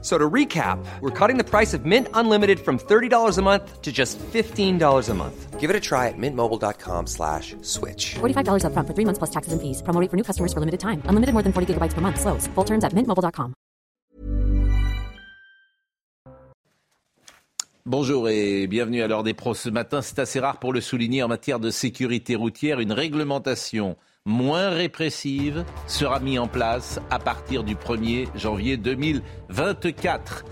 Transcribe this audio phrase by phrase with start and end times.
[0.00, 3.90] So to recap, we're cutting the price of Mint Unlimited from $30 a month to
[3.90, 5.58] just $15 a month.
[5.58, 8.14] Give it a try at mintmobile.com slash switch.
[8.20, 9.82] $45 upfront for three months plus taxes and fees.
[9.82, 11.02] Promo rate for new customers for limited time.
[11.10, 12.20] Unlimited more than 40 gigabytes per month.
[12.20, 12.46] Slows.
[12.54, 13.54] Full terms at mintmobile.com.
[17.88, 19.54] Bonjour et bienvenue à l'heure des pros.
[19.54, 22.80] Ce matin, c'est assez rare pour le souligner en matière de sécurité routière.
[22.80, 23.96] Une réglementation
[24.28, 30.44] moins répressive sera mise en place à partir du 1er janvier 2024.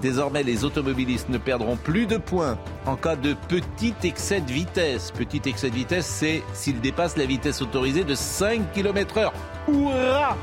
[0.00, 5.10] Désormais, les automobilistes ne perdront plus de points en cas de petit excès de vitesse.
[5.10, 9.32] Petit excès de vitesse, c'est s'il dépasse la vitesse autorisée de 5 km heure.
[9.68, 10.36] Hurrah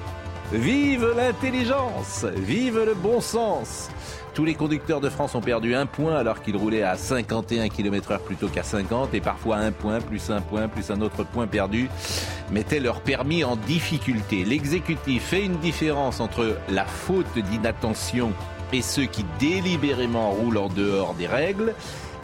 [0.53, 3.87] Vive l'intelligence Vive le bon sens
[4.33, 8.19] tous les conducteurs de France ont perdu un point alors qu'ils roulaient à 51 km/h
[8.19, 11.89] plutôt qu'à 50 et parfois un point, plus un point, plus un autre point perdu
[12.51, 14.43] mettait leur permis en difficulté.
[14.45, 18.31] L'exécutif fait une différence entre la faute d'inattention
[18.73, 21.73] et ceux qui délibérément roulent en dehors des règles.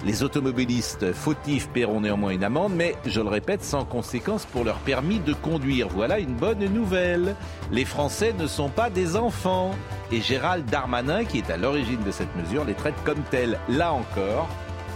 [0.06, 4.78] Les automobilistes fautifs paieront néanmoins une amende, mais je le répète, sans conséquence pour leur
[4.78, 5.88] permis de conduire.
[5.90, 7.36] Voilà une bonne nouvelle.
[7.72, 9.72] Les Français ne sont pas des enfants.
[10.12, 13.60] Et Gérald Darmanin, qui est à l'origine de cette mesure, les traite comme tels.
[13.70, 14.48] Là encore,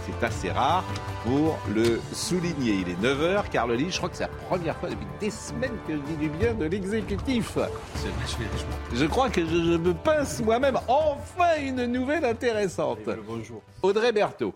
[0.06, 0.84] c'est assez rare
[1.24, 2.84] pour le souligner.
[2.86, 5.76] Il est 9h, Carl Lee, je crois que c'est la première fois depuis des semaines
[5.86, 7.58] que je dis du bien de l'exécutif.
[8.94, 10.78] Je crois que je, je me pince moi-même.
[10.88, 13.00] Enfin une nouvelle intéressante.
[13.26, 13.62] Bonjour.
[13.82, 14.54] Audrey Berthaud.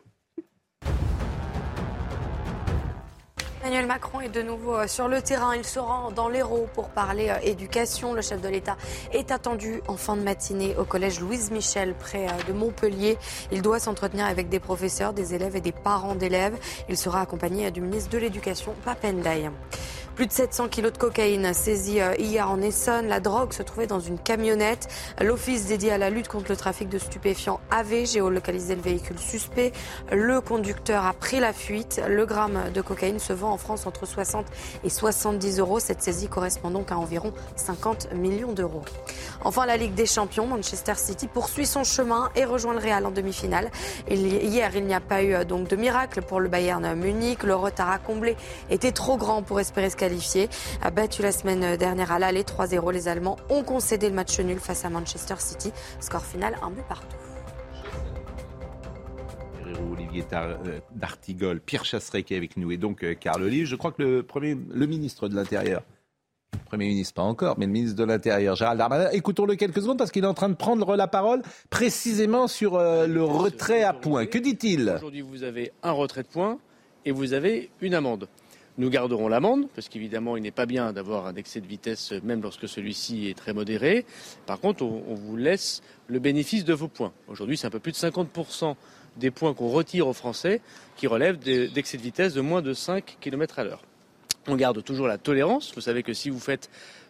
[3.66, 5.56] Emmanuel Macron est de nouveau euh, sur le terrain.
[5.56, 8.14] Il se rend dans l'Hérault pour parler euh, éducation.
[8.14, 8.76] Le chef de l'État
[9.10, 13.18] est attendu en fin de matinée au collège Louise Michel près euh, de Montpellier.
[13.50, 16.56] Il doit s'entretenir avec des professeurs, des élèves et des parents d'élèves.
[16.88, 19.50] Il sera accompagné du ministre de l'Éducation, Papendaï.
[20.16, 23.06] Plus de 700 kilos de cocaïne saisis hier en Essonne.
[23.06, 24.88] La drogue se trouvait dans une camionnette.
[25.20, 29.72] L'office dédié à la lutte contre le trafic de stupéfiants avait géolocalisé le véhicule suspect.
[30.10, 32.00] Le conducteur a pris la fuite.
[32.08, 34.46] Le gramme de cocaïne se vend en France entre 60
[34.84, 35.80] et 70 euros.
[35.80, 38.86] Cette saisie correspond donc à environ 50 millions d'euros.
[39.44, 43.10] Enfin, la Ligue des Champions, Manchester City poursuit son chemin et rejoint le Real en
[43.10, 43.70] demi-finale.
[44.10, 47.42] Hier, il n'y a pas eu donc de miracle pour le Bayern Munich.
[47.42, 48.34] Le retard à combler
[48.70, 50.48] était trop grand pour espérer se qualifier.
[50.94, 54.84] Battu la semaine dernière à l'aller 3-0, les Allemands ont concédé le match nul face
[54.84, 55.72] à Manchester City.
[56.00, 57.16] Score final, un but partout.
[59.92, 63.66] Olivier euh, D'Artigol, Pierre Chasseret qui est avec nous et donc euh, Carl Olive.
[63.66, 65.82] Je crois que le, premier, le ministre de l'Intérieur,
[66.66, 69.10] Premier ministre, pas encore, mais le ministre de l'Intérieur, Gérald Darmanin.
[69.10, 73.06] Écoutons-le quelques secondes parce qu'il est en train de prendre la parole précisément sur euh,
[73.06, 74.26] le retrait à points.
[74.26, 74.94] Que dit-il?
[74.96, 76.58] Aujourd'hui, vous avez un retrait de points
[77.04, 78.28] et vous avez une amende.
[78.78, 82.42] Nous garderons l'amende, parce qu'évidemment, il n'est pas bien d'avoir un excès de vitesse, même
[82.42, 84.04] lorsque celui-ci est très modéré.
[84.44, 87.12] Par contre, on, vous laisse le bénéfice de vos points.
[87.26, 88.76] Aujourd'hui, c'est un peu plus de 50%
[89.16, 90.60] des points qu'on retire aux Français
[90.96, 93.82] qui relèvent d'excès de vitesse de moins de 5 km à l'heure.
[94.46, 95.72] On garde toujours la tolérance.
[95.74, 96.68] Vous savez que si vous faites,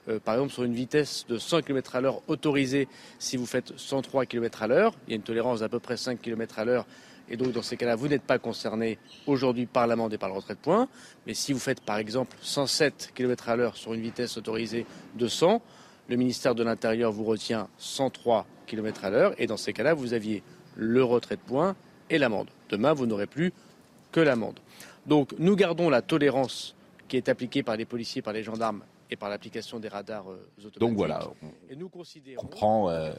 [0.09, 2.87] euh, par exemple, sur une vitesse de 100 km à l'heure autorisée,
[3.19, 5.97] si vous faites 103 km à l'heure, il y a une tolérance d'à peu près
[5.97, 6.87] 5 km à l'heure.
[7.29, 10.37] Et donc, dans ces cas-là, vous n'êtes pas concerné aujourd'hui par l'amende et par le
[10.37, 10.89] retrait de points.
[11.27, 15.27] Mais si vous faites, par exemple, 107 km à l'heure sur une vitesse autorisée de
[15.27, 15.61] 100,
[16.09, 19.35] le ministère de l'Intérieur vous retient 103 km à l'heure.
[19.39, 20.43] Et dans ces cas-là, vous aviez
[20.77, 21.75] le retrait de points
[22.11, 22.49] et l'amende.
[22.69, 23.53] Demain, vous n'aurez plus
[24.13, 24.61] que l'amende.
[25.07, 26.75] Donc nous gardons la tolérance
[27.09, 30.49] qui est appliquée par les policiers, par les gendarmes et par l'application des radars euh,
[30.59, 30.81] automatiques.
[30.81, 32.47] Donc voilà, on, et nous considérons...
[32.49, 33.13] prend euh,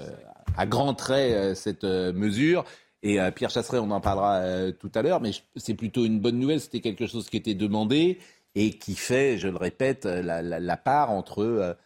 [0.57, 2.66] à grands traits euh, cette mesure.
[3.03, 6.59] Et Pierre Chasseret, on en parlera tout à l'heure, mais c'est plutôt une bonne nouvelle.
[6.59, 8.18] C'était quelque chose qui était demandé
[8.56, 11.78] et qui fait, je le répète, la, part entre,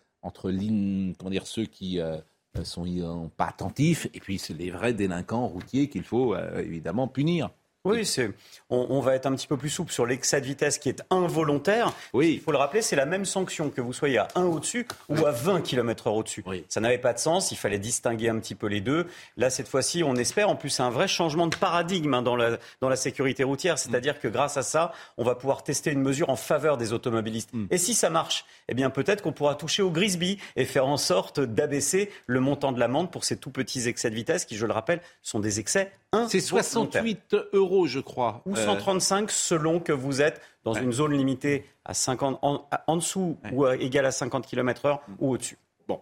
[1.46, 2.18] ceux qui euh,
[2.64, 7.50] sont pas attentifs, et puis les vrais délinquants routiers qu'il faut euh, évidemment punir.
[7.84, 8.30] Oui, c'est,
[8.70, 11.92] on, va être un petit peu plus souple sur l'excès de vitesse qui est involontaire.
[12.14, 12.34] Oui.
[12.34, 15.26] Il faut le rappeler, c'est la même sanction que vous soyez à 1 au-dessus ou
[15.26, 16.44] à 20 km/h au-dessus.
[16.70, 19.08] Ça n'avait pas de sens, il fallait distinguer un petit peu les deux.
[19.36, 22.36] Là, cette fois-ci, on espère, en plus, c'est un vrai changement de paradigme hein, dans,
[22.36, 23.80] la, dans la sécurité routière.
[23.80, 27.52] C'est-à-dire que grâce à ça, on va pouvoir tester une mesure en faveur des automobilistes.
[27.52, 27.66] Mm.
[27.72, 30.98] Et si ça marche, eh bien peut-être qu'on pourra toucher au Grisby et faire en
[30.98, 34.68] sorte d'abaisser le montant de l'amende pour ces tout petits excès de vitesse qui, je
[34.68, 35.92] le rappelle, sont des excès
[36.28, 38.42] c'est 68 euros, je crois.
[38.46, 43.38] Ou 135 euh, selon que vous êtes dans une zone limitée à 50, en, dessous
[43.54, 45.58] ou égal à 50 km/h ou au-dessus.
[45.88, 46.02] Bon.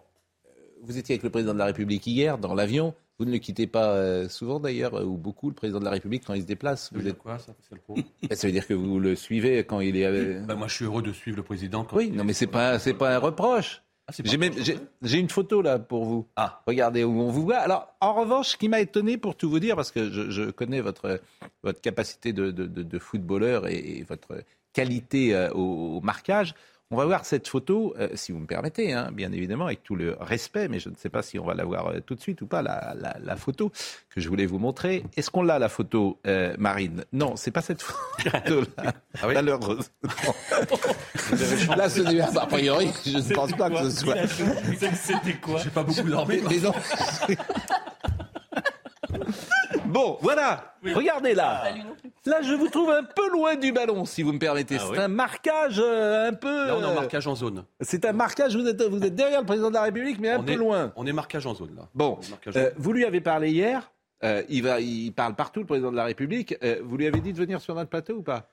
[0.82, 2.94] vous étiez avec le président de la République hier dans l'avion.
[3.18, 6.24] Vous ne le quittez pas euh, souvent d'ailleurs, ou beaucoup, le président de la République,
[6.26, 6.90] quand il se déplace.
[6.92, 7.52] Vous êtes quoi, ça,
[7.88, 10.40] bah, Ça veut dire que vous le suivez quand il est.
[10.40, 11.84] Bah, moi, je suis heureux de suivre le président.
[11.84, 13.82] Quand oui, non, mais c'est pas, c'est pas un reproche.
[14.10, 16.26] Ah, j'ai une photo là pour vous.
[16.36, 16.62] Ah.
[16.66, 17.58] Regardez où on vous voit.
[17.58, 20.80] Alors, en revanche, ce qui m'a étonné pour tout vous dire, parce que je, connais
[20.80, 21.20] votre,
[21.62, 24.42] votre capacité de, de, footballeur et, votre
[24.72, 26.54] qualité euh, au, marquage,
[26.92, 29.94] on va voir cette photo, euh, si vous me permettez, hein, bien évidemment, avec tout
[29.94, 32.20] le respect, mais je ne sais pas si on va la voir euh, tout de
[32.20, 33.70] suite ou pas, la, la, photo
[34.08, 35.04] que je voulais vous montrer.
[35.16, 37.04] Est-ce qu'on l'a, la photo, euh, Marine?
[37.12, 38.92] Non, c'est pas cette photo-là,
[39.22, 39.34] ah oui.
[39.34, 39.84] malheureusement.
[41.76, 44.16] là, ce n'est a priori, je ne pense pas que ce soit...
[44.26, 45.60] C'était quoi?
[45.62, 46.40] J'ai pas beaucoup dormi.
[49.90, 50.74] Bon, voilà.
[50.82, 51.64] Regardez là.
[52.26, 54.76] Là, je vous trouve un peu loin du ballon, si vous me permettez.
[54.78, 56.66] Ah c'est un marquage euh, un peu.
[56.66, 57.64] Là, on est en euh, marquage en zone.
[57.80, 58.56] C'est un marquage.
[58.56, 60.92] Vous êtes, vous êtes derrière le président de la République, mais un peu loin.
[60.96, 61.88] On est marquage en zone là.
[61.94, 62.18] Bon.
[62.56, 63.90] Euh, vous lui avez parlé hier.
[64.48, 66.54] il va, il parle partout, le président de la République.
[66.82, 68.48] vous lui avez dit de venir sur notre plateau ou pas?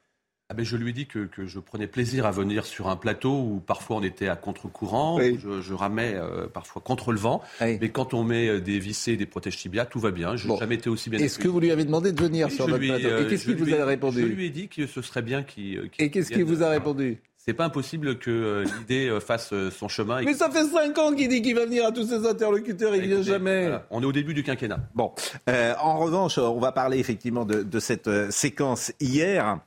[0.49, 2.95] Ah ben je lui ai dit que, que, je prenais plaisir à venir sur un
[2.95, 7.41] plateau où parfois on était à contre-courant, je, je, ramais euh, parfois contre le vent.
[7.59, 10.37] Mais quand on met euh, des vissés et des protèges tibia, tout va bien.
[10.37, 11.19] Je n'ai jamais été aussi bien.
[11.19, 13.57] Est-ce que vous lui avez demandé de venir sur notre plateau Et euh, qu'est-ce qu'il
[13.57, 15.89] vous a répondu Je lui ai dit que ce serait bien qu'il.
[15.99, 20.21] et qu'est-ce qu'il vous a répondu c'est pas impossible que l'idée fasse son chemin.
[20.21, 23.07] Mais ça fait cinq ans qu'il dit qu'il va venir à tous ses interlocuteurs, il
[23.07, 23.71] vient jamais.
[23.89, 24.81] On est au début du quinquennat.
[24.93, 25.13] Bon,
[25.47, 29.61] en revanche, on va parler effectivement de, de cette séquence hier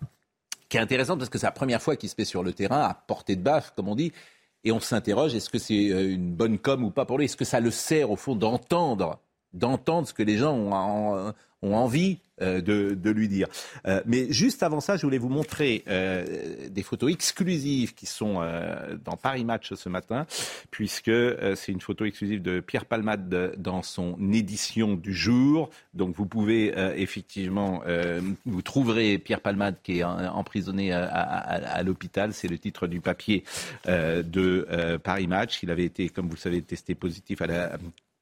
[0.70, 2.80] qui est intéressante parce que c'est la première fois qu'il se met sur le terrain
[2.80, 4.12] à portée de baffe, comme on dit.
[4.64, 7.26] Et on s'interroge, est-ce que c'est euh, une bonne com ou pas pour lui?
[7.26, 9.18] Est-ce que ça le sert au fond d'entendre,
[9.52, 13.48] d'entendre ce que les gens ont, ont envie euh, de, lui dire.
[13.86, 18.40] Euh, mais juste avant ça, je voulais vous montrer euh, des photos exclusives qui sont
[19.04, 20.26] dans Paris Match ce matin,
[20.70, 21.10] puisque
[21.56, 25.70] c'est une photo exclusive de Pierre Palmade dans son édition du jour.
[25.92, 27.82] Donc vous pouvez effectivement,
[28.46, 32.32] vous trouverez Pierre Palmade qui est emprisonné à, à l'hôpital.
[32.32, 33.44] C'est le titre du papier
[33.86, 35.62] de Paris Match.
[35.62, 37.78] Il avait été, comme vous le savez, testé positif à la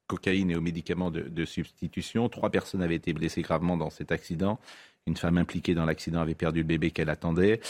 [0.08, 2.28] cocaïne et aux médicaments de, substitution.
[2.28, 4.58] Trois personnes avaient été blessées gravement dans cet accident.
[5.06, 7.60] Une femme impliquée dans l'accident avait perdu le bébé qu'elle attendait.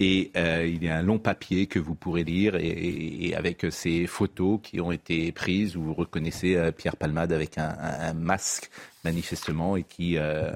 [0.00, 4.06] Et euh, il y a un long papier que vous pourrez lire et, avec ces
[4.06, 8.70] photos qui ont été prises où vous reconnaissez euh, Pierre Palmade avec un, masque
[9.04, 10.52] manifestement et qui euh,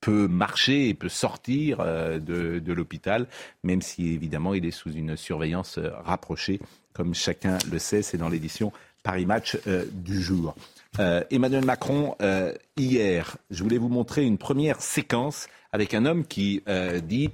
[0.00, 3.26] peut marcher et peut sortir de, de l'hôpital,
[3.64, 6.60] même si évidemment il est sous une surveillance rapprochée.
[6.92, 10.54] Comme chacun le sait, c'est dans l'édition Paris Match euh, du jour.
[10.98, 16.26] Euh, Emmanuel Macron, euh, hier, je voulais vous montrer une première séquence avec un homme
[16.26, 16.62] qui
[17.04, 17.30] dit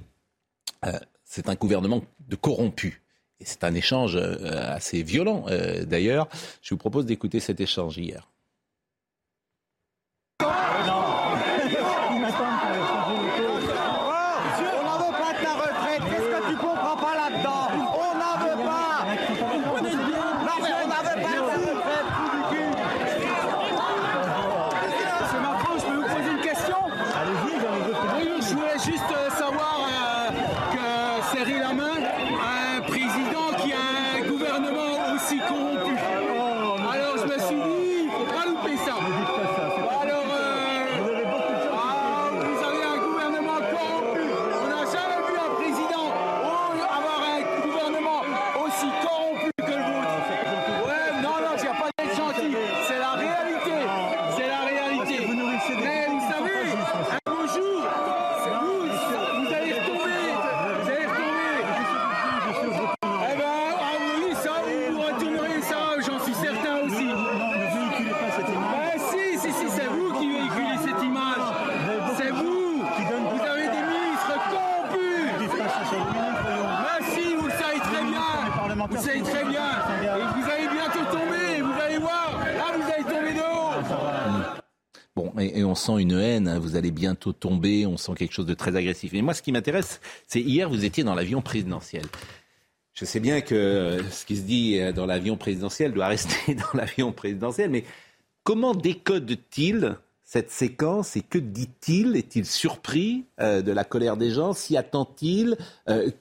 [1.25, 2.93] c'est un gouvernement de corrompus.
[3.39, 5.45] Et c'est un échange assez violent
[5.87, 6.27] d'ailleurs.
[6.61, 8.29] Je vous propose d'écouter cet échange hier.
[85.77, 86.59] Sent une haine, hein.
[86.59, 89.13] vous allez bientôt tomber, on sent quelque chose de très agressif.
[89.13, 92.03] Mais moi, ce qui m'intéresse, c'est hier, vous étiez dans l'avion présidentiel.
[92.93, 96.55] Je sais bien que euh, ce qui se dit euh, dans l'avion présidentiel doit rester
[96.55, 97.83] dans l'avion présidentiel, mais
[98.43, 102.15] comment décode-t-il cette séquence et que dit-il?
[102.15, 104.53] Est-il surpris euh, de la colère des gens?
[104.53, 105.57] S'y attend-il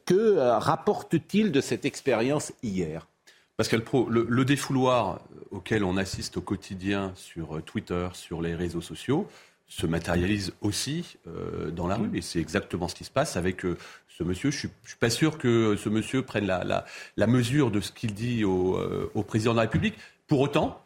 [0.04, 3.08] Que rapporte-t-il de cette expérience hier?
[3.56, 5.20] Pascal Pro, le, défouloir
[5.50, 9.26] auquel on assiste au quotidien sur Twitter, sur les réseaux sociaux,
[9.66, 12.10] se matérialise aussi euh, dans la rue.
[12.14, 13.76] Et c'est exactement ce qui se passe avec euh,
[14.08, 14.50] ce monsieur.
[14.50, 18.44] Je ne suis, pas sûr que ce monsieur prenne la, mesure de ce qu'il dit
[18.44, 19.96] au, euh, au, président de la République.
[20.28, 20.80] Pour autant,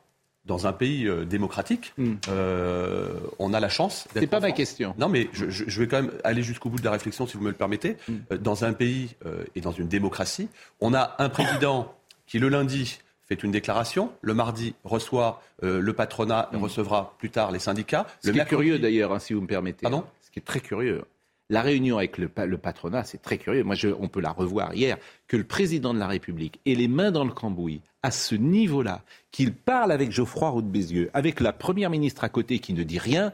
[0.47, 2.15] dans un pays euh, démocratique, hmm.
[2.29, 3.09] euh,
[3.39, 4.23] on a la chance d'être.
[4.23, 4.95] C'est pas ma question.
[4.99, 7.51] Non, mais je, vais quand même aller jusqu'au bout de la réflexion, si vous me
[7.51, 7.97] le permettez.
[8.09, 8.17] Hmm.
[8.33, 9.17] Euh, dans un pays
[9.55, 10.49] et dans une démocratie,
[10.81, 11.95] on a un président
[12.31, 16.63] qui, le lundi, fait une déclaration, le mardi reçoit le patronat et hmm.
[16.63, 18.07] recevra plus tard les syndicats.
[18.25, 19.83] Ce qui est curieux d'ailleurs, hein, si vous me permettez.
[19.83, 20.05] Pardon?
[20.23, 21.03] Ce qui est très curieux.
[21.51, 23.65] La réunion avec le, patronat, c'est très curieux.
[23.65, 24.97] Moi, on peut la revoir hier,
[25.27, 29.03] que le président de la République ait les mains dans le cambouis à ce niveau-là,
[29.33, 32.85] qu'il parle avec Geoffroy Roux de Bézieux, avec la première ministre à côté qui ne
[32.85, 33.33] dit rien.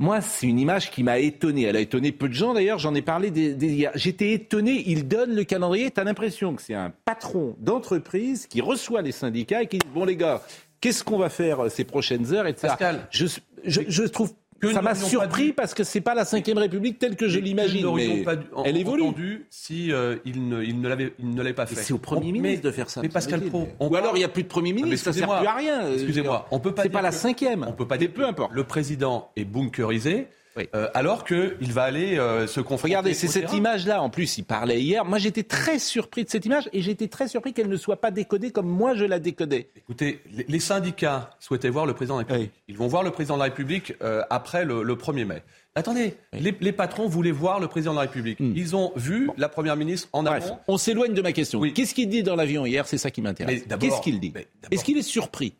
[0.00, 1.62] Moi, c'est une image qui m'a étonné.
[1.62, 3.92] Elle a étonné peu de gens, d'ailleurs, j'en ai parlé hier.
[3.94, 5.90] J'étais étonné, il donne le calendrier.
[5.90, 9.86] Tu as l'impression que c'est un patron d'entreprise qui reçoit les syndicats et qui dit
[9.94, 10.42] Bon, les gars,
[10.80, 12.68] qu'est-ce qu'on va faire ces prochaines heures etc.
[12.68, 13.26] Pascal, je,
[13.64, 14.34] je, je trouve
[14.72, 17.86] ça m'a surpris parce que c'est pas la Ve République telle que je l'imagine.
[17.94, 19.02] Mais pas elle évolue.
[19.02, 20.88] entendu si euh, il ne, il ne
[21.36, 21.76] l'avait pas fait.
[21.76, 23.02] C'est au Premier ministre de faire ça.
[23.02, 23.68] Mais Pascal Pro.
[23.80, 25.92] Ou alors il n'y a plus de Premier ministre, ça ne sert plus à rien.
[25.92, 26.82] Excusez-moi, on peut pas.
[26.82, 27.64] C'est pas la cinquième.
[27.68, 28.10] On peut pas dire.
[28.14, 28.52] Peu importe.
[28.52, 30.28] Le président est bunkerisé.
[30.74, 32.94] Euh, alors qu'il va aller euh, se confronter.
[32.94, 34.02] Regardez, c'est cette image-là.
[34.02, 35.04] En plus, il parlait hier.
[35.04, 38.10] Moi, j'étais très surpris de cette image et j'étais très surpris qu'elle ne soit pas
[38.10, 39.68] décodée comme moi je la décodais.
[39.76, 42.52] Écoutez, les, syndicats souhaitaient voir le président de la République.
[42.68, 45.42] Ils vont voir le président de la République euh, après le, 1er mai.
[45.74, 48.38] Attendez, les, patrons voulaient voir le président de la République.
[48.38, 48.52] Hmm.
[48.54, 50.58] Ils ont vu la première ministre en amont.
[50.68, 51.60] On s'éloigne de ma question.
[51.62, 52.86] Qu'est-ce qu'il dit dans l'avion hier?
[52.86, 53.64] C'est ça qui m'intéresse.
[53.80, 54.32] Qu'est-ce qu'il dit?
[54.70, 55.54] Est-ce qu'il est surpris?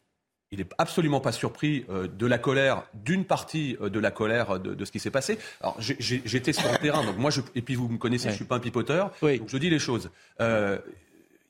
[0.54, 4.61] Il n'est absolument pas surpris euh, de la colère, d'une partie euh, de la colère
[4.61, 5.37] de, ce qui s'est passé.
[5.61, 8.37] Alors j'étais sur le terrain, donc moi, je, et puis vous me connaissez, je je
[8.37, 10.11] suis pas un pipoteur, donc je dis les choses.
[10.40, 10.78] Euh,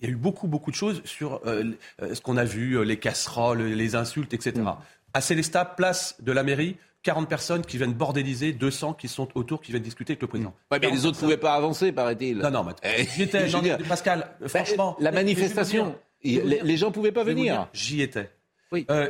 [0.01, 3.63] il y a eu beaucoup, beaucoup de choses sur ce qu'on a vu, les casseroles,
[3.63, 4.53] les insultes, etc.
[4.57, 4.73] Mm.
[5.15, 9.63] À Célestat, place de la mairie, 40 personnes qui viennent bordéliser, 200 qui sont autour,
[9.63, 10.55] qui viennent discuter avec le président.
[10.71, 10.77] Mm.
[10.83, 12.39] mais les autres ne pouvaient pas avancer, paraît-il.
[12.39, 13.47] Non, non, mais eh, j'étais,
[13.89, 14.97] Pascal, franchement.
[14.99, 17.69] La manifestation, les, gens ne pouvaient pas venir.
[17.73, 18.31] J'y étais.
[18.73, 19.09] Euh,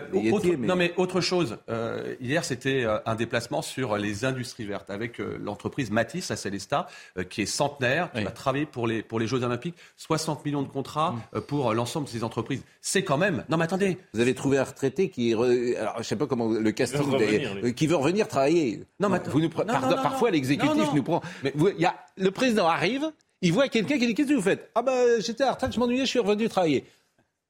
[0.58, 1.58] non, mais autre chose.
[1.68, 6.86] Euh, hier, c'était euh, un déplacement sur les industries vertes avec l'entreprise Matisse à Célestat,
[7.30, 9.74] qui est centenaire, qui va travailler pour les, pour les Jeux Olympiques.
[9.96, 11.40] 60 millions de contrats mm.
[11.42, 12.62] pour l'ensemble de ces entreprises.
[12.80, 13.44] C'est quand même.
[13.48, 13.98] Non, mais attendez.
[14.12, 15.32] Vous avez trouvé un retraité qui.
[15.32, 17.74] Alors, je sais pas comment le casting.
[17.74, 18.84] qui veut revenir travailler.
[19.00, 19.48] Non, mais vous nous...
[19.48, 21.22] Parfois, l'exécutif nous prend.
[21.42, 21.94] Mais y a...
[22.16, 23.10] Le président arrive,
[23.42, 24.70] il voit quelqu'un qui dit Qu'est-ce que vous faites?
[24.74, 26.84] Ah, ben, j'étais à la retraite, je m'ennuyais, je suis revenu travailler.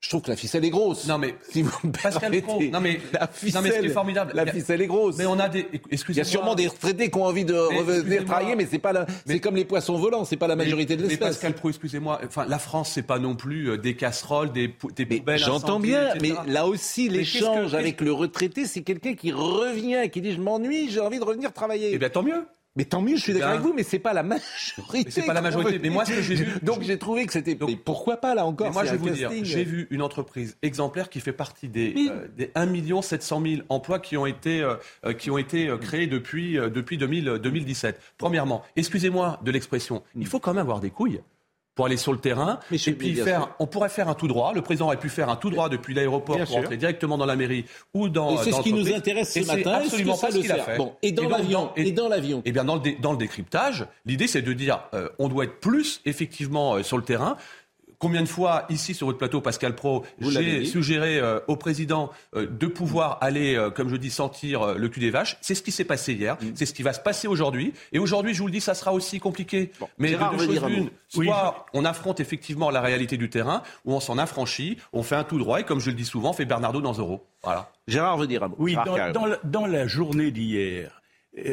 [0.05, 1.07] Je trouve que la ficelle est grosse.
[1.07, 4.33] Non mais si vous Pascal Pro, non mais la ficelle, non mais formidable.
[4.35, 5.17] La ficelle est grosse.
[5.17, 6.13] Mais on a des excusez-moi.
[6.13, 8.93] Il y a sûrement des retraités qui ont envie de revenir travailler mais c'est pas
[8.93, 11.21] la c'est comme les poissons volants, c'est pas la majorité de l'espèce.
[11.21, 14.75] Mais Pascal Pro, excusez-moi, enfin la France c'est pas non plus euh, des casseroles, des
[14.95, 20.11] des poubelles J'entends bien, mais là aussi l'échange avec le retraité, c'est quelqu'un qui revient
[20.13, 21.93] qui dit je m'ennuie, j'ai envie de revenir travailler.
[21.95, 22.45] Eh bien tant mieux.
[22.77, 25.11] Mais tant mieux, je suis d'accord avec vous, mais c'est pas la majorité.
[25.11, 25.79] C'est pas la majorité.
[25.79, 26.47] Mais moi, ce que j'ai vu.
[26.63, 27.57] Donc j'ai trouvé que c'était.
[27.67, 31.09] Mais pourquoi pas là encore Moi, je vais vous dire, j'ai vu une entreprise exemplaire
[31.09, 35.13] qui fait partie des, euh, des 1 700 000 emplois qui ont été, euh, euh,
[35.13, 38.01] qui ont été créés depuis, depuis 2000, 2017.
[38.19, 41.21] Premièrement, excusez-moi de l'expression, il faut quand même avoir des couilles
[41.75, 42.61] pour aller sur le terrain.
[42.71, 44.53] et puis faire, on pourrait faire un tout droit.
[44.55, 47.37] Le président aurait pu faire un tout droit depuis l'aéroport pour entrer directement dans la
[47.37, 48.35] mairie ou dans.
[48.35, 49.73] Et c'est ce qui nous intéresse ce matin.
[49.73, 50.77] absolument pas ce qu'il a fait.
[50.77, 51.71] Bon, et dans l'avion.
[51.77, 52.43] Et, dans l'avion.
[52.45, 55.61] Eh bien, dans le, dans le décryptage, l'idée c'est de dire, euh, on doit être
[55.61, 57.37] plus effectivement euh, sur le terrain.
[58.05, 62.47] Combien de fois, ici sur votre plateau, Pascal Pro, j'ai suggéré euh, au président euh,
[62.47, 65.73] de pouvoir aller, euh, comme je dis, sentir le cul des vaches C'est ce qui
[65.73, 66.53] s'est passé hier, mm.
[66.55, 67.73] c'est ce qui va se passer aujourd'hui.
[67.93, 69.73] Et aujourd'hui, je vous le dis, ça sera aussi compliqué.
[69.97, 74.01] Mais de deux choses l'une, soit on affronte effectivement la réalité du terrain, ou on
[74.01, 76.45] s'en affranchit, on fait un tout droit, et comme je le dis souvent, on fait
[76.45, 77.25] Bernardo dans Euro.
[77.43, 77.73] Voilà.
[77.89, 78.57] Gérard veut dire un mot.
[78.59, 81.01] Oui, dans, dans la journée d'hier,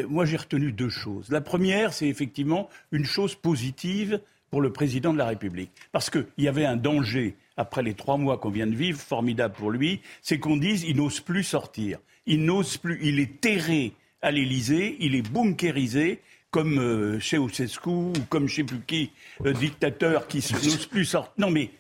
[0.10, 1.30] moi j'ai retenu deux choses.
[1.30, 4.20] La première, c'est effectivement une chose positive
[4.52, 5.72] pour le président de la République.
[5.92, 9.56] Parce qu'il y avait un danger, après les trois mois qu'on vient de vivre, formidable
[9.56, 11.98] pour lui, c'est qu'on dise il n'ose plus sortir.
[12.28, 17.90] Il n'ose plus, il est terré à l'Élysée, il est bunkérisé, comme euh, chez Ceausescu
[17.90, 19.12] ou comme je ne sais plus qui,
[19.46, 21.34] euh, dictateur qui n'ose plus sortir.
[21.38, 21.72] Non mais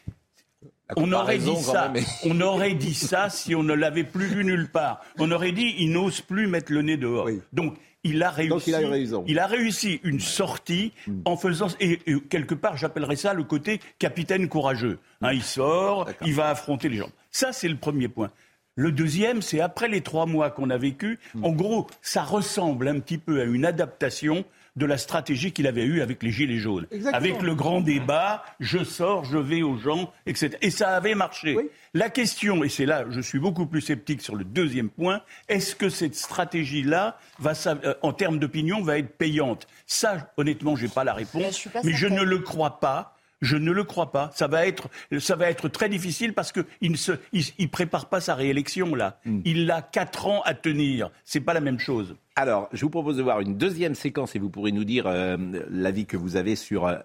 [0.96, 1.94] on aurait dit ça.
[2.25, 5.01] on aurait dit ça si on ne l'avait plus vu nulle part.
[5.20, 7.30] On aurait dit il n'ose plus mettre le nez dehors.
[7.54, 8.74] Donc il a réussi,
[9.27, 11.22] il a, réussi une sortie hmm.
[11.25, 15.00] en faisant et, quelque part j'appellerais ça le côté capitaine courageux.
[15.22, 17.12] Hein, il sort, il va affronter les gens.
[17.29, 18.31] Ça c'est le premier point.
[18.75, 21.20] Le deuxième, c'est après les trois mois qu'on a vécu.
[21.36, 21.46] Hmm.
[21.46, 25.84] En gros, ça ressemble un petit peu à une adaptation de la stratégie qu'il avait
[25.84, 26.88] eue avec les Gilets jaunes.
[27.12, 30.58] Avec le grand débat, je sors, je vais aux gens, etc.
[30.62, 31.58] Et ça avait marché.
[31.94, 35.75] La question, et c'est là, je suis beaucoup plus sceptique sur le deuxième point, est-ce
[35.75, 39.68] que cette stratégie-là, euh, en termes d'opinion, va être payante?
[39.88, 43.72] Ça, honnêtement, je n'ai pas la réponse, mais je ne le crois pas Je ne
[43.72, 44.30] le crois pas.
[44.36, 44.88] Ça va être,
[45.20, 49.20] ça va être très difficile parce qu'il ne se, il, prépare pas sa réélection là.
[49.26, 49.42] Hmm.
[49.46, 51.10] Il a quatre ans à tenir.
[51.26, 52.16] C'est pas la même chose.
[52.36, 55.38] Alors, je vous propose de voir une deuxième séquence et vous pourrez nous dire euh,
[55.70, 56.86] l'avis que vous avez sur.
[56.86, 56.98] Euh,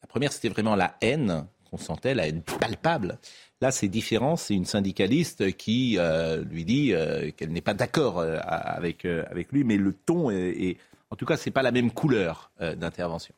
[0.00, 3.18] la première, c'était vraiment la haine qu'on sentait, la haine palpable.
[3.60, 4.36] Là, c'est différent.
[4.36, 6.92] C'est une syndicaliste qui euh, lui dit
[7.36, 10.76] qu'elle n'est pas d'accord avec, avec lui, mais le ton est,
[11.10, 13.34] en tout cas, c'est pas la même couleur d'intervention.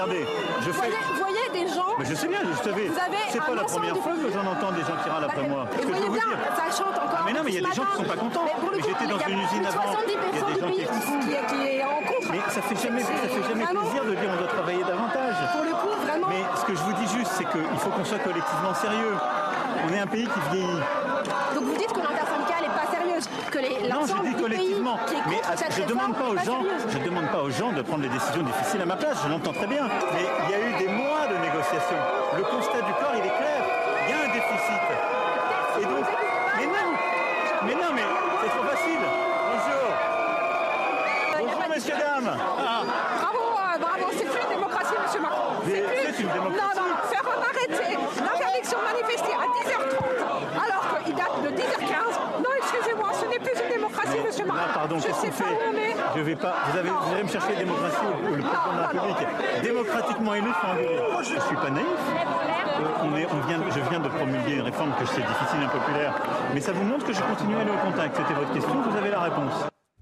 [0.00, 0.26] Regardez,
[0.64, 0.88] je fais.
[0.88, 1.94] Vous voyez, des gens.
[1.98, 2.90] Mais je sais bien, je savais.
[3.30, 5.66] C'est pas la première fois que j'en entends des gens qui râlent après moi.
[5.72, 7.22] Ce que je veux bien, ça chante encore.
[7.26, 8.44] mais non, mais il y a des gens qui sont pas contents.
[8.44, 9.96] Mais, j'étais dans une usine avant.
[10.06, 12.32] Il y a des gens qui, qui, est en contre.
[12.32, 15.36] Mais ça fait jamais, ça fait jamais plaisir de dire on doit travailler davantage.
[15.52, 16.28] Pour le coup, vraiment.
[16.28, 19.16] Mais ce que je vous dis juste, c'est qu'il faut qu'on soit collectivement sérieux.
[19.86, 20.82] On est un pays qui vieillit.
[21.54, 24.98] Donc vous dites que l'intersyndicale n'est pas sérieuse, que les Non, je dis collectivement.
[25.28, 25.40] mais
[25.76, 28.80] je demande pas aux gens, je demande pas aux gens de prendre des décisions difficiles
[28.82, 29.18] à ma place.
[29.24, 29.88] Je l'entends très bien.
[30.14, 32.00] Mais il y a eu des mois de négociations.
[32.36, 33.60] Le constat du corps, il est clair.
[34.06, 34.84] Il y a un déficit.
[35.80, 36.04] Et donc,
[36.58, 36.88] mais non,
[37.66, 38.02] mais non, mais
[38.42, 39.02] c'est trop facile.
[39.50, 39.86] Bonjour.
[41.38, 42.30] Bonjour, messieurs, dames.
[42.38, 42.82] Ah.
[43.20, 44.04] Bravo, euh, bravo.
[44.16, 45.50] C'est plus une démocratie, monsieur Macron.
[45.64, 46.76] C'est une démocratie.
[46.76, 50.30] Non, non, faire arrêter l'interdiction de manifester à 10h30
[50.64, 52.42] alors qu'il date de 10h15.
[52.44, 54.60] Non, excusez-moi, ce n'est plus une démocratie, monsieur Macron.
[54.60, 55.58] Non, pardon, qu'est-ce qu'on fait
[56.16, 56.54] Je vais pas.
[56.70, 60.34] Vous, avez, vous allez me chercher la démocratie ou le président de la République démocratiquement
[60.34, 61.86] élu sans Je ne suis pas naïf.
[61.86, 65.60] Euh, on est, on vient, je viens de promulguer une réforme que je sais difficile,
[65.62, 66.14] impopulaire.
[66.54, 68.16] Mais ça vous montre que je continue à aller au contact.
[68.16, 69.52] C'était votre question, vous avez la réponse.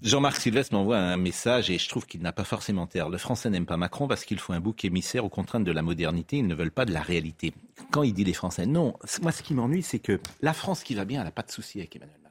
[0.01, 3.09] Jean-Marc Sylvestre m'envoie un message et je trouve qu'il n'a pas forcément tort.
[3.09, 5.81] Le Français n'aime pas Macron parce qu'il faut un bouc émissaire aux contraintes de la
[5.81, 6.37] modernité.
[6.37, 7.53] Ils ne veulent pas de la réalité.
[7.91, 8.93] Quand il dit les Français, non.
[9.21, 11.51] Moi, ce qui m'ennuie, c'est que la France qui va bien, elle n'a pas de
[11.51, 12.28] souci avec Emmanuel Macron.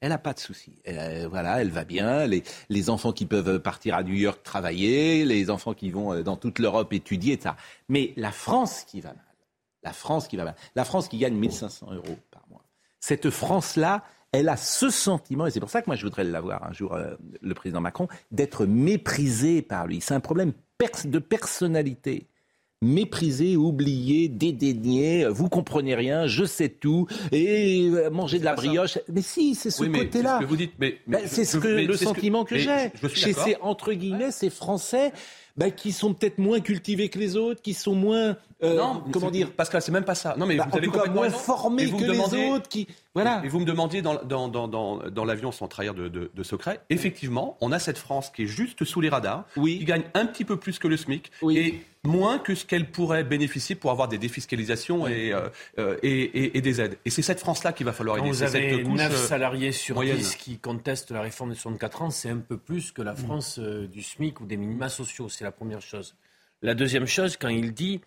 [0.00, 0.78] Elle n'a pas de souci.
[0.88, 2.26] Euh, voilà, elle va bien.
[2.26, 6.36] Les, enfants qui peuvent partir à New York travailler, les enfants qui vont euh, dans
[6.36, 7.54] toute l'Europe étudier, etc.
[7.88, 9.24] Mais la France qui va mal.
[9.82, 10.56] La France qui va mal.
[10.74, 12.62] La France qui gagne 1500 euros par mois.
[13.00, 16.64] Cette France-là, elle a ce sentiment, et c'est pour ça que moi je voudrais l'avoir
[16.64, 20.00] un jour, euh, le président Macron, d'être méprisé par lui.
[20.00, 20.52] C'est un problème
[21.06, 22.26] de personnalité.
[22.82, 28.98] Méprisé, oublié, dédaigné, vous comprenez rien, je sais tout, et euh, manger de la brioche.
[29.10, 30.38] Mais si, c'est ce côté-là.
[30.40, 32.90] C'est vous dites, mais, ben, c'est ce le sentiment que, j'ai.
[33.14, 35.12] Chez ces entre guillemets, ces Français
[35.56, 39.30] bah, qui sont peut-être moins cultivés que les autres, qui sont moins euh, non, comment
[39.30, 40.34] dire Pascal, c'est même pas ça.
[40.38, 42.68] Non, mais bah, vous avez moins formés que les autres.
[42.68, 43.42] Qui voilà.
[43.44, 46.80] Et vous me demandiez dans, dans, dans, dans, l'avion sans trahir de, de, secret.
[46.88, 49.78] Effectivement, on a cette France qui est juste sous les radars, oui.
[49.78, 51.58] qui gagne un petit peu plus que le SMIC oui.
[51.58, 56.56] et moins que ce qu'elle pourrait bénéficier pour avoir des défiscalisations et, euh, euh, et,
[56.56, 56.98] et, des aides.
[57.04, 58.28] Et c'est cette France-là qu'il va falloir aider.
[58.28, 62.38] Vous avez 9 salariés sur 10 qui contestent la réforme de 64 ans, c'est un
[62.38, 63.16] peu plus que la mm.
[63.16, 65.28] France du SMIC ou des minima sociaux.
[65.28, 66.14] C'est la première chose.
[66.62, 68.06] La deuxième chose, quand il dit euh,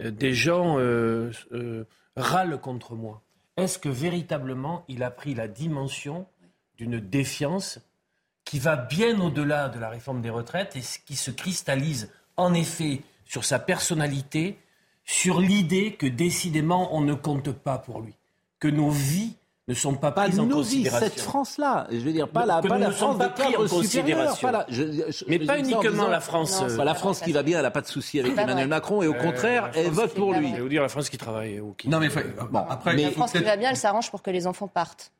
[0.00, 1.84] des gens euh, euh,
[2.16, 3.22] râlent contre moi.
[3.56, 6.26] Est-ce que véritablement il a pris la dimension
[6.76, 7.78] d'une défiance
[8.44, 13.02] qui va bien au-delà de la réforme des retraites et qui se cristallise en effet
[13.24, 14.58] sur sa personnalité,
[15.04, 18.14] sur l'idée que décidément on ne compte pas pour lui,
[18.58, 21.06] que nos vies ne sont pas, pas prises en considération.
[21.06, 24.48] cette France-là, je veux dire pas la, pas la France pas pris en considération.
[25.26, 26.60] mais pas uniquement la France.
[26.60, 29.02] Non, euh, la France qui va bien, elle n'a pas de souci avec Emmanuel Macron
[29.02, 30.50] et au euh, contraire, elle vote pour lui.
[30.50, 31.88] Je vais vous dire la France qui travaille ou qui.
[31.88, 34.68] Non mais bon, après, la France qui va bien, elle s'arrange pour que les enfants
[34.68, 35.12] partent.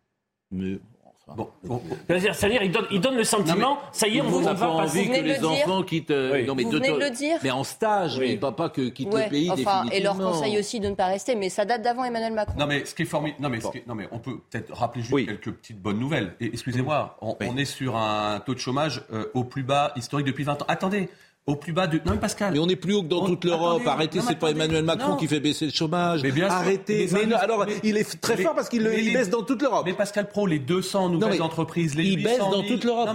[1.26, 4.54] Mais Bon, C'est-à-dire, il donne, il donne le sentiment, ça y est, on vous, va
[4.54, 6.10] pas envie que les enfants quittent.
[6.10, 7.38] Euh, non, mais vous venez de le dire.
[7.42, 8.32] Mais en stage, oui.
[8.32, 9.50] mais pas, pas que quittent le pays.
[9.50, 12.54] Enfin, et leur conseil aussi de ne pas rester, mais ça date d'avant Emmanuel Macron.
[12.58, 13.42] Non, mais ce qui est formidable.
[13.42, 16.34] Non, mais, non, mais on peut peut-être rappeler juste quelques petites bonnes nouvelles.
[16.40, 20.62] Excusez-moi, on, est sur un taux de chômage euh, au plus bas historique depuis 20
[20.62, 20.66] ans.
[20.68, 21.08] Attendez,
[21.46, 21.98] au plus bas de.
[21.98, 22.52] Non, mais Pascal.
[22.52, 23.82] Mais on est plus haut que dans toute l'Europe.
[23.86, 26.22] Arrêtez, c'est pas Emmanuel Macron qui fait baisser le chômage.
[26.22, 27.08] Mais bien Arrêtez.
[27.12, 29.84] Mais, alors, il est très fort parce qu'il baisse dans toute l'Europe.
[29.86, 33.10] Mais Pascal Pro, les 200 nouvelles entreprises, les Il baisse dans toute l'Europe.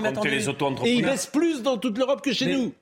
[0.85, 2.73] Et il baisse plus dans toute l'Europe que chez nous.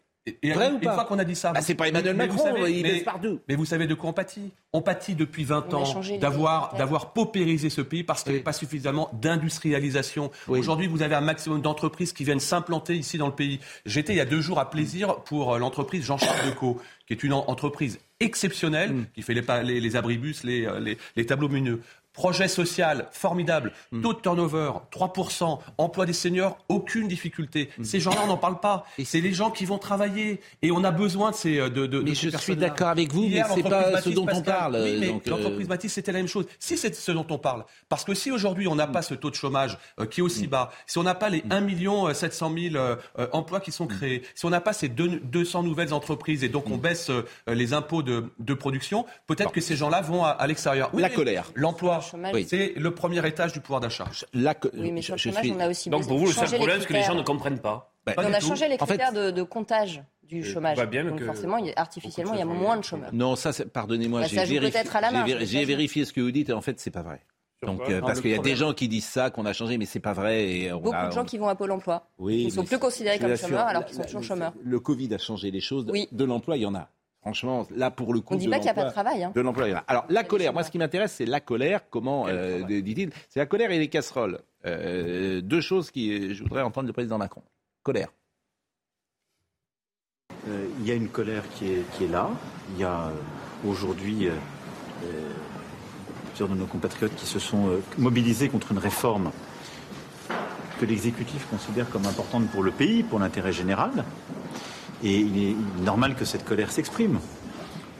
[0.41, 3.03] Et, Vrai une, fois qu'on a dit ça, bah, c'est pas Emmanuel Macron, il baisse
[3.03, 3.39] partout.
[3.47, 4.51] Mais vous savez de quoi on pâtit?
[4.73, 8.53] On pâtit depuis 20 ans d'avoir d'avoir paupérisé ce pays parce qu'il n'y avait pas
[8.53, 10.31] suffisamment d'industrialisation.
[10.47, 13.59] Aujourd'hui, vous avez un maximum d'entreprises qui viennent s'implanter ici dans le pays.
[13.85, 17.23] J'étais il y a deux jours à Plaisir pour euh, l'entreprise Jean-Charles Decaux, qui est
[17.23, 19.05] une entreprise exceptionnelle, mm.
[19.15, 21.81] qui fait les, les, les abribus, les, euh, les, les tableaux mineux
[22.17, 24.01] Projet social formidable, Hmm.
[24.01, 27.69] taux de turnover 3%, emploi des seniors, aucune difficulté.
[27.77, 27.83] Hmm.
[27.83, 28.85] Ces gens-là, on n'en parle pas.
[29.05, 32.11] C'est les gens qui vont travailler et on a besoin de ces de, de, Mais
[32.11, 34.97] de je suis d'accord avec vous, mais Hier, l'entreprise pas ce dont on parle, Oui,
[34.99, 36.45] mais donc, euh, l'entreprise Matisse, c'était la même chose.
[36.57, 39.29] Si c'est ce dont on parle, parce que si aujourd'hui on n'a pas ce taux
[39.29, 42.51] de chômage euh, qui est aussi bas, si on n'a pas les 1 million 700
[42.71, 45.93] 000 euh, euh, emplois qui sont créés, si on n'a pas ces deux- 200 nouvelles
[45.93, 50.01] entreprises et donc on baisse euh, les impôts de, de production, peut-être que ces gens-là
[50.01, 50.89] vont à, à l'extérieur.
[50.93, 51.51] Oui, La mais colère.
[51.53, 52.33] L'emploi, chômage.
[52.33, 52.45] Oui.
[52.49, 54.05] c'est le premier étage du pouvoir d'achat.
[54.33, 56.79] Oui, mais sur le chômage, suis- on a aussi Donc pour vous, le seul problème,
[56.81, 57.93] c'est que les gens ne comprennent pas.
[58.05, 58.47] Bah, Pas on a tout.
[58.47, 60.77] changé les En fait- critères de, de comptage du Je chômage.
[60.89, 63.09] bien Donc que forcément, il y a- artificiellement, il y a moins de chômeurs.
[63.13, 66.79] Non, ça, pardonnez-moi, Bah, j'ai vérifié, j'ai vérifié ce que vous dites et en fait,
[66.79, 67.21] c'est pas vrai.
[67.63, 69.85] Donc, euh, parce qu'il y a des gens qui disent ça, qu'on a changé, mais
[69.87, 70.47] c'est pas vrai.
[70.47, 72.63] Et on Beaucoup a- de gens qui vont à Pôle emploi, Oui, qui ne sont
[72.65, 74.53] plus considérés comme chômeurs alors qu'ils sont toujours chômeurs.
[74.63, 75.85] Le Covid a changé les choses.
[75.89, 76.07] Oui.
[76.11, 76.87] De l'emploi, il y en a.
[77.21, 78.33] Franchement, là, pour le coup.
[78.33, 79.23] On ne dit de pas qu'il n'y a pas de l'emploi- travail.
[79.23, 79.31] hein.
[79.35, 79.83] De l'emploi.
[79.87, 81.81] Alors, la colère, moi, ce qui m'intéresse, c'est la colère.
[81.89, 83.11] Comment, euh, dit-il?
[83.29, 84.39] C'est la colère et les casseroles.
[84.65, 87.41] Euh, deux choses qui, je voudrais entendre le président Macron.
[87.83, 88.09] Colère.
[90.47, 92.29] Euh, il y a une colère qui est, qui est là.
[92.73, 93.11] Il y a euh,
[93.69, 94.31] aujourd'hui euh,
[95.03, 95.29] euh,
[96.29, 99.31] plusieurs de nos compatriotes qui se sont euh, mobilisés contre une réforme
[100.79, 104.05] que l'exécutif considère comme importante pour le pays, pour l'intérêt général.
[105.03, 107.13] Et il est normal que cette colère s'exprime.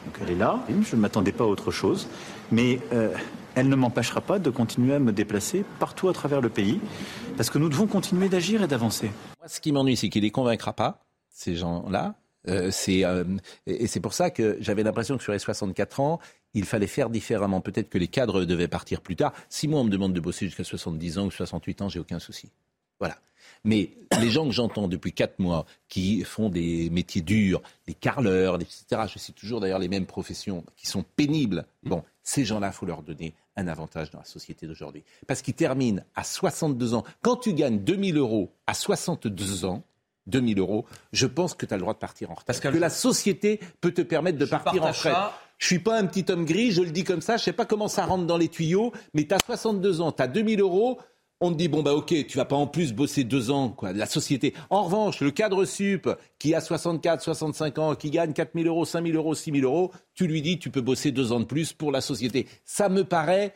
[0.06, 0.60] Donc elle est là.
[0.70, 2.08] Je ne m'attendais pas à autre chose.
[2.52, 3.14] Mais euh,
[3.56, 6.80] elle ne m'empêchera pas de continuer à me déplacer partout à travers le pays.
[7.36, 9.12] Parce que nous devons continuer d'agir et d'avancer.
[9.46, 12.16] Ce qui m'ennuie, c'est qu'il les convaincra pas, ces gens-là.
[12.48, 13.24] Euh, euh,
[13.66, 16.20] et et c'est pour ça que j'avais l'impression que sur les 64 ans,
[16.54, 17.62] il fallait faire différemment.
[17.62, 19.34] Peut-être que les cadres devaient partir plus tard.
[19.50, 22.20] Si moi, on me demande de bosser jusqu'à 70 ans ou 68 ans, j'ai aucun
[22.20, 22.52] souci.
[23.00, 23.18] Voilà.
[23.64, 28.56] Mais les gens que j'entends depuis 4 mois, qui font des métiers durs, les carleurs,
[28.56, 32.74] etc., je cite toujours d'ailleurs les mêmes professions, qui sont pénibles, bon, ces gens-là, il
[32.74, 35.04] faut leur donner un avantage dans la société d'aujourd'hui.
[35.26, 37.04] Parce qu'ils terminent à 62 ans.
[37.22, 39.84] Quand tu gagnes 2000 euros à 62 ans,
[40.28, 42.48] 2000 euros, je pense que tu as le droit de partir en retraite.
[42.48, 45.16] Parce que la société peut te permettre de partir en retraite.
[45.58, 47.66] Je suis pas un petit homme gris, je le dis comme ça, je sais pas
[47.66, 51.00] comment ça rentre dans les tuyaux, mais tu as 62 ans, tu as 2000 euros,
[51.40, 53.94] on te dit, bon, bah ok, tu vas pas en plus bosser deux ans, quoi,
[53.94, 54.54] de la société.
[54.70, 59.16] En revanche, le cadre sup, qui a 64, 65 ans, qui gagne 4000 euros, 5000
[59.16, 62.02] euros, 6000 euros, tu lui dis, tu peux bosser deux ans de plus pour la
[62.02, 62.48] société.
[62.66, 63.54] Ça me paraît,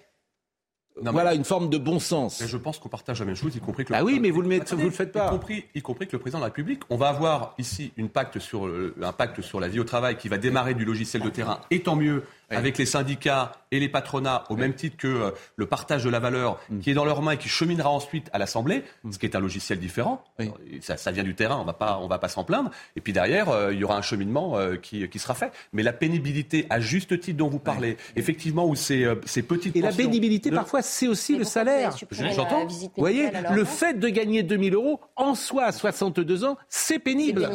[1.02, 2.44] voilà, une forme de bon sens.
[2.46, 4.30] Je pense qu'on partage la même chose, y compris que le Ah oui, président- mais
[4.32, 5.28] vous le mettez- Attendez, vous le faites pas.
[5.28, 6.82] Y compris, y compris que le président de la République.
[6.92, 10.18] On va avoir ici une pacte sur le- un pacte sur la vie au travail
[10.18, 12.24] qui va démarrer du logiciel de terrain, et tant mieux,
[12.58, 16.20] avec les syndicats et les patronats, au même titre que euh, le partage de la
[16.20, 16.80] valeur Mm.
[16.80, 19.40] qui est dans leurs mains et qui cheminera ensuite à l'Assemblée, ce qui est un
[19.40, 20.24] logiciel différent.
[20.40, 22.70] Alors, Ça, ça vient du terrain, on va pas, on va pas s'en plaindre.
[22.96, 25.52] Et puis derrière, euh, il y aura un cheminement euh, qui, qui sera fait.
[25.74, 29.76] Mais la pénibilité, à juste titre dont vous parlez, effectivement, où ces, euh, ces petites
[29.76, 31.96] Et la pénibilité, de- parfois, c'est aussi le salaire.
[32.12, 32.66] J'entends.
[32.68, 37.50] Vous voyez, le fait de gagner 2000 euros, en soi, à 62 ans, c'est pénible.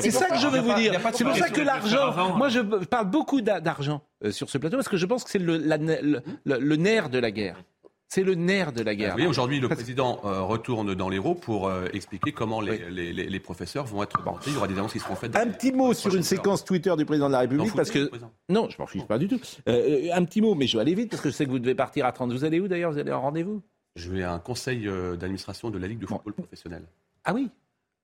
[0.00, 0.94] C'est ça que je veux vous dire.
[1.12, 4.88] C'est pour ça que l'argent, moi je parle beaucoup d'a- d'argent sur ce plateau, parce
[4.88, 7.62] que je pense que c'est le, la- le- le- le nerf de la guerre.
[8.08, 9.08] C'est le nerf de la guerre.
[9.12, 13.10] Vous voyez, aujourd'hui, le président euh, retourne dans l'Hérault pour euh, expliquer comment les, les-
[13.10, 14.50] les- les professeurs vont être augmentés.
[14.50, 15.34] Il y aura des annonces qui seront faites.
[15.34, 18.10] Un petit mot sur une séquence Twitter du président de la République, parce que
[18.50, 19.40] non, je m'en fiche pas du tout.
[19.66, 21.58] Euh, un petit mot, mais je vais aller vite parce que je sais que vous
[21.58, 22.32] devez partir à 30.
[22.32, 22.92] Vous allez où d'ailleurs?
[22.92, 23.62] Vous allez en rendez-vous?
[23.96, 26.82] Je vais à un conseil euh, d'administration de la Ligue de football professionnel.
[27.24, 27.48] Ah oui,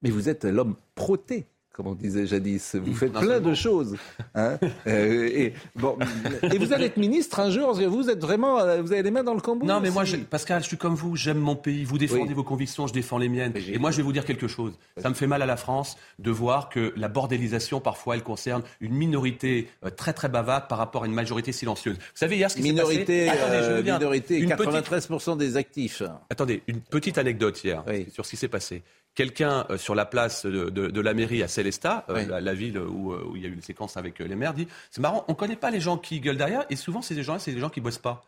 [0.01, 1.47] mais vous êtes l'homme proté,
[1.79, 2.75] comme on disait jadis.
[2.75, 3.95] Vous faites Non plein de choses.
[4.35, 4.59] hein.
[4.88, 5.97] Euh, et, bon,
[6.53, 7.73] et vous allez être ministre un jour.
[7.75, 9.67] Vous êtes vraiment, euh, vous avez les mains dans le cambouis.
[9.69, 12.35] Non, mais moi, j'ai- Pascal, je suis comme vous, j'aime mon pays, vous défendez Oui.
[12.35, 13.53] vos convictions, je défends les miennes.
[13.57, 14.73] Et moi, je vais vous dire quelque chose.
[14.97, 18.62] Ça me fait mal à la France de voir que la bordélisation, parfois, elle concerne
[18.81, 21.97] une minorité euh, très, très bavarde par rapport à une majorité silencieuse.
[21.97, 23.38] Vous savez, hier, ce qui s'est minorité, passé...
[23.38, 26.03] Attendez, je minorité, Une petite- 93% des actifs.
[26.31, 28.83] Attendez, une petite anecdote hier sur ce qui s'est passé.
[29.19, 32.27] Quelqu'un euh, sur la place de, de- de la mairie à Célestat, euh, Oui.
[32.29, 34.55] la, la ville où, euh, où il y a eu une séquence avec les maires,
[34.55, 37.21] dit c'est marrant, on ne connaît pas les gens qui gueulent derrière, et souvent ces
[37.21, 38.25] gens-là, c'est des gens qui bossent pas.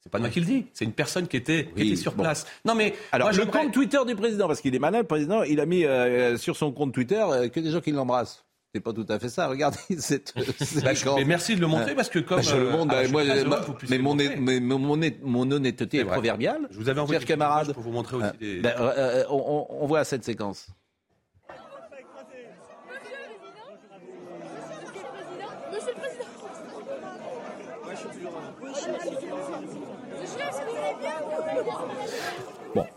[0.00, 2.12] C'est pas moi qui le dis, c'est une personne qui était, qui Oui, était sur
[2.12, 2.24] bon.
[2.24, 2.46] place.
[2.66, 5.44] Non mais Alors, moi, le compte Twitter du président, parce qu'il est malin, le président,
[5.44, 8.44] il a mis euh, sur son compte Twitter euh, que des gens qui l'embrassent.
[8.74, 9.46] C'est pas tout à fait ça.
[9.46, 10.34] Regardez cette.
[10.82, 11.16] Bah, séquence.
[11.16, 12.92] mais merci de le montrer, parce que comme, Bah, je le euh, montre.
[12.98, 16.66] ah, bah, moi, vous puissiez mais mon, mais mon, honnête- mon honnêteté est, proverbiale.
[16.72, 19.36] Je vous avais envoyé images pour vous montrer aussi Euh, des- euh, euh, on,
[19.70, 20.66] on- on voit cette séquence.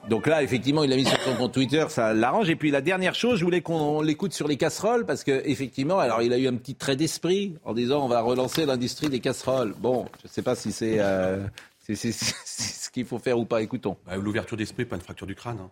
[0.10, 2.50] Donc là, effectivement, il l'a mis sur son compte Twitter, ça l'arrange.
[2.50, 6.00] Et puis la dernière chose, je voulais qu'on l'écoute sur les casseroles, parce que effectivement,
[6.00, 9.20] alors il a eu un petit trait d'esprit en disant on va relancer l'industrie des
[9.20, 9.74] casseroles.
[9.78, 11.46] Bon, je ne sais pas si c'est euh,
[11.94, 13.62] ce qu'il faut faire ou pas.
[13.62, 13.98] Écoutons.
[14.06, 15.60] Bah, l'ouverture d'esprit, pas une fracture du crâne.
[15.62, 15.70] Hein.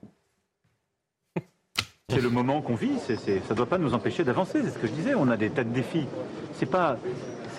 [2.09, 4.85] C'est le moment qu'on vit, ça ne doit pas nous empêcher d'avancer, c'est ce que
[4.85, 6.05] je disais, on a des tas de défis.
[6.53, 6.99] Ce n'est pas,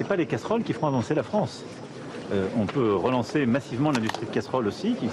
[0.06, 1.64] pas les casseroles qui feront avancer la France.
[2.32, 5.08] Euh, on peut relancer massivement l'industrie de casseroles aussi, qui,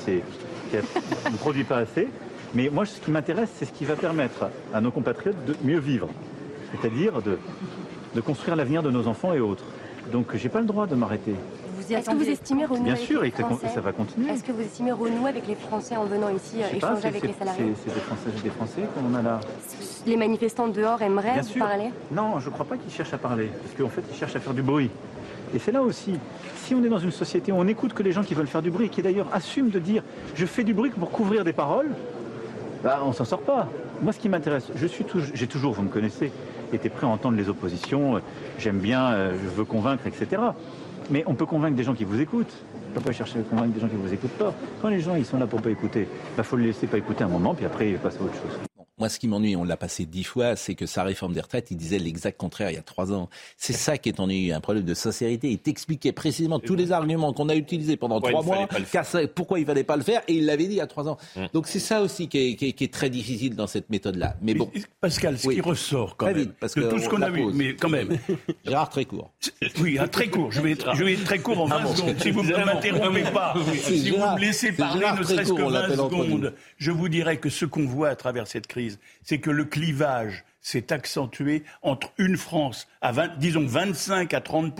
[0.82, 2.08] qui ne produit pas assez.
[2.54, 5.80] Mais moi, ce qui m'intéresse, c'est ce qui va permettre à nos compatriotes de mieux
[5.80, 6.08] vivre,
[6.72, 7.38] c'est-à-dire de,
[8.14, 9.66] de construire l'avenir de nos enfants et autres.
[10.12, 11.36] Donc, j'ai pas le droit de m'arrêter.
[11.90, 14.30] Est-ce que vous estimez renouer Bien avec sûr, les et ça va continuer.
[14.32, 17.74] Est-ce que vous estimez renouer avec les Français en venant ici échanger avec les salariés
[17.76, 19.40] C'est des Français, des Français qu'on a là.
[20.06, 21.92] Les manifestants dehors aimeraient vous parler?
[22.12, 24.40] Non, je ne crois pas qu'ils cherchent à parler, parce qu'en fait, ils cherchent à
[24.40, 24.90] faire du bruit.
[25.54, 26.14] Et c'est là aussi,
[26.58, 28.62] si on est dans une société où on n'écoute que les gens qui veulent faire
[28.62, 30.04] du bruit, qui d'ailleurs assument de dire
[30.36, 31.90] je fais du bruit pour couvrir des paroles,
[32.84, 33.70] bah, on s'en sort pas.
[34.02, 36.32] Moi, ce qui m'intéresse, je suis j'ai toujours, vous me connaissez,
[36.74, 38.20] été prêt à entendre les oppositions.
[38.60, 40.42] J'aime bien, euh, je veux convaincre, etc.
[41.10, 42.54] Mais on peut convaincre des gens qui vous écoutent.
[42.74, 44.54] On ne peut pas chercher à convaincre des gens qui vous écoutent pas.
[44.82, 46.98] Quand les gens ils sont là pour pas écouter, il bah, faut le laisser pas
[46.98, 48.73] écouter un moment, puis après il passe à autre chose.
[49.00, 51.72] Moi, ce qui m'ennuie, on l'a passé dix fois, c'est que sa réforme des retraites,
[51.72, 53.28] il disait l'exact contraire il y a trois ans.
[53.58, 55.50] C'est ça qui est ennuyeux, un problème de sincérité.
[55.50, 58.68] Il t'expliquait précisément tous les arguments qu'on a utilisés pendant trois mois,
[59.34, 61.18] pourquoi il fallait pas le faire, et il l'avait dit il y a trois ans.
[61.36, 61.48] Hum.
[61.54, 64.36] Donc c'est ça aussi qui est, très difficile dans cette méthode-là.
[64.44, 64.70] Mais bon,
[65.02, 67.90] Pascal, ce qui ressort quand même parce que tout ce qu'on a vu, mais quand
[67.90, 68.20] même,
[68.66, 69.32] Gérard très court.
[69.82, 70.52] Oui, un très court.
[70.52, 72.22] Je vais être, je vais être très court en 20 ah secondes.
[72.22, 76.54] Si vous ne m'interrompez pas, si vous me laissez parler, ne serait-ce que 20 secondes,
[76.78, 78.83] je vous dirais que ce qu'on voit à travers cette crise,
[79.24, 84.74] c'est que le clivage s'est accentué entre une France à 20, disons 25 à 30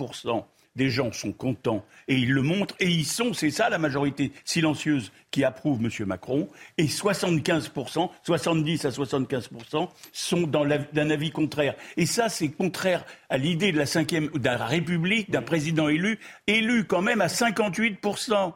[0.76, 4.32] des gens sont contents et ils le montrent et ils sont, c'est ça la majorité
[4.44, 6.06] silencieuse qui approuve M.
[6.06, 11.74] Macron et 75%, 70 à 75% sont d'un avis contraire.
[11.96, 16.18] Et ça, c'est contraire à l'idée de la cinquième, de la République, d'un président élu,
[16.46, 18.52] élu quand même à 58%.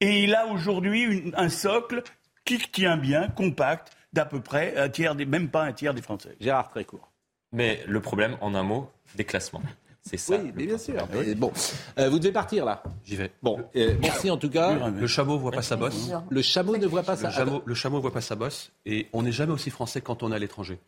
[0.00, 2.02] Et il a aujourd'hui un socle
[2.44, 6.02] qui tient bien, compact, d'à peu près un tiers, des, même pas un tiers des
[6.02, 6.36] Français.
[6.40, 7.10] Gérard Trécourt.
[7.52, 9.62] Mais le problème, en un mot, déclassement.
[10.02, 10.38] C'est ça.
[10.38, 11.06] Oui, bien sûr.
[11.36, 11.52] bon,
[11.98, 12.82] euh, vous devez partir là.
[13.04, 13.30] J'y vais.
[13.42, 14.88] Bon, euh, merci en tout cas.
[14.88, 16.10] Le chameau voit pas sa bosse.
[16.30, 17.30] Le chameau ne voit pas sa.
[17.30, 18.70] Chameau, le chameau voit pas sa bosse.
[18.86, 20.78] Et on n'est jamais aussi français quand on est à l'étranger.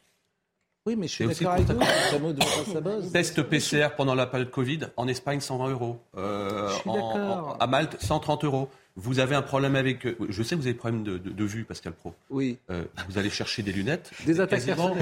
[0.87, 1.79] Oui, mais je suis d'accord avec vous.
[1.79, 3.13] Le chameau ne voit pas sa bosse.
[3.13, 6.01] Test PCR pendant la période Covid en Espagne 120 euros.
[6.17, 8.71] Euh, en, à Malte 130 euros.
[8.97, 10.05] Vous avez un problème avec.
[10.05, 12.13] Euh, je sais que vous avez un problème de, vue, Pascal Pro.
[12.29, 12.59] Oui.
[12.71, 14.11] Euh, vous allez chercher des lunettes.
[14.27, 14.95] Des attaques quasiment,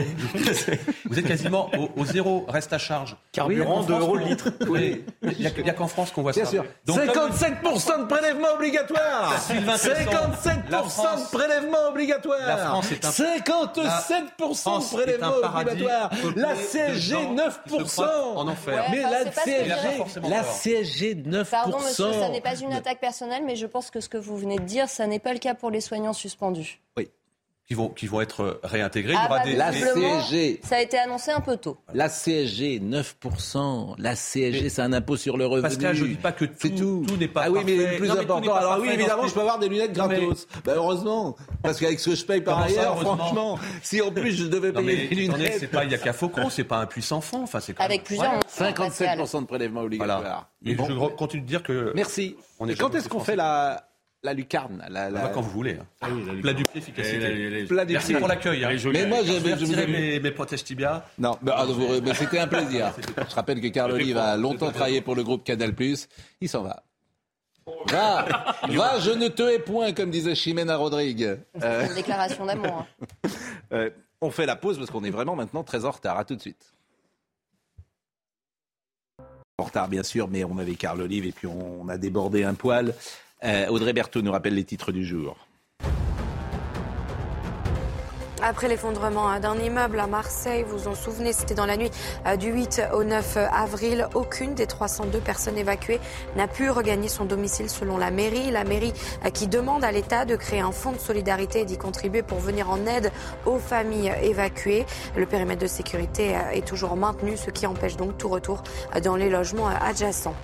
[1.06, 3.16] Vous êtes quasiment au, zéro reste à charge.
[3.32, 4.50] Carburant de euros le litre.
[4.68, 5.04] Oui.
[5.22, 6.50] Il n'y a, qu'en France qu'on voit Bien ça.
[6.50, 6.64] Sûr.
[6.84, 9.80] Donc, 57% de prélèvement obligatoire 57%
[10.70, 13.10] de prélèvement obligatoire La France est un...
[13.10, 13.18] 57%
[14.38, 18.02] de prélèvement obligatoire La CSG 9%
[18.36, 18.84] En enfer.
[18.90, 19.68] mais la CSG,
[20.28, 21.50] la CSG 9%.
[21.50, 24.36] Pardon monsieur, ça n'est pas une attaque personnelle, mais je pense que ce que vous
[24.36, 26.80] venez de dire, ça n'est pas le cas pour les soignants suspendus.
[27.68, 29.12] Qui vont, qui vont être réintégrés.
[29.14, 30.60] Ah, bah, la CSG.
[30.64, 31.76] Ça a été annoncé un peu tôt.
[31.92, 33.94] La CSG, 9%.
[33.98, 35.68] La CSG, c'est un impôt sur le revenu.
[35.68, 38.10] Pascal, je ne dis pas que tout, tout, n'est pas Ah oui, mais le plus
[38.10, 38.54] important.
[38.54, 40.48] Alors oui, évidemment, je peux avoir des lunettes gratos.
[40.64, 41.36] Bah, heureusement.
[41.62, 45.06] Parce qu'avec ce que je paye par ailleurs, franchement, si en plus je devais payer
[45.08, 45.56] des lunettes.
[45.60, 47.42] C'est pas, il n'y a qu'à Faucon, c'est pas un puissant fond.
[47.42, 48.40] Enfin, c'est Avec plusieurs.
[48.48, 50.48] 57% de prélèvement obligatoire.
[50.62, 51.92] Mais je continue de dire que.
[51.94, 52.34] Merci.
[52.78, 53.87] Quand est-ce qu'on fait la
[54.22, 54.84] la lucarne.
[54.88, 55.28] La, la...
[55.28, 55.78] quand vous voulez.
[55.80, 55.86] Hein.
[56.00, 57.64] Ah oui, Plat du pied, efficacité.
[57.66, 58.64] Plat du Merci pour l'accueil.
[58.64, 58.76] Hein.
[58.92, 61.06] Mais moi, je vais retirer mes, mes protèges tibia.
[61.18, 61.66] Non, mais, ah,
[62.02, 62.92] mais c'était un plaisir.
[63.28, 65.74] je rappelle que Carl Olive a longtemps travaillé pour le groupe Canal+.
[66.40, 66.82] Il s'en va.
[67.86, 68.24] Va,
[68.68, 71.38] va, je ne te hais point, comme disait Chimène Rodrigue.
[71.62, 71.86] Euh...
[71.86, 72.86] une déclaration d'amour.
[73.24, 73.28] Hein.
[73.70, 73.90] Euh,
[74.22, 76.18] on fait la pause parce qu'on est vraiment maintenant très en retard.
[76.18, 76.72] À tout de suite.
[79.58, 82.54] En retard, bien sûr, mais on avait Carl Olive et puis on a débordé un
[82.54, 82.94] poil.
[83.44, 85.47] Euh, Audrey Berthaud nous rappelle les titres du jour.
[88.40, 91.90] Après l'effondrement hein, d'un immeuble à Marseille, vous vous en souvenez, c'était dans la nuit
[92.24, 94.06] euh, du 8 au 9 avril.
[94.14, 95.98] Aucune des 302 personnes évacuées
[96.36, 98.52] n'a pu regagner son domicile selon la mairie.
[98.52, 98.92] La mairie
[99.24, 102.38] euh, qui demande à l'État de créer un fonds de solidarité et d'y contribuer pour
[102.38, 103.10] venir en aide
[103.44, 104.86] aux familles évacuées.
[105.16, 108.62] Le périmètre de sécurité euh, est toujours maintenu, ce qui empêche donc tout retour
[109.02, 110.34] dans les logements adjacents.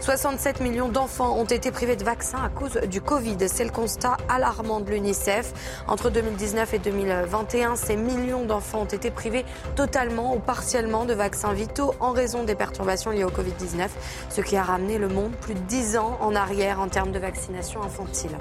[0.00, 3.36] 67 millions d'enfants ont été privés de vaccins à cause du Covid.
[3.46, 5.52] C'est le constat alarmant de l'UNICEF.
[5.86, 9.44] Entre 2019 et 2020, 2021, ces millions d'enfants ont été privés
[9.76, 13.88] totalement ou partiellement de vaccins vitaux en raison des perturbations liées au Covid-19,
[14.30, 17.18] ce qui a ramené le monde plus de 10 ans en arrière en termes de
[17.18, 18.36] vaccination infantile.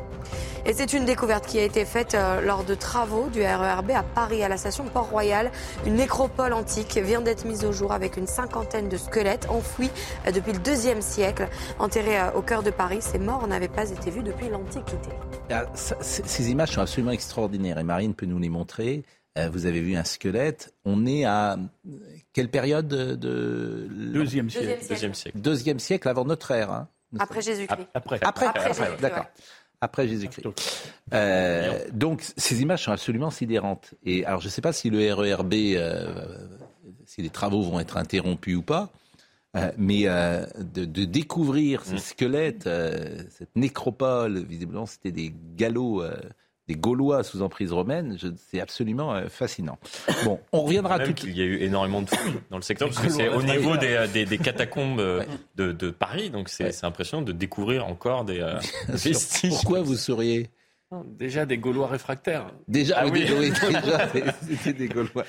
[0.65, 4.03] Et c'est une découverte qui a été faite euh, lors de travaux du RERB à
[4.03, 5.51] Paris, à la station Port-Royal.
[5.85, 9.91] Une nécropole antique vient d'être mise au jour avec une cinquantaine de squelettes enfouis
[10.25, 11.49] euh, depuis le deuxième siècle.
[11.79, 15.09] Enterrés euh, au cœur de Paris, ces morts n'avaient pas été vus depuis l'Antiquité.
[15.51, 18.92] Ah, Ces images sont absolument extraordinaires et Marine peut nous les montrer.
[19.37, 20.73] Euh, Vous avez vu un squelette.
[20.85, 21.57] On est à euh,
[22.33, 24.67] quelle période de Deuxième siècle.
[24.67, 24.89] Deuxième siècle.
[24.93, 25.37] Deuxième siècle.
[25.39, 26.71] Deuxième siècle avant notre ère.
[26.71, 26.87] hein.
[27.19, 27.87] Après Jésus-Christ.
[27.93, 28.19] Après.
[28.21, 29.25] Après, Après après, Jésus-Christ, d'accord.
[29.81, 30.47] Après Jésus-Christ.
[31.13, 33.93] Euh, donc ces images sont absolument sidérantes.
[34.05, 36.37] Et alors je ne sais pas si le RERB, euh,
[37.05, 38.91] si les travaux vont être interrompus ou pas,
[39.55, 46.03] euh, mais euh, de, de découvrir ces squelettes, euh, cette nécropole, visiblement c'était des galops.
[46.67, 49.77] Des Gaulois sous emprise romaine, je- c'est absolument euh, fascinant.
[50.23, 53.01] Bon, on reviendra tout qu'il y a eu énormément de fouilles dans le secteur, parce
[53.01, 55.23] que Gaulois c'est au niveau des, des- des catacombes euh,
[55.55, 59.49] de, de Paris, donc c'est impressionnant de découvrir encore des euh, vestiges.
[59.49, 60.49] Pourquoi vous seriez
[61.17, 62.51] Déjà des Gaulois réfractaires.
[62.67, 63.51] Déjà, Ah oui, oui.
[63.67, 64.07] oui, déjà,
[64.47, 65.23] c'était des Gaulois.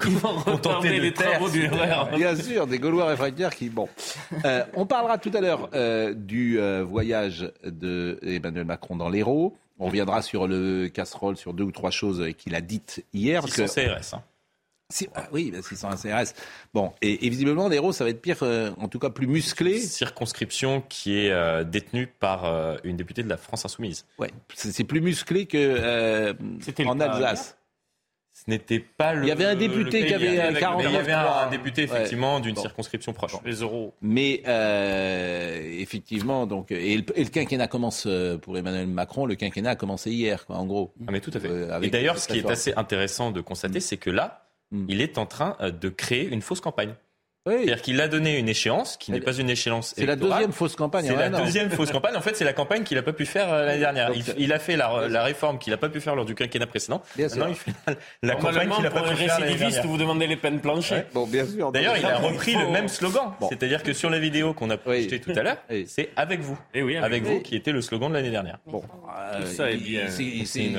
[0.00, 3.68] Comment retarder les travaux du RER Bien sûr, des Gaulois réfractaires qui.
[3.68, 3.86] Bon.
[4.46, 9.58] Euh, on parlera tout à l'heure euh, du euh, voyage de Emmanuel Macron dans l'Hérault.
[9.78, 13.42] On reviendra sur le casserole, sur deux ou trois choses qu'il a dites hier.
[13.42, 14.14] parce sont que- CRS.
[14.14, 14.22] hein.
[15.14, 16.34] Ah oui, bah, 600 CRS.
[16.74, 19.80] Bon, et, et visiblement, l'Hérault, ça va être pire, euh, en tout cas plus musclé.
[19.80, 24.04] Circonscription qui est euh, détenue par euh, une députée de la France Insoumise.
[24.18, 26.34] Ouais, c'est c'est plus musclé que euh,
[26.86, 27.56] en Alsace.
[28.36, 29.22] Ce n'était pas le.
[29.22, 30.58] Il y avait un député qui avait cas un hier.
[30.60, 31.88] 49 Il y avait un, député Ouais.
[31.88, 32.60] effectivement d'une Bon.
[32.62, 33.32] circonscription proche.
[33.44, 33.94] Les euros.
[34.02, 39.24] Mais euh, effectivement, donc, et le, et le quinquennat commence euh, pour Emmanuel Macron.
[39.26, 40.92] Le quinquennat a commencé hier, quoi, en gros.
[41.06, 41.48] Ah, mais tout à fait.
[41.48, 44.86] Euh, Et d'ailleurs, ce qui est assez intéressant de constater, c'est que là, Mm.
[44.88, 46.94] il est en train de créer une fausse campagne.
[47.46, 47.56] Oui.
[47.58, 50.76] C'est-à-dire qu'il a donné une échéance qui n'est pas une échéance C'est la deuxième fausse
[50.76, 51.04] campagne.
[51.06, 52.16] C'est la deuxième fausse campagne.
[52.16, 54.08] En fait, c'est la campagne qu'il n'a pas pu faire euh, l'année dernière.
[54.08, 56.34] Donc, Il, il a fait la, la réforme qu'il n'a pas pu faire lors du
[56.34, 57.02] quinquennat précédent.
[57.16, 57.38] Bien sûr.
[57.46, 59.86] Maintenant, il fait la, la campagne qu'il n'a pas pu faire l'année dernière.
[59.86, 61.02] vous demandez les peines planchées.
[61.12, 61.70] Bon, bien sûr.
[61.70, 63.32] D'ailleurs, il a repris faut- le même slogan.
[63.38, 63.48] Bon.
[63.50, 65.84] C'est-à-dire que sur la vidéo qu'on a postée tout à l'heure, Oui.
[65.86, 66.58] c'est avec vous.
[66.72, 67.40] Eh oui, avec avec vous.
[67.42, 68.58] qui était le slogan de l'année dernière.
[68.66, 68.82] Bon,
[69.34, 70.04] euh, ça est il- bien.
[70.06, 70.70] il s'est-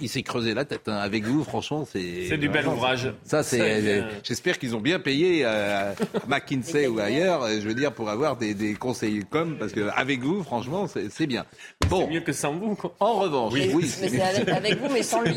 [0.00, 0.82] il s'est- creusé la tête.
[0.86, 0.96] hein.
[0.98, 2.26] Avec vous, franchement, c'est.
[2.28, 3.10] C'est du bel ouvrage.
[3.24, 3.80] Ça, est c'est.
[3.80, 4.06] bien.
[4.22, 5.92] J'espère qu'ils ont bien payé euh,
[6.28, 7.42] McKinsey ou ailleurs.
[7.42, 10.86] euh, Je veux dire pour avoir des, des conseils comme parce que avec vous, franchement,
[10.86, 11.44] c'est c'est bien.
[11.88, 12.74] Bon, Mieux que sans vous.
[12.74, 12.94] quoi.
[13.00, 13.70] en revanche, oui.
[13.74, 15.34] Mais c'est avec, avec vous, mais sans lui.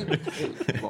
[0.81, 0.89] Bon.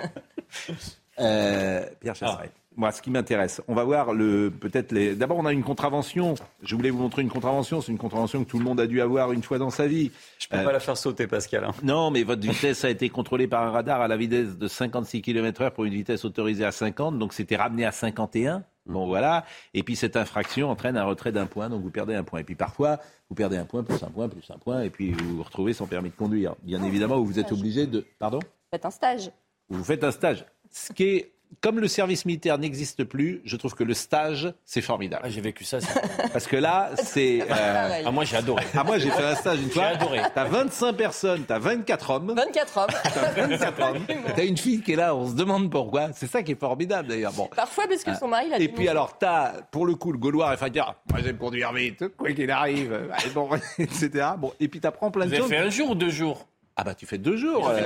[1.19, 2.49] Euh, Pierre Chasseret.
[2.75, 5.13] Moi, ce qui m'intéresse, on va voir le peut-être les.
[5.13, 6.33] D'abord, on a une contravention.
[6.63, 7.81] Je voulais vous montrer une contravention.
[7.81, 10.11] C'est une contravention que tout le monde a dû avoir une fois dans sa vie.
[10.39, 11.65] Je peux Euh, pas la faire sauter, Pascal.
[11.65, 11.71] hein.
[11.83, 15.21] Non, mais votre vitesse a été contrôlée par un radar à la vitesse de 56
[15.21, 18.63] km/h pour une vitesse autorisée à 50, donc c'était ramené à 51.
[18.85, 19.45] Bon, voilà.
[19.73, 22.39] Et puis cette infraction entraîne un retrait d'un point, donc vous perdez un point.
[22.39, 25.11] Et puis parfois, vous perdez un point, plus un point, plus un point, et puis
[25.11, 26.55] vous vous retrouvez sans permis de conduire.
[26.63, 28.05] Bien évidemment, où vous êtes obligé de.
[28.19, 28.39] Pardon?
[28.71, 29.31] Faites un stage.
[29.69, 30.45] Vous faites un stage.
[30.69, 31.33] Ce qui est.
[31.61, 35.23] Comme le service militaire n'existe plus, je trouve que le stage, c'est formidable.
[35.25, 35.79] Ah, j'ai vécu ça.
[35.81, 36.01] c'est-
[36.33, 37.41] Parce que là, c'est.
[37.49, 38.01] euh.
[38.05, 38.63] Ah, moi, j'ai adoré.
[38.75, 39.85] Ah, moi, j'ai fait un stage une fois.
[39.85, 40.21] adoré.
[40.33, 42.33] T'as 25 personnes, t'as 24 hommes.
[42.35, 42.87] 24 hommes.
[43.03, 44.05] T'as 24 hommes.
[44.35, 46.09] T'as une fille qui est là, on se demande pourquoi.
[46.13, 47.33] C'est ça qui est formidable d'ailleurs.
[47.33, 47.49] Bon.
[47.55, 50.49] Parfois parce que son mari l'a Et puis alors, t'as, pour le coup, le Gaulois
[50.49, 54.27] réfractaire, moi j'aime conduire vite, quoi qu'il arrive, et bon, etc.
[54.37, 55.51] Bon, et puis t'apprends plein Vous de avez choses.
[55.51, 56.47] fait un jour ou deux jours?
[56.75, 57.79] Ah bah tu fais deux jours, euh,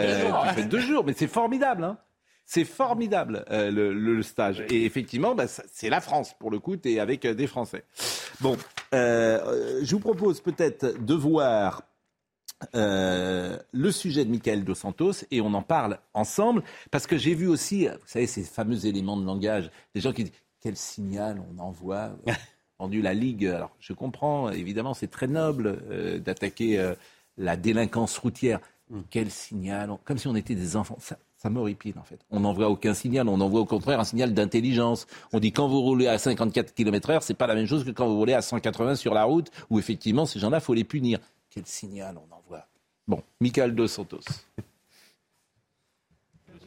[0.49, 1.97] tu fais deux jours, mais c'est formidable, hein.
[2.49, 4.63] C'est formidable euh, le, stage.
[4.69, 7.83] Et effectivement, bah, c'est la France pour le coup, t'es avec euh, des Français.
[8.39, 8.55] Bon,
[8.93, 11.83] euh, je vous propose peut-être de voir
[12.73, 17.35] euh, le sujet de Michael Dos Santos et on en parle ensemble parce que j'ai
[17.35, 21.43] vu aussi, vous savez, ces fameux éléments de langage, des gens qui disent quel signal
[21.53, 22.11] on envoie.
[22.79, 26.93] Rendu la Ligue, alors je comprends, évidemment, c'est très noble d'attaquer
[27.35, 28.59] la délinquance routière.
[29.09, 30.97] Quel signal Comme si on était des enfants.
[30.99, 32.19] Ça, ça m'horripile, en fait.
[32.29, 35.07] On n'envoie aucun signal, on envoie au contraire un signal d'intelligence.
[35.31, 38.05] On dit quand vous roulez à 54 km/h, c'est pas la même chose que quand
[38.05, 41.19] vous roulez à 180 sur la route, où effectivement, ces gens-là, faut les punir.
[41.49, 42.67] Quel signal on envoie
[43.07, 44.25] Bon, Michael Dos Santos.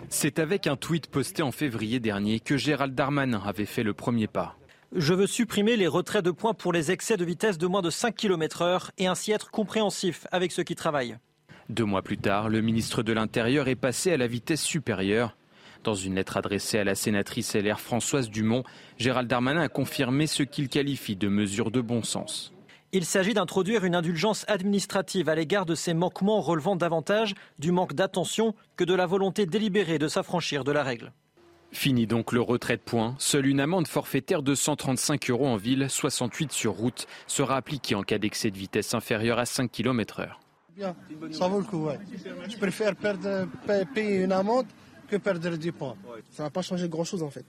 [0.08, 4.28] C'est avec un tweet posté en février dernier que Gérald Darmanin avait fait le premier
[4.28, 4.56] pas.
[4.96, 7.90] Je veux supprimer les retraits de points pour les excès de vitesse de moins de
[7.90, 11.18] 5 km heure et ainsi être compréhensif avec ceux qui travaillent.
[11.70, 15.37] Deux mois plus tard, le ministre de l'Intérieur est passé à la vitesse supérieure.
[15.85, 18.64] Dans une lettre adressée à la sénatrice LR Françoise Dumont,
[18.98, 22.53] Gérald Darmanin a confirmé ce qu'il qualifie de mesure de bon sens.
[22.90, 27.94] Il s'agit d'introduire une indulgence administrative à l'égard de ces manquements relevant davantage du manque
[27.94, 31.12] d'attention que de la volonté délibérée de s'affranchir de la règle.
[31.70, 33.14] Fini donc le retrait de points.
[33.18, 38.03] Seule une amende forfaitaire de 135 euros en ville, 68 sur route, sera appliquée en
[38.03, 40.40] cas d'excès de vitesse inférieur à 5 km heure.
[40.81, 40.97] Bien,
[41.31, 41.99] ça vaut le coup, ouais.
[42.49, 43.47] Je préfère perdre,
[43.95, 44.64] payer une amende
[45.09, 45.95] que perdre du points.
[46.31, 47.45] Ça va pas changer grand-chose en fait.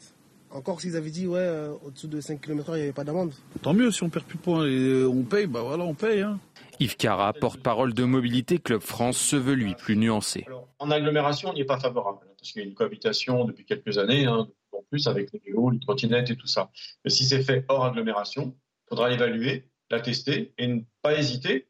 [0.49, 3.31] Encore s'ils avaient dit, ouais, euh, au-dessous de 5 km/h, il n'y avait pas d'amende.
[3.61, 5.93] Tant mieux si on perd plus de points et euh, on paye, bah voilà, on
[5.93, 6.19] paye.
[6.19, 6.41] Hein.
[6.81, 10.45] Yves Cara, porte-parole de Mobilité Club France, se veut lui plus nuancé.
[10.79, 13.97] en agglomération, on n'y est pas favorable, parce qu'il y a une cohabitation depuis quelques
[13.97, 16.69] années, hein, en plus avec les vélos, les trottinettes et tout ça.
[17.05, 21.69] Mais si c'est fait hors agglomération, il faudra l'évaluer, la tester et ne pas hésiter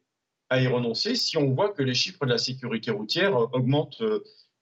[0.52, 4.02] à y renoncer si on voit que les chiffres de la sécurité routière augmentent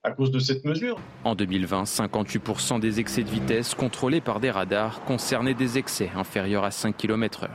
[0.05, 0.99] à cause de cette mesure.
[1.25, 6.63] En 2020, 58% des excès de vitesse contrôlés par des radars concernaient des excès inférieurs
[6.63, 7.49] à 5 km/h.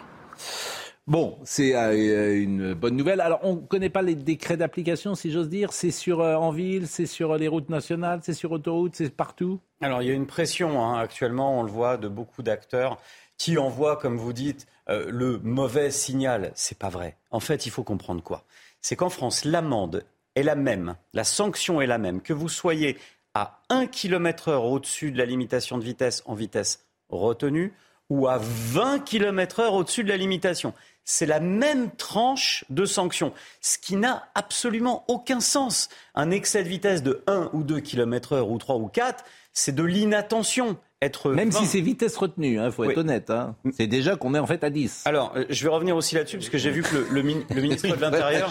[1.07, 3.21] Bon, c'est euh, une bonne nouvelle.
[3.21, 5.71] Alors, on ne connaît pas les décrets d'application, si j'ose dire.
[5.71, 9.61] C'est sur euh, en ville, c'est sur les routes nationales, c'est sur autoroute, c'est partout.
[9.81, 10.99] Alors, il y a une pression hein.
[10.99, 12.97] actuellement, on le voit, de beaucoup d'acteurs
[13.37, 16.51] qui envoient, comme vous dites, euh, le mauvais signal.
[16.55, 17.17] C'est pas vrai.
[17.31, 18.43] En fait, il faut comprendre quoi?
[18.81, 20.03] C'est qu'en France, l'amende
[20.35, 22.97] est la même, la sanction est la même, que vous soyez
[23.33, 27.73] à 1 km heure au-dessus de la limitation de vitesse en vitesse retenue
[28.09, 30.73] ou à 20 km heure au-dessus de la limitation.
[31.03, 35.89] C'est la même tranche de sanction, ce qui n'a absolument aucun sens.
[36.15, 39.23] Un excès de vitesse de 1 ou 2 km heure ou 3 ou 4,
[39.53, 40.77] c'est de l'inattention.
[41.05, 41.59] Être Même 20.
[41.59, 42.97] si c'est vitesse retenue, il faut être Oui.
[42.97, 43.29] honnête.
[43.29, 43.55] hein.
[43.73, 45.03] C'est déjà qu'on est en fait à 10.
[45.05, 47.43] Alors, euh, je vais revenir aussi là-dessus, parce que j'ai vu que le, le min-
[47.53, 48.49] le ministre de l'Intérieur...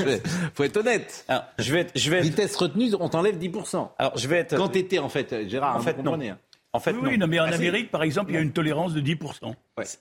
[0.54, 1.24] faut être honnête.
[1.28, 3.88] Alors, je vais être, je vais être- Vitesse retenue, on t'enlève 10%.
[3.98, 4.56] Alors, je vais être...
[4.56, 6.04] Quand t'étais, en fait, Gérard, En vous fait, non.
[6.04, 6.38] comprenez, hein.
[6.72, 7.54] En fait, oui, oui, non, mais en Ah.
[7.54, 9.54] Amérique, par exemple, il y a une tolérance de 10%.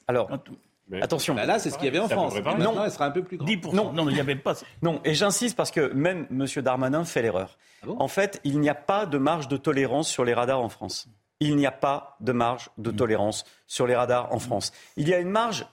[0.08, 0.30] Alors,
[1.02, 1.34] attention.
[1.36, 2.34] Bah là, c'est ce qu'il y avait en France.
[2.44, 3.50] Maintenant, elle sera un peu plus grande.
[3.50, 3.74] 10%.
[3.76, 3.94] Non.
[3.94, 4.56] Non, il n'y avait pas.
[4.82, 6.46] Non, et j'insiste parce que même M.
[6.64, 7.58] Darmanin fait l'erreur.
[7.84, 10.70] Ah en fait, il n'y a pas de marge de tolérance sur les radars en
[10.70, 11.08] France.
[11.40, 12.96] Il n'y a pas de marge de Hmm.
[12.96, 14.72] tolérance sur les radars en France.
[14.98, 15.66] Il y a une marge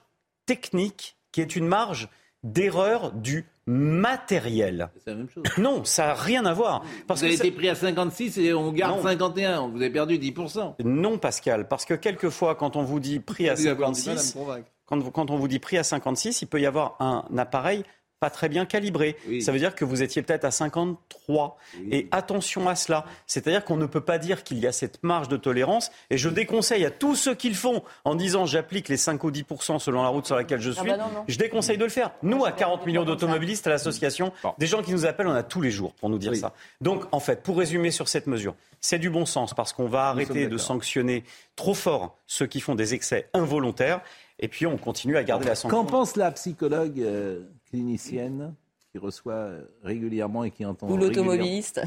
[0.45, 2.09] technique qui est une marge
[2.43, 4.89] d'erreur du matériel.
[5.03, 5.43] C'est la même chose.
[5.57, 6.83] Non, ça n'a rien à voir.
[7.07, 9.03] Parce vous avez que été pris à 56 et on garde Non.
[9.03, 9.67] 51.
[9.69, 10.75] Vous avez perdu 10%.
[10.83, 13.99] Non, Pascal, parce que quelqueusement, quand on vous dit prix à Vous allez avoir du
[14.01, 14.67] mal à me 56, convaincre.
[14.85, 17.83] quand, vous- quand on vous dit prix à 56, il peut y avoir un appareil
[18.21, 19.17] pas très bien calibré.
[19.41, 21.57] Ça veut dire que vous étiez peut-être à 53.
[21.89, 23.03] Et attention à cela.
[23.25, 25.91] C'est-à-dire qu'on ne peut pas dire qu'il y a cette marge de tolérance.
[26.11, 29.31] Et je déconseille à tous ceux qui le font en disant j'applique les 5 ou
[29.31, 30.89] 10% selon la route sur laquelle je Ah suis.
[30.91, 31.23] bah non, non.
[31.27, 32.11] Je déconseille de le faire.
[32.21, 35.61] Nous, à 40 millions d'automobilistes à l'association, des gens qui nous appellent, on a tous
[35.61, 36.53] les jours pour nous dire ça.
[36.79, 40.09] Donc, en fait, pour résumer sur cette mesure, c'est du bon sens parce qu'on va
[40.09, 41.23] arrêter de sanctionner
[41.55, 44.01] trop fort ceux qui font des excès involontaires.
[44.37, 45.75] Et puis, on continue à garder la sanction.
[45.83, 47.41] Qu'en pense la psychologue euh,
[47.71, 48.55] clinicienne
[48.91, 51.81] qui reçoit euh, régulièrement et qui entend Ou l'automobiliste.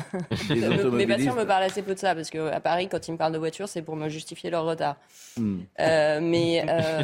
[0.48, 3.18] Les Mes patients me parlent assez peu de ça, parce qu'à Paris, quand ils me
[3.18, 4.96] parlent de voiture, c'est pour me justifier leur retard.
[5.36, 5.58] Hmm.
[5.80, 7.02] Euh, mais euh,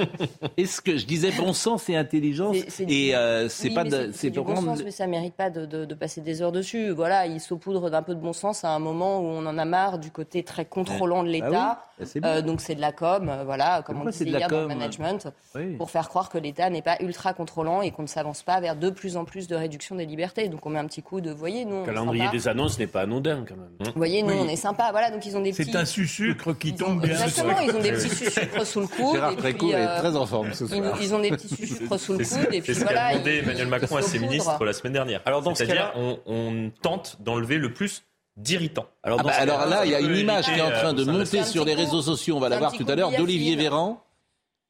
[0.56, 4.40] Est-ce que je disais bon sens et intelligence et euh, c'est oui, pas c'est- du
[4.40, 6.90] bon sens, mais ça mérite pas de, de- de passer des heures dessus.
[6.90, 9.64] Voilà, ils saupoudrent d'un peu de bon sens à un moment où on en a
[9.66, 11.84] marre du côté très contrôlant de Ah l'État.
[12.00, 12.28] oui, bah.
[12.36, 14.60] Euh, donc c'est de la com, euh, voilà, comme on disait de la hier dans
[14.62, 15.76] le com management, Oui.
[15.76, 18.76] pour faire croire que l'État n'est pas ultra contrôlant et qu'on ne s'avance pas vers
[18.76, 20.48] de plus en plus de réduction des libertés.
[20.48, 23.02] Donc on met un petit coup de, voyez, nous, Le calendrier des annonces n'est pas
[23.02, 23.70] anodin quand même.
[23.80, 24.38] Vous voyez, nous, Oui.
[24.40, 24.88] on est sympa.
[24.90, 25.70] Voilà, donc ils ont des petits.
[25.70, 27.10] C'est un sucre qui tombe bien.
[27.12, 29.14] Exactement, ils ont des petits sucres sous le coude.
[29.14, 30.98] Gérard puis, est euh, très en forme ce ils, soir.
[31.00, 32.22] ils ont des petits sucres sous le coude.
[32.22, 35.20] Et c'est puis ce qu'a demandé Emmanuel Macron à ses ministres la semaine dernière.
[35.24, 38.04] Alors, dans ce C'est-à-dire, cas-là- on, on tente d'enlever le plus
[38.36, 38.86] d'irritants.
[39.02, 41.04] Alors, Ah bah, alors là, il y a une image qui est en train de
[41.04, 42.36] monter sur les réseaux sociaux.
[42.36, 43.56] On va la voir tout à l'heure d'Olivier.
[43.56, 44.02] Véran.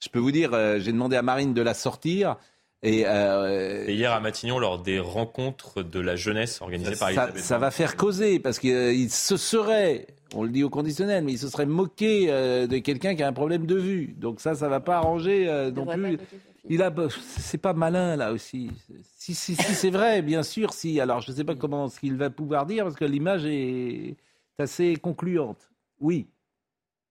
[0.03, 2.35] Je peux vous dire, euh, j'ai demandé à Marine de la sortir.
[2.85, 7.25] Et, euh, Et hier à Matignon, lors des rencontres de la jeunesse organisées par ça,
[7.25, 11.33] Elisabeth ça va faire causer parce qu'il se serait, on le dit au conditionnel, mais
[11.33, 14.17] il se serait moqué euh, de quelqu'un qui a un problème de vue.
[14.19, 16.19] Donc ça, ça va pas arranger euh, non plus.
[16.69, 16.93] Il a,
[17.37, 18.71] c'est pas malin là aussi.
[19.17, 20.73] Si, si, si c'est vrai, bien sûr.
[20.73, 24.17] Si, alors je sais pas comment ce qu'il va pouvoir dire parce que l'image est
[24.59, 25.71] assez concluante.
[26.01, 26.27] Oui,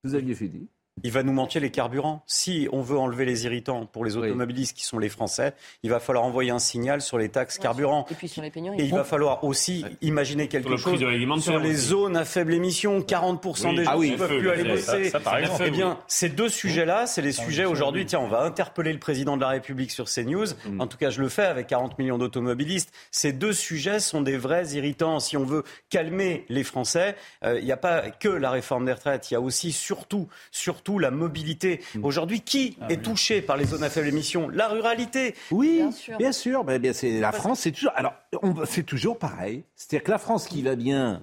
[0.04, 0.68] vous aviez fini.
[1.02, 2.22] Il va nous manquer les carburants.
[2.26, 6.00] Si on veut enlever les irritants pour les automobilistes qui sont les Français, il va
[6.00, 8.04] falloir envoyer un signal sur les taxes carburants.
[8.10, 8.78] Et puis sur les pénuries.
[8.78, 10.98] Et il va falloir aussi imaginer quelque chose
[11.40, 11.86] sur les aussi.
[11.88, 13.00] zones à faible émission.
[13.00, 13.76] 40% Oui.
[13.76, 15.08] des gens Ah oui, ne peuvent feu, plus aller bosser.
[15.08, 15.64] ça, par exemple.
[15.66, 15.96] eh bien, Oui.
[16.08, 18.04] ces deux sujets-là, c'est les sujets aujourd'hui.
[18.04, 20.46] Tiens, on va interpeller le président de la République sur CNews.
[20.78, 22.92] En tout cas, je le fais avec 40 millions d'automobilistes.
[23.10, 25.20] Ces deux sujets sont des vrais irritants.
[25.20, 28.92] Si on veut calmer les Français, euh, il n'y a pas que la réforme des
[28.92, 29.30] retraites.
[29.30, 31.80] Il y a aussi, surtout, surtout surtout la mobilité.
[31.94, 32.04] Mm.
[32.04, 34.48] Aujourd'hui, qui Ah est touché par les zones à faible émission?
[34.48, 35.34] La ruralité.
[35.52, 35.82] Oui,
[36.18, 36.64] bien sûr.
[36.64, 37.92] Ben, bien, c'est, la France, c'est toujours.
[37.94, 39.62] Alors, on- c'est toujours pareil.
[39.76, 41.22] C'est-à-dire que la France qui va bien,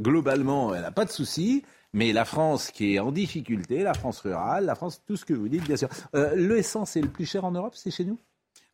[0.00, 1.62] globalement, elle n'a pas de soucis.
[1.94, 5.32] Mais la France qui est en difficulté, la France rurale, la France, tout ce que
[5.32, 5.88] vous dites, bien sûr.
[6.14, 8.18] Euh, L'essence est le plus cher en Europe, c'est chez nous?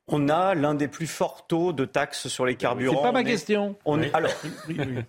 [0.06, 2.96] On a l'un des plus forts taux de taxes sur les carburants.
[2.98, 3.76] C'est pas ma On est- question.
[3.86, 4.30] On est, alors,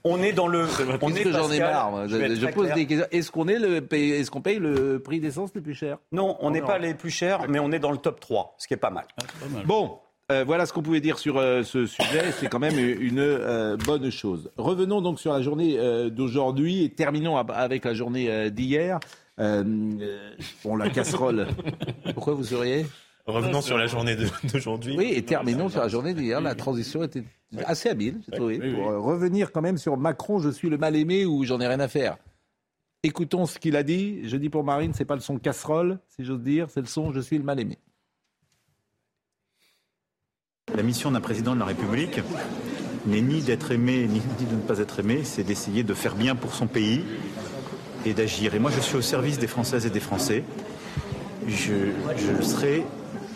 [0.05, 0.65] on est dans le.
[1.01, 1.91] On est que j'en ai marre.
[1.91, 2.07] moi.
[2.07, 2.75] je pose clair.
[2.75, 3.07] des questions.
[3.11, 5.97] Est-ce qu'on est le paye- est-ce qu'on paye le prix d'essence le plus cher?
[6.13, 8.67] Non, on n'est pas les plus chers, mais on est dans le top 3, ce
[8.67, 9.05] qui est pas mal.
[9.65, 9.97] Bon,
[10.31, 12.31] euh, voilà ce qu'on pouvait dire sur euh, ce sujet.
[12.39, 14.49] C'est quand même une euh, bonne chose.
[14.57, 18.99] Revenons donc sur la journée euh, d'aujourd'hui et terminons avec la journée euh, d'hier.
[19.39, 19.63] Euh,
[20.01, 20.29] euh,
[20.63, 21.47] bon, la casserole.
[22.13, 22.85] Pourquoi vous seriez
[23.25, 24.95] Revenons sur la journée d'aujourd'hui.
[24.97, 26.41] Oui, et terminons sur la journée d'hier.
[26.41, 27.23] La transition était
[27.65, 30.95] assez habile, j'ai trouvé, pour euh, revenir quand même sur Macron, je suis le mal
[30.95, 32.17] aimé ou j'en ai rien à faire.
[33.01, 34.27] Écoutons ce qu'il a dit.
[34.27, 37.11] Je dis pour Marine, c'est pas le son casserole, si j'ose dire, c'est le son
[37.13, 37.77] je suis le mal aimé.
[40.75, 42.19] La mission d'un président de la République
[43.07, 46.15] n'est ni d'être aimé ni ni de ne pas être aimé, c'est d'essayer de faire
[46.15, 47.03] bien pour son pays
[48.05, 48.53] et d'agir.
[48.53, 50.43] Et moi, je suis au service des Françaises et des Français.
[51.47, 52.83] Je, je le serai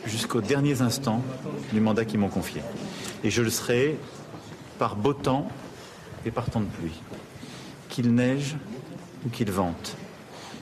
[0.10, 1.24] jusqu'aux derniers instants
[1.72, 2.62] du mandat qu'ils m'ont confié.
[3.24, 3.98] Et je le serai
[4.78, 5.48] par beau temps
[6.26, 7.00] et par temps de pluie.
[7.88, 8.58] Qu'il neige
[9.26, 9.96] ou qu'il vente.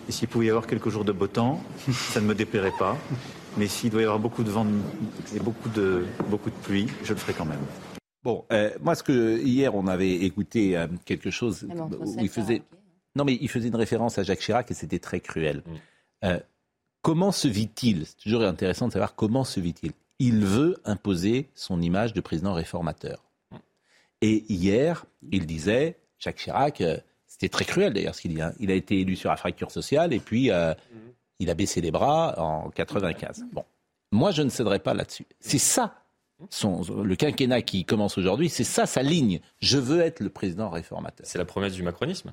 [0.08, 2.98] Et s'il pouvait y avoir quelques jours de beau temps, ça ne me déplairait pas.
[3.58, 4.68] Mais s'il doit y avoir beaucoup de vent
[5.36, 7.60] et beaucoup de, beaucoup de pluie, je le ferai quand même.
[8.24, 12.30] Bon, euh, moi, ce que hier on avait écouté euh, quelque chose entre où il
[12.30, 12.62] faisait,
[13.16, 15.64] non mais il faisait une référence à Jacques Chirac et c'était très cruel.
[16.24, 16.39] Euh,
[17.02, 19.91] comment se vit-il C'est toujours intéressant de savoir comment se vit-il.
[20.20, 23.24] Il veut imposer son image de président réformateur.
[24.22, 28.41] Et hier, il disait, Jacques Chirac, euh, c'était très cruel d'ailleurs ce qu'il dit.
[28.41, 28.54] hein.
[28.60, 30.74] Il a été élu sur la fracture sociale et puis euh,
[31.39, 33.45] il a baissé les bras en 95.
[33.52, 33.64] Bon,
[34.12, 35.28] moi je ne céderai pas là-dessus.
[35.39, 36.04] C'est ça
[36.70, 39.39] le quinquennat qui commence aujourd'hui, c'est ça sa ligne.
[39.60, 41.26] Je veux être le président réformateur.
[41.26, 42.32] C'est la promesse du macronisme.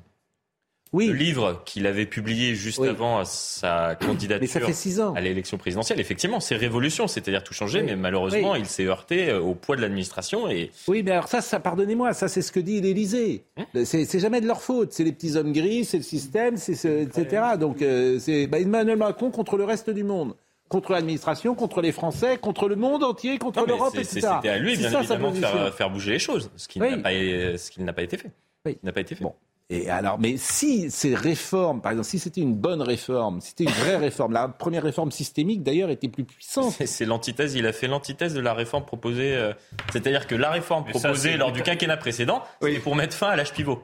[0.94, 1.08] Oui.
[1.08, 2.88] Le livre qu'il avait publié juste Oui.
[2.88, 5.12] avant sa candidature Mais ça fait six ans.
[5.14, 8.60] à l'élection présidentielle, effectivement, c'est révolution, c'est-à-dire tout changer, mais malheureusement, Oui.
[8.60, 12.12] il s'est heurté euh, au poids de l'administration et Oui, mais alors ça, ça pardonnez-moi,
[12.14, 13.42] ça c'est ce que dit l'Élysée.
[13.84, 14.92] C'est c'est jamais de leur faute.
[14.92, 17.42] C'est les petits hommes gris, c'est le système, c'est ce- etc.
[17.58, 20.34] Donc euh, c'est bah, Emmanuel Macron contre le reste du monde,
[20.68, 24.08] contre l'administration, contre les Français, contre le monde entier, contre l'Europe, etc.
[24.12, 26.80] c'est- C'était à lui, bien ça, évidemment, de faire, faire bouger les choses, ce qui
[26.80, 26.90] Oui.
[26.90, 28.30] n'a pas, été fait.
[28.64, 28.78] Oui.
[28.84, 29.24] N'a pas été fait.
[29.70, 33.64] Et alors, mais si ces réformes, par exemple, si c'était une bonne réforme, si c'était
[33.64, 36.72] une vraie réforme, la première réforme systémique d'ailleurs était plus puissante.
[36.72, 39.34] C'est- C'est l'antithèse, il a fait l'antithèse de la réforme proposée.
[39.34, 39.54] euh,
[39.90, 43.52] C'est-à-dire que la réforme proposée lors du quinquennat précédent, c'était pour mettre fin à l'âge
[43.54, 43.82] pivot.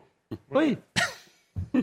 [0.53, 0.76] Oui.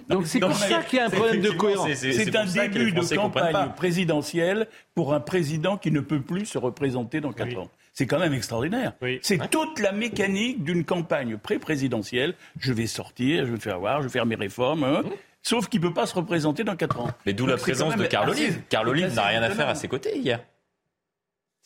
[0.10, 1.88] Donc c'est pour ça qu'il y a un problème de cohérence.
[1.90, 6.22] c'est- c'est- C'est pour un début de campagne présidentielle pour un président qui ne peut
[6.22, 7.70] plus se représenter dans quatre ans.
[7.98, 8.94] C'est quand même extraordinaire.
[9.24, 12.36] C'est toute la mécanique d'une campagne pré-présidentielle.
[12.60, 14.84] Je vais sortir, je vais faire voir, je vais faire mes réformes.
[14.84, 15.02] hein.
[15.42, 17.10] Sauf qu'il ne peut pas se représenter dans quatre ans.
[17.26, 18.62] Mais d'où la présence de Carl Olive.
[18.70, 20.42] Carl Olive n'a rien à faire à ses côtés hier.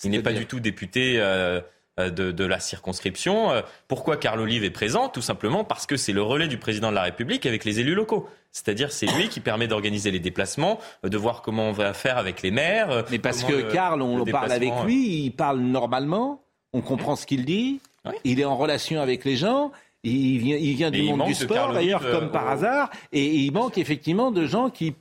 [0.06, 1.60] Il n'est pas du tout député euh,
[1.98, 3.52] de, de la circonscription.
[3.52, 5.10] Euh, Pourquoi Carl Olive est présent?
[5.10, 7.96] Tout simplement parce que c'est le relais du président de la République avec les élus
[7.96, 8.28] locaux.
[8.52, 12.18] C'est-à-dire c'est lui qui permet d'organiser les déplacements, euh, de voir comment on va faire
[12.18, 12.92] avec les maires.
[12.92, 16.42] euh, Mais parce que le- Karl, on le parle avec euh, lui, il parle normalement,
[16.74, 17.80] on comprend ce qu'il dit,
[18.24, 19.72] il est en relation avec les gens.
[20.04, 23.24] Il vient, il vient du il monde du sport d'ailleurs, comme euh, par hasard, et
[23.24, 24.96] il manque effectivement de gens qui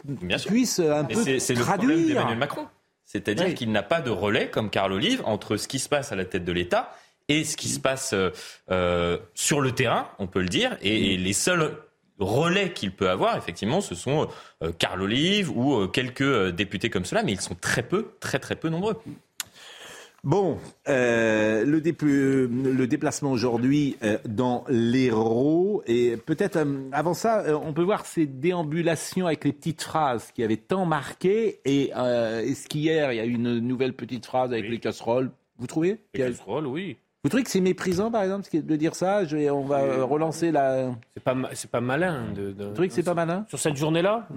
[0.46, 2.66] puissent un Mais peu c'est- c'est le problème d'Emmanuel Macron.
[3.12, 3.54] C'est-à-dire Oui.
[3.54, 6.24] qu'il n'a pas de relais comme Carl Olive entre ce qui se passe à la
[6.24, 6.94] tête de l'État
[7.28, 8.30] et ce qui se passe euh,
[8.70, 10.76] euh, sur le terrain, on peut le dire.
[10.80, 11.72] Et, et les seuls
[12.20, 14.28] relais qu'il peut avoir, effectivement, ce sont
[14.62, 18.12] euh, Carl Olive ou euh, quelques euh, députés comme cela, mais ils sont très peu,
[18.20, 18.96] très très peu nombreux.
[20.22, 20.58] Bon,
[20.88, 27.58] euh, le, déplu- le déplacement aujourd'hui euh, dans l'Hérault, et peut-être euh, avant ça, euh,
[27.62, 32.40] on peut voir ces déambulations avec les petites phrases qui avaient tant marqué, et euh,
[32.42, 35.98] est-ce qu'hier, il y a eu une nouvelle petite phrase avec les casseroles Vous trouvez
[36.14, 36.96] Les casseroles, oui.
[37.22, 40.04] Vous trouvez que c'est méprisant, par exemple, de dire ça Je vais- On va euh,
[40.04, 40.90] relancer la...
[41.14, 41.22] C'est
[41.70, 42.24] pas, malin.
[42.34, 44.28] De, de- Vous trouvez que c'est pas malin Sur cette journée-là,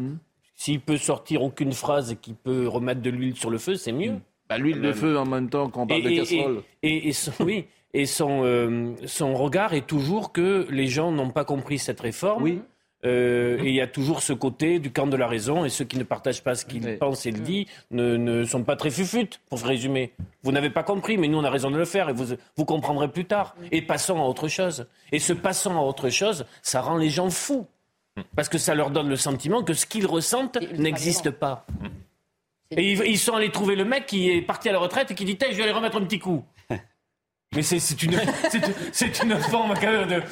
[0.55, 3.91] s'il peut sortir aucune phrase et qu'il peut remettre de l'huile sur le feu, c'est
[3.91, 4.15] mieux.
[4.49, 6.61] Bah, L'huile de feu en même temps quand on parle Et- de casserole.
[6.81, 11.29] Et, et son, oui, et son, euh, son regard est toujours que les gens n'ont
[11.31, 12.59] pas compris cette réforme.
[13.05, 15.83] Euh, Et il y a toujours ce côté du camp de la raison, et ceux
[15.83, 18.91] qui ne partagent pas ce qu'il pense et le dit ne, ne sont pas très
[18.91, 20.13] fufutes, pour résumer.
[20.43, 22.63] Vous n'avez pas compris, mais nous on a raison de le faire, et vous, vous
[22.65, 23.55] comprendrez plus tard.
[23.73, 24.87] Et passons à autre chose.
[25.11, 27.67] Et ce passant à autre chose, ça rend les gens fous.
[28.37, 31.65] Parce que ça leur donne le sentiment que ce qu'ils ressentent n'existe pas.
[32.77, 35.15] Et ils, ils sont allés trouver le mec qui est parti à la retraite et
[35.15, 36.43] qui dit, Tiens, je vais aller remettre un petit coup.
[37.55, 38.19] Mais c'est c'est une,
[38.49, 40.23] c'est une- c'est une forme quand même de.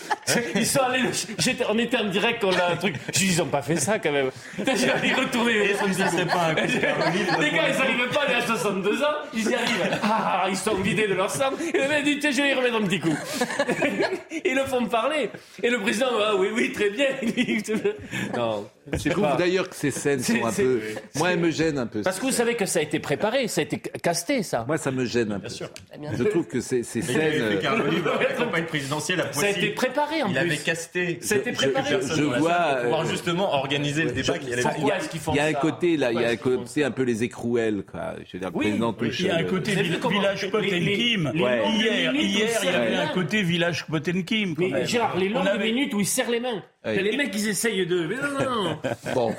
[0.55, 1.03] Ils sont allés.
[1.03, 2.95] le- j'étais- on était en direct, on a un truc.
[3.13, 4.31] Je dis, ils ont pas fait ça quand même.
[4.55, 5.67] Putain, Je vais aller retourner.
[5.67, 8.47] Que ça serait pas un coup de Caroline Les gars, ils n'arrivent pas, ils ont
[8.55, 9.99] 62 ans, ils y arrivent.
[10.01, 11.51] Ah, ils sont vidés de leur sang.
[11.71, 13.15] Et le mec dit, tiens, je vais y remettre un petit coup.
[14.43, 15.29] Ils le font parler.
[15.61, 17.05] Et le président, ah oui, oui, très bien.
[18.35, 18.67] Non.
[18.93, 20.81] Je trouve d'ailleurs que ces scènes sont un peu.
[21.15, 22.01] Moi, elles me gênent un peu.
[22.01, 24.65] Parce que vous savez que ça a été préparé, ça a été casté, ça.
[24.67, 25.47] Moi, ça me gêne un peu.
[25.49, 27.17] Je trouve que ces, il scènes.
[27.19, 30.39] euh, la campagne présidentielle à Ça a été préparé en Il plus.
[30.39, 31.19] avait casté.
[31.21, 31.97] Ça a été préparé.
[32.01, 34.91] je- vois, pour pouvoir euh, justement organiser le débat qui allait Il y
[35.39, 38.15] a, il un côté là, il y a un côté un peu les écrouelles, quoi.
[38.25, 39.19] Je veux dire, Oui, président Oui, touche.
[39.19, 41.31] il y a un côté village Potemkin.
[41.33, 44.53] Hier, hier, il il y avait serre un côté village Potemkin.
[44.85, 46.63] Gérard, les On longues minutes où ils serrent les mains.
[46.84, 48.07] Et les mecs, ils essayent de.
[48.07, 48.79] Mais non, non, non.
[49.13, 49.36] Bon.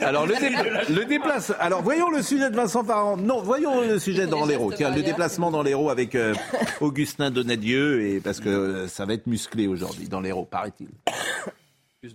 [0.00, 1.52] Alors le, dé- le déplace.
[1.58, 3.16] Alors voyons le sujet de Vincent Farand.
[3.16, 4.72] Non, voyons le sujet dans l'Hérault.
[4.72, 6.34] Tiens, le déplacement dans l'Hérault avec euh,
[6.80, 10.88] Augustin Donadieu et parce que euh, ça va être musclé aujourd'hui dans l'Hérault, paraît-il.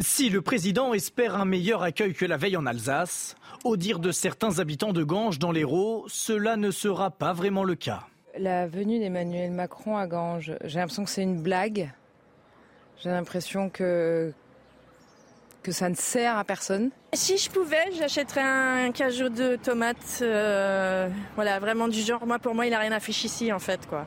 [0.00, 4.10] Si le président espère un meilleur accueil que la veille en Alsace, au dire de
[4.12, 8.06] certains habitants de Ganges dans l'Hérault, cela ne sera pas vraiment le cas.
[8.38, 11.92] La venue d'Emmanuel Macron à Ganges, j'ai l'impression que c'est une blague.
[13.02, 14.32] J'ai l'impression que
[15.62, 16.90] que ça ne sert à personne.
[17.12, 20.20] Si je pouvais, j'achèterais un cajou de tomates.
[20.22, 22.26] euh, voilà, vraiment du genre.
[22.26, 24.06] Moi, pour moi, il a rien à fiche ici, en fait, quoi.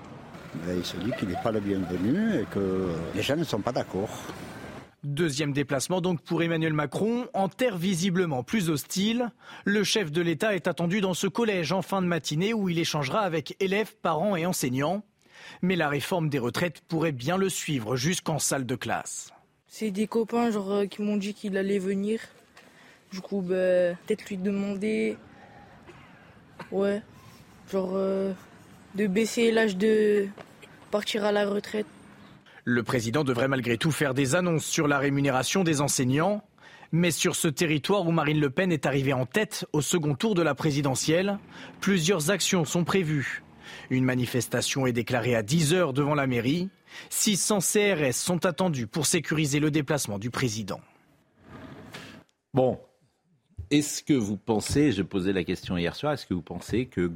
[0.66, 3.62] Mais il se dit qu'il n'est pas le bienvenu et que les gens ne sont
[3.62, 4.10] pas d'accord.
[5.04, 9.32] Deuxième déplacement donc pour Emmanuel Macron, en terre visiblement plus hostile.
[9.66, 12.80] Le chef de l'État est attendu dans ce collège en fin de matinée où il
[12.80, 15.04] échangera avec élèves, parents et enseignants.
[15.62, 19.32] Mais la réforme des retraites pourrait bien le suivre jusqu'en salle de classe.
[19.68, 22.20] C'est des copains genre, euh, qui m'ont dit qu'il allait venir.
[23.12, 25.18] Du coup, ben, peut-être lui demander.
[26.72, 27.02] Ouais.
[27.72, 28.34] Genre, euh,
[28.96, 30.28] de baisser l'âge de
[30.92, 31.88] partir à la retraite.
[32.66, 36.44] Le président devrait malgré tout faire des annonces sur la rémunération des enseignants.
[36.92, 40.36] Mais sur ce territoire où Marine Le Pen est arrivée en tête au second tour
[40.36, 41.40] de la présidentielle,
[41.82, 43.44] plusieurs actions sont prévues.
[43.90, 46.70] Une manifestation est déclarée à 10 heures devant la mairie.
[47.10, 50.82] 600 CRS sont attendus pour sécuriser le déplacement du président.
[52.54, 52.80] Bon.
[53.72, 57.12] Est-ce que vous pensez, je posais la question hier soir, est-ce que vous pensez que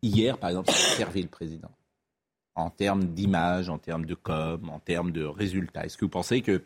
[0.00, 1.70] hier, par exemple, ça a servi le président?
[2.54, 6.40] En termes d'image, en termes de com, en termes de résultats Est-ce que vous pensez
[6.40, 6.62] que,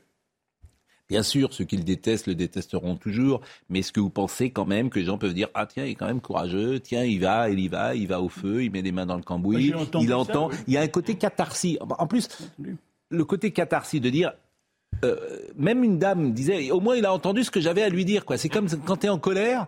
[1.10, 4.64] bien sûr, ceux qui le détestent le détesteront toujours, mais est-ce que vous pensez quand
[4.64, 7.20] même que les gens peuvent dire Ah, tiens, il est quand même courageux, tiens, il
[7.20, 9.72] va, il y va, il va au feu, il met les mains dans le cambouis,
[9.72, 10.48] Moi, il ça, entend.
[10.48, 10.56] oui.
[10.68, 11.76] Il y a un côté catharsis.
[11.80, 12.28] En plus,
[13.10, 14.32] le côté catharsis de dire
[15.04, 15.16] euh,
[15.56, 18.24] même une dame disait, au moins il a entendu ce que j'avais à lui dire.
[18.24, 18.38] quoi.
[18.38, 19.66] C'est comme quand tu es en colère.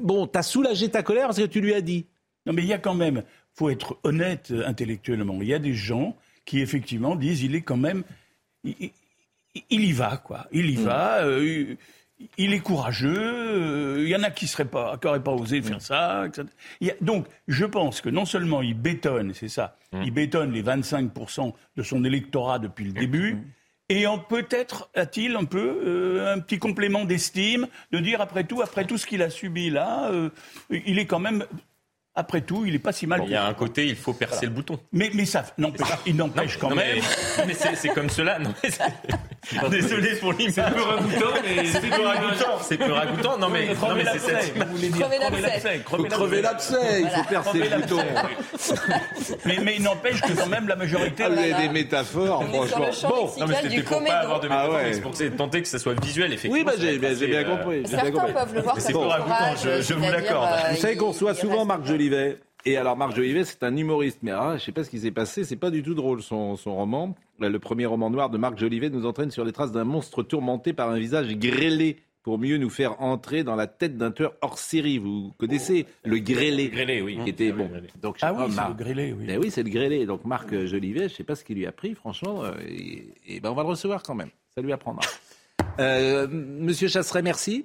[0.00, 2.06] Bon, t'as soulagé ta colère parce que tu lui as dit.
[2.46, 3.22] Non, mais il y a quand même,
[3.54, 5.38] faut être honnête euh, intellectuellement.
[5.40, 8.02] Il y a des gens qui effectivement disent, il est quand même,
[8.64, 8.90] il,
[9.70, 10.46] il- y va quoi.
[10.52, 11.22] Il y va.
[11.24, 11.74] euh,
[12.36, 13.14] il est courageux.
[13.16, 16.26] euh, Il y en a qui seraient pas, qui n'auraient pas osé faire ça.
[16.26, 16.46] etc.
[16.80, 20.52] Il y a- donc, je pense que non seulement il bétonne, c'est ça, il bétonne
[20.52, 23.38] les 25% de son électorat depuis le début.
[23.88, 28.62] Et en- peut-être a-t-il un peu euh, un petit complément d'estime de dire après tout,
[28.62, 30.30] après tout ce qu'il a subi là, euh,
[30.70, 31.44] il est quand même,
[32.14, 33.22] après tout, il est pas si mal.
[33.24, 34.78] Il y a un côté, il faut percer le bouton.
[34.92, 37.04] Mais, mais ça n'empêche, il n'empêche quand Non, mais- même.
[37.46, 38.38] Mais c'est c'est comme cela.
[38.38, 38.52] Non,
[39.70, 40.54] Désolé pour l'image.
[40.54, 42.58] C'est peu ragoûtant, mais c'est peu ragoûtant.
[42.62, 43.38] C'est peu ragoûtant.
[43.38, 45.80] Non mais, non, mais c'est cette Crever l'abcès.
[46.10, 47.96] crever l'abcès, il faut percer le bouton.
[49.44, 51.24] mais, mais il n'empêche que quand même la majorité.
[51.26, 53.08] Ah, vous avez des métaphores, franchement.
[53.08, 54.82] Bon, Non mais c'était pour pas avoir de Ah métaphore, ouais.
[54.84, 56.56] mais c'est pour tenter que ça soit visuel, effectivement.
[56.56, 57.82] Oui, bah, va j'ai bien, euh, compris.
[57.86, 60.48] Certains peuvent le voir C'est peu un ragoûtant, je- vous l'accorde.
[60.52, 62.38] euh, Vous savez qu'on il souvent Marc Jolivet.
[62.66, 65.10] Et alors Marc Jolivet, c'est un humoriste, mais ah, je sais pas ce qui s'est
[65.10, 67.14] passé, c'est pas du tout drôle son, son roman.
[67.38, 70.74] Le premier roman noir de Marc Jolivet nous entraîne sur les traces d'un monstre tourmenté
[70.74, 74.58] par un visage grêlé pour mieux nous faire entrer dans la tête d'un tueur hors
[74.58, 74.98] série.
[74.98, 77.18] Vous connaissez le grêlé, Grêlé, oui.
[77.24, 77.70] qui était bon.
[78.02, 79.24] Donc Ah oui, c'est le grêlé, oui.
[79.24, 80.04] Ben oui, c'est le grêlé.
[80.04, 83.40] Donc Marc Jolivet, je sais pas ce qu'il lui a pris, franchement, euh, et, et
[83.40, 84.28] ben on va le recevoir quand même.
[84.54, 85.00] Ça lui apprendra.
[85.78, 87.64] Euh, Monsieur Chasseret, merci.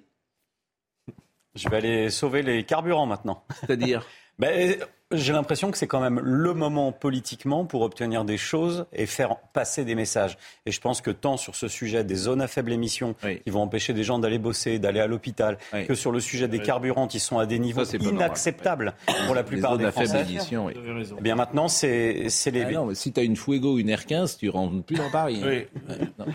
[1.55, 3.43] Je vais aller sauver les carburants maintenant.
[3.59, 4.05] C'est-à-dire?
[4.37, 4.75] Ben,
[5.11, 9.37] J'ai l'impression que c'est quand même le moment politiquement pour obtenir des choses et faire
[9.53, 10.35] passer des messages.
[10.65, 13.61] Et je pense que tant sur ce sujet des zones à faible émission qui vont
[13.61, 15.57] empêcher des gens d'aller bosser, d'aller à l'hôpital,
[15.87, 18.13] que sur le sujet des carburants qui sont à des niveaux normal.
[18.13, 18.93] inacceptables
[19.25, 20.29] pour la Les plupart zones des à faible Français.
[20.29, 20.73] émission, oui.
[21.17, 22.61] Eh bien maintenant, c'est les...
[22.63, 25.11] Ah non, mais si tu as une Fuego ou une R15, tu rentres plus dans
[25.11, 25.41] Paris.
[25.45, 25.95] hein.
[26.19, 26.25] Non.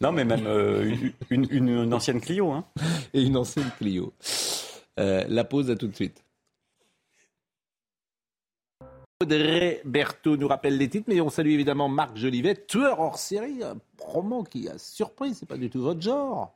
[0.00, 0.94] Non, mais même euh,
[1.30, 2.52] une, une- une ancienne Clio.
[2.52, 2.64] Hein.
[3.14, 4.12] Et une ancienne Clio.
[4.96, 6.22] la pause, à tout de suite.
[9.20, 13.64] Audrey Berthaud nous rappelle les titres, mais on salue évidemment Marc Jolivet, tueur hors série,
[13.64, 16.54] un roman qui a surpris, c'est pas du tout votre genre.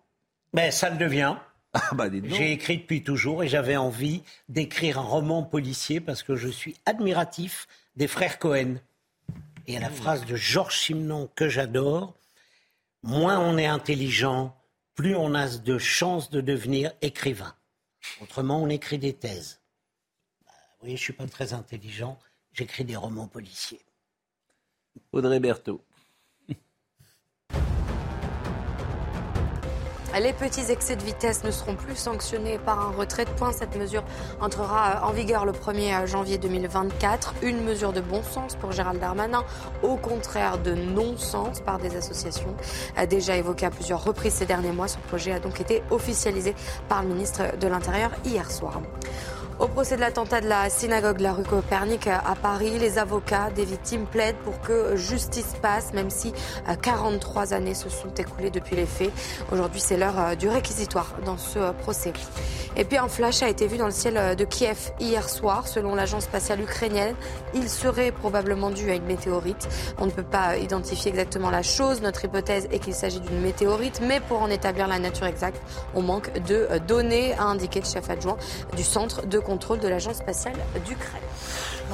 [0.52, 1.36] Mais ça le devient.
[1.74, 6.36] Ah bah J'ai écrit depuis toujours et j'avais envie d'écrire un roman policier parce que
[6.36, 8.74] je suis admiratif des frères Cohen.
[9.66, 12.14] Et à la phrase de Georges Simenon que j'adore,
[13.02, 14.54] moins on est intelligent,
[14.94, 17.54] plus on a de chances de devenir écrivain.
[18.20, 19.60] Autrement, on écrit des thèses.
[20.44, 22.18] Bah, vous voyez, je ne suis pas très intelligent,
[22.52, 23.80] j'écris des romans policiers.
[25.12, 25.80] Audrey Berthaud.
[30.20, 33.52] Les petits excès de vitesse ne seront plus sanctionnés par un retrait de points.
[33.52, 34.04] Cette mesure
[34.42, 37.36] entrera en vigueur le 1er janvier 2024.
[37.42, 39.42] Une mesure de bon sens pour Gérald Darmanin,
[39.82, 42.54] au contraire de non-sens par des associations.
[43.08, 46.54] Déjà évoqué à plusieurs reprises ces derniers mois, ce projet a donc été officialisé
[46.90, 48.82] par le ministre de l'Intérieur hier soir.
[49.62, 53.48] Au procès de l'attentat de la synagogue de la rue Copernic à Paris, les avocats
[53.54, 56.32] des victimes plaident pour que justice passe, même si
[56.82, 59.12] 43 années se sont écoulées depuis les faits.
[59.52, 62.12] Aujourd'hui, c'est l'heure euh, du réquisitoire dans ce euh, procès.
[62.74, 65.68] Et puis un flash a été vu dans le ciel euh, de Kiev hier soir.
[65.68, 67.14] Selon l'agence spatiale ukrainienne,
[67.54, 69.68] il serait probablement dû à une météorite.
[69.98, 72.02] On ne peut pas identifier exactement la chose.
[72.02, 75.62] Notre hypothèse est qu'il s'agit d'une météorite, mais pour en établir la nature exacte,
[75.94, 78.36] on manque de données, a indiqué le chef adjoint
[78.74, 81.20] du centre de contrôle de l'Agence spatiale d'Ukraine.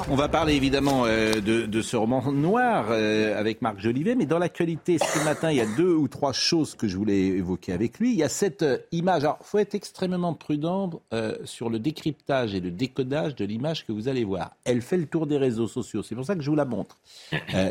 [0.09, 4.39] On va parler évidemment euh, de, ce roman noir euh, avec Marc Jolivet, mais dans
[4.39, 7.99] l'actualité ce matin, il y a deux ou trois choses que je voulais évoquer avec
[7.99, 8.13] lui.
[8.13, 9.25] Il y a cette euh, image.
[9.25, 11.03] Alors, il faut être extrêmement prudent
[11.45, 14.53] sur le décryptage et le décodage de l'image que vous allez voir.
[14.65, 16.05] Elle fait le tour des réseaux sociaux.
[16.05, 16.97] C'est pour ça que je vous la montre.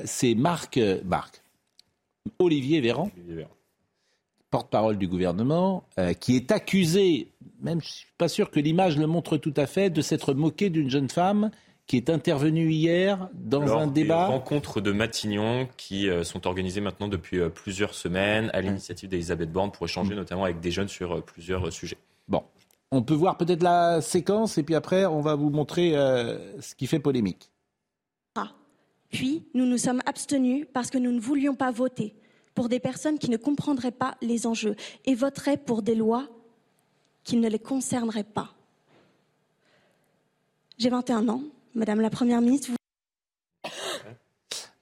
[0.03, 1.41] C'est Marc, Marc,
[2.39, 3.09] Olivier Véran.
[4.49, 5.83] Porte-parole du gouvernement,
[6.19, 7.31] qui est accusé
[7.61, 10.69] même je suis pas sûr que l'image le montre tout à fait, de s'être moqué
[10.69, 11.51] d'une jeune femme
[11.85, 14.27] qui est intervenue hier dans un débat.
[14.27, 19.09] Des rencontres de Matignon qui euh, sont organisées maintenant depuis euh, plusieurs semaines à l'initiative
[19.09, 20.17] d'Elisabeth Borne pour échanger mm.
[20.17, 21.97] notamment avec des jeunes sur euh, plusieurs sujets.
[22.27, 22.43] Bon,
[22.91, 26.87] on peut voir peut-être la séquence et puis après on va vous montrer ce qui
[26.87, 27.51] fait polémique.
[28.35, 28.51] Ah.
[29.09, 32.15] Puis nous nous sommes abstenus parce que nous ne voulions pas voter
[32.57, 36.27] pour des personnes qui ne comprendraient pas les enjeux et voteraient pour des lois
[37.23, 38.49] qui ne les concernerait pas.
[40.79, 41.43] J'ai 21 ans,
[41.75, 42.71] Madame la Première ministre.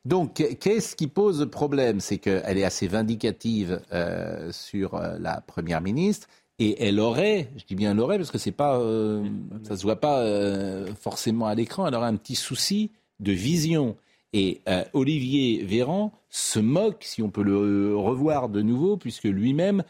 [0.05, 1.99] Donc, qu'est-ce qui pose problème?
[1.99, 6.29] C'est qu'elle est assez vindicative euh, sur euh, la Première ministre.
[6.59, 9.27] Et elle aurait, je dis bien elle aurait, parce que c'est pas, euh,
[9.63, 10.23] ça se voit pas
[11.01, 13.97] forcément à l'écran, elle aurait un petit souci de vision.
[14.37, 14.61] Et
[14.91, 19.81] Olivier Véran se moque, si on peut le revoir de nouveau, puisque lui-même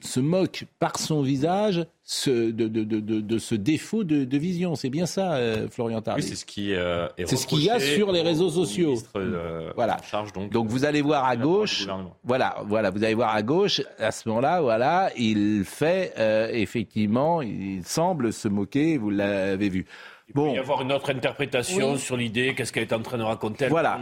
[0.00, 1.86] se moque par son visage
[2.26, 4.74] de, de, ce défaut de, vision.
[4.74, 6.02] C'est bien ça, euh, Florian.
[6.16, 8.94] Oui, c'est ce qui euh, C'est ce qu'il y a sur les réseaux sociaux.
[9.16, 9.98] Euh, voilà.
[10.02, 11.86] Charge donc, donc vous allez voir à gauche.
[12.24, 13.82] Voilà, voilà, vous allez voir à gauche.
[13.98, 16.14] À ce moment-là, voilà, il fait
[16.52, 18.96] effectivement, il semble se moquer.
[18.96, 19.86] Vous l'avez vu.
[20.28, 23.22] Il peut y avoir une autre interprétation sur l'idée, qu'est-ce qu'elle est en train de
[23.22, 23.68] raconter.
[23.68, 23.98] Voilà.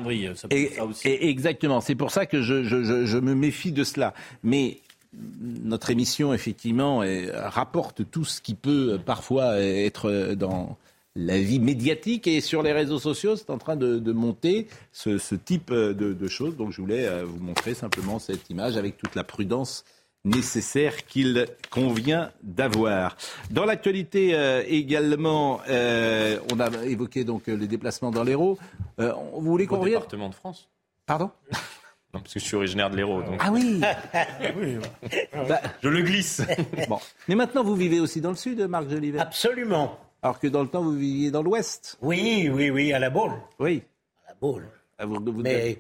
[0.51, 1.81] et, exactement.
[1.81, 4.13] C'est pour ça que je, je, je, me méfie de cela.
[4.43, 4.79] Mais
[5.13, 7.03] notre émission, effectivement,
[7.33, 10.77] rapporte tout ce qui peut parfois être dans
[11.17, 15.73] la vie médiatique et sur les réseaux sociaux, c'est en train de, monter ce, type
[15.73, 16.57] de, choses.
[16.57, 19.85] Donc je voulais euh, vous montrer simplement cette image avec toute la prudence
[20.25, 23.17] nécessaire qu'il convient d'avoir.
[23.51, 28.59] Dans l'actualité euh, également, euh, on a évoqué donc les déplacements dans l'Hérault.
[28.99, 30.69] vous voulez qu'on revienne département de France.
[31.07, 31.31] Pardon
[32.23, 33.23] parce que je suis originaire de l'Hérault.
[33.39, 36.43] Ah oui, bah, Je le glisse.
[36.89, 36.99] bon.
[37.29, 39.19] Mais maintenant, vous vivez aussi dans le sud, Marc Jolivet?
[39.19, 39.99] Absolument.
[40.23, 41.99] Alors que dans le temps, vous viviez dans l'ouest?
[42.01, 43.35] Oui, oui, oui, à la Baule.
[43.59, 43.83] Oui.
[44.25, 44.69] À la Baule.
[44.99, 45.05] Ah,
[45.43, 45.79] Mais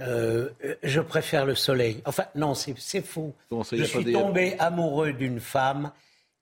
[0.00, 0.50] euh,
[0.82, 2.02] je préfère le soleil.
[2.04, 3.34] Enfin, non, c'est faux.
[3.72, 5.92] je suis tombé amoureux d'une femme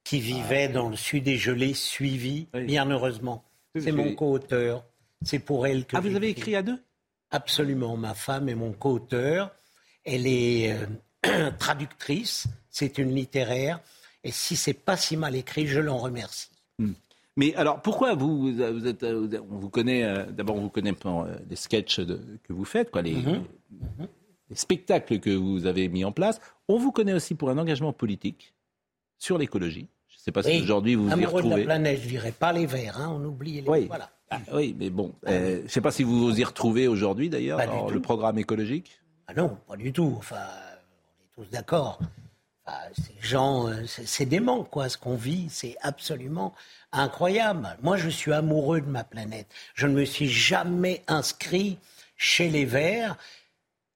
[0.03, 3.45] qui vivait dans le sud et je l'ai suivie, bien heureusement.
[3.79, 4.85] C'est mon co-auteur.
[5.23, 5.97] C'est pour elle que.
[5.97, 6.83] Ah, vous avez écrit à deux?
[7.31, 7.97] Absolument.
[7.97, 9.51] Ma femme est mon co-auteur.
[10.05, 10.77] Elle est
[11.25, 12.47] euh, traductrice.
[12.71, 13.81] C'est une littéraire.
[14.23, 16.51] Et si c'est pas si mal écrit, je l'en remercie.
[16.79, 16.93] Hmm.
[17.37, 21.23] Mais alors, pourquoi vous, vous êtes, on vous connaît, euh, d'abord, on vous connaît pour
[21.23, 23.45] euh, les sketchs que vous faites, quoi, les, mhm.
[24.51, 26.41] les, spectacles que vous avez mis en place.
[26.69, 28.55] On vous connaît aussi pour un engagement politique
[29.19, 29.89] sur l'écologie.
[30.09, 31.55] Je ne sais pas si aujourd'hui vous vous y retrouvez.
[31.55, 33.69] de la planète, je dirais pas les verts, hein, on oublie les.
[33.69, 33.87] Oui.
[33.87, 34.11] Voilà.
[34.31, 37.29] Ah, oui, mais bon, euh, je ne sais pas si vous vous y retrouvez aujourd'hui
[37.29, 39.01] d'ailleurs, dans le programme écologique.
[39.27, 40.15] Ah non, pas du tout.
[40.19, 40.37] Enfin,
[41.37, 41.99] on est tous d'accord.
[42.95, 46.55] Ces gens, euh, c'est dément, quoi, ce qu'on vit, c'est absolument
[46.93, 47.77] incroyable.
[47.83, 49.47] Moi, je suis amoureux de ma planète.
[49.75, 51.79] Je ne me suis jamais inscrit
[52.17, 53.17] chez les Verts.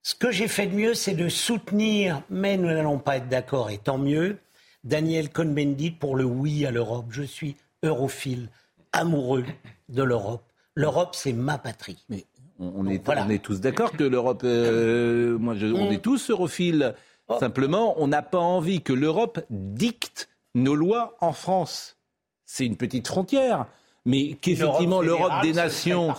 [0.03, 3.71] Ce que j'ai fait de mieux, c'est de soutenir, mais nous n'allons pas être d'accord,
[3.71, 4.39] et tant mieux,
[4.85, 7.07] Daniel Cohn-Bendit pour le oui à l'Europe.
[7.11, 8.49] Je suis europhile,
[8.93, 9.45] amoureux
[9.89, 10.45] de l'Europe.
[10.75, 12.05] L'Europe, c'est ma patrie.
[12.09, 12.25] Mais
[12.59, 16.95] on, est, on est, tous d'accord que l'Europe, euh, moi, on est tous europhiles.
[17.29, 17.37] Oh.
[17.39, 21.97] Simplement, on n'a pas envie que l'Europe dicte nos lois en France.
[22.45, 23.67] C'est une petite frontière.
[24.05, 26.15] Mais qu'effectivement, l'Europe des nations.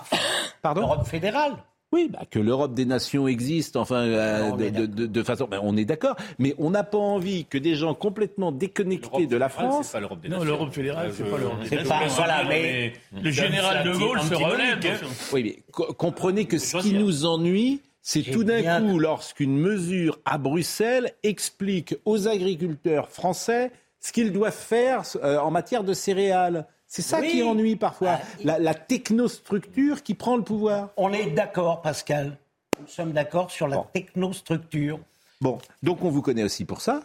[0.61, 1.57] Pardon L'Europe fédérale
[1.91, 5.75] oui, bah, que l'Europe des nations existe, enfin, euh, de, de, de, façon, bah, on
[5.75, 9.87] est d'accord, mais on n'a pas envie que des gens complètement déconnectés de la France.
[9.87, 10.51] C'est pas l'Europe des non, nations.
[10.51, 11.89] l'Europe fédérale, c'est pas l'Europe des nations.
[11.89, 15.01] Pas, voilà, mais le général de Gaulle se relève.
[15.33, 17.81] Oui, mais comprenez que ce qui nous ennuie,
[18.11, 24.51] c'est tout d'un coup lorsqu'une mesure à Bruxelles explique aux agriculteurs français ce qu'ils doivent
[24.51, 26.65] faire euh, en matière de céréales.
[26.87, 30.89] C'est ça qui ennuie parfois, ah, la, technostructure qui prend le pouvoir.
[30.97, 32.35] On est d'accord, Pascal.
[32.81, 34.99] Nous sommes d'accord sur la technostructure.
[35.39, 37.03] Bon, donc on vous connaît aussi pour ça.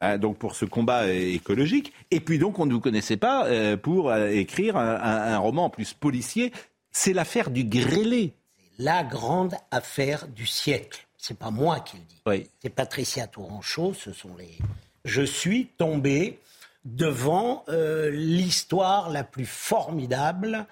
[0.00, 1.92] Hein, donc pour ce combat écologique.
[2.10, 5.70] Et puis donc on ne vous connaissait pas euh, pour euh, écrire un, roman en
[5.70, 6.52] plus policier.
[6.90, 8.34] C'est l'affaire du grêlé.
[8.82, 11.06] La grande affaire du siècle.
[11.18, 12.48] C'est pas moi qui le dis.
[12.62, 13.92] C'est Patricia Touranchot.
[13.92, 14.56] Ce sont les.
[15.04, 16.40] Je suis tombé
[16.86, 20.66] devant euh, l'histoire la plus formidable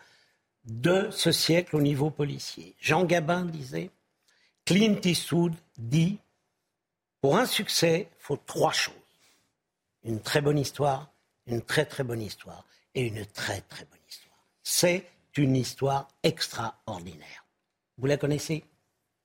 [0.64, 2.74] de ce siècle au niveau policier.
[2.80, 3.90] Jean Gabin disait,
[4.64, 6.18] Clint Eastwood dit,
[7.20, 8.94] pour un succès, il faut trois choses.
[10.04, 11.10] Une très bonne histoire,
[11.46, 14.46] une très très bonne histoire et une très très bonne histoire.
[14.62, 15.04] C'est
[15.36, 17.44] une histoire extraordinaire.
[17.98, 18.64] Vous la connaissez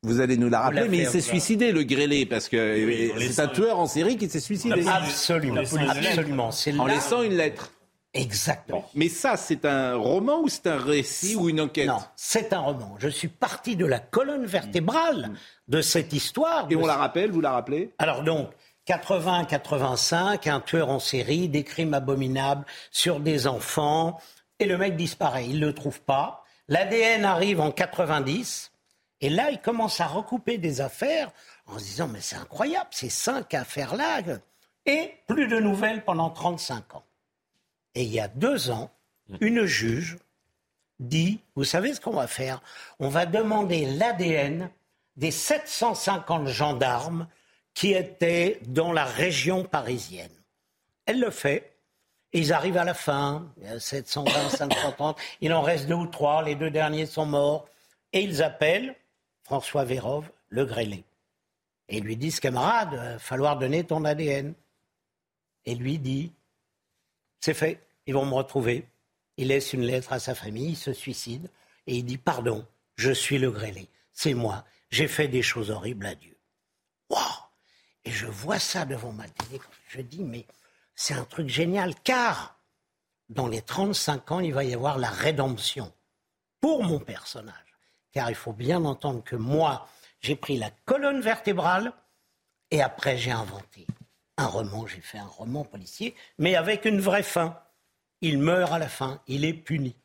[0.06, 3.48] vous allez nous la rappeler, mais il s'est suicidé, le grêlé, parce que c'est un
[3.48, 4.86] tueur en série qui s'est suicidé.
[4.86, 6.50] Absolument, absolument.
[6.80, 7.72] En laissant une lettre.
[8.14, 8.88] Exactement.
[8.94, 12.60] Mais ça, c'est un roman ou c'est un récit ou une enquête Non, c'est un
[12.60, 12.96] roman.
[13.00, 15.32] Je suis parti de la colonne vertébrale
[15.68, 16.68] de cette histoire.
[16.70, 18.50] Et on la rappelle, vous la rappelez Alors donc,
[18.88, 24.20] 80-85, un tueur en série, des crimes abominables sur des enfants,
[24.60, 25.48] et le mec disparaît.
[25.48, 26.43] Il ne le trouve pas.
[26.68, 28.72] L'ADN arrive en 90.
[29.22, 31.32] Et là, il commence à recouper des affaires
[31.66, 34.22] en se disant, mais c'est incroyable, ces cinq affaires-là.
[34.86, 37.06] Et plus de nouvelles pendant 35 ans.
[37.96, 38.92] Et il y a deux ans,
[39.40, 40.18] une juge
[41.00, 42.62] dit, vous savez ce qu'on va faire?
[43.00, 44.70] On va demander l'ADN
[45.16, 47.28] des 750 gendarmes
[47.74, 50.32] qui étaient dans la région parisienne.
[51.06, 51.73] Elle le fait.
[52.34, 56.72] Ils arrivent à la fin, 720, 530, il en reste deux ou trois, les deux
[56.72, 57.68] derniers sont morts,
[58.12, 58.96] et ils appellent
[59.44, 61.04] François Vérov, le grêlé.
[61.90, 64.54] Et lui disent, camarade, il va falloir donner ton ADN.
[65.66, 66.32] Et lui dit,
[67.40, 68.88] c'est fait, ils vont me retrouver.
[69.38, 71.50] Il laisse une lettre à sa famille, il se suicide,
[71.86, 72.66] et il dit, pardon,
[72.96, 76.36] je suis le grêlé, c'est moi, j'ai fait des choses horribles à Dieu.
[77.10, 77.18] Wow
[78.06, 80.46] Et je vois ça devant ma télé, je dis, mais
[80.96, 82.60] c'est un truc génial, car
[83.30, 85.92] dans les 35 ans, il va y avoir la rédemption
[86.60, 87.64] pour mon personnage
[88.14, 89.88] car il faut bien entendre que moi,
[90.22, 91.92] j'ai pris la colonne vertébrale
[92.72, 93.86] et après j'ai inventé
[94.38, 97.60] un roman, j'ai fait un roman policier, mais avec une vraie fin.
[98.22, 99.96] Il meurt à la fin, il est puni.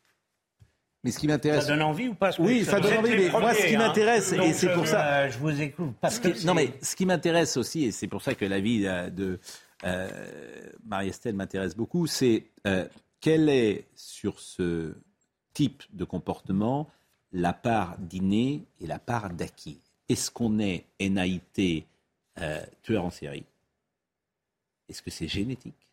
[1.04, 1.66] Mais ce qui m'intéresse.
[1.66, 2.32] Ça donne envie ou pas?
[2.40, 3.78] Oui, ça, donne envie, mais moi, ce qui hein.
[3.78, 5.06] m'intéresse, et c'est pour ça.
[5.06, 5.94] Euh, je vous écoute.
[6.00, 9.08] Parce non, mais ce qui m'intéresse aussi, et c'est pour ça que la vie euh,
[9.08, 9.38] de
[9.84, 12.86] Marie-Estelle m'intéresse beaucoup, c'est euh,
[13.20, 14.94] quel est, sur ce
[15.52, 16.88] type de comportement,
[17.32, 19.80] la part d'inné et la part d'acquis?
[20.08, 21.84] Est-ce qu'on est NAIT
[22.40, 23.44] euh, tueur en série?
[24.88, 25.88] Est-ce que c'est génétique?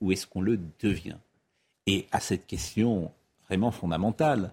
[0.00, 1.18] Ou est-ce qu'on le devient?
[1.86, 3.12] Et à cette question
[3.46, 4.52] vraiment fondamentale,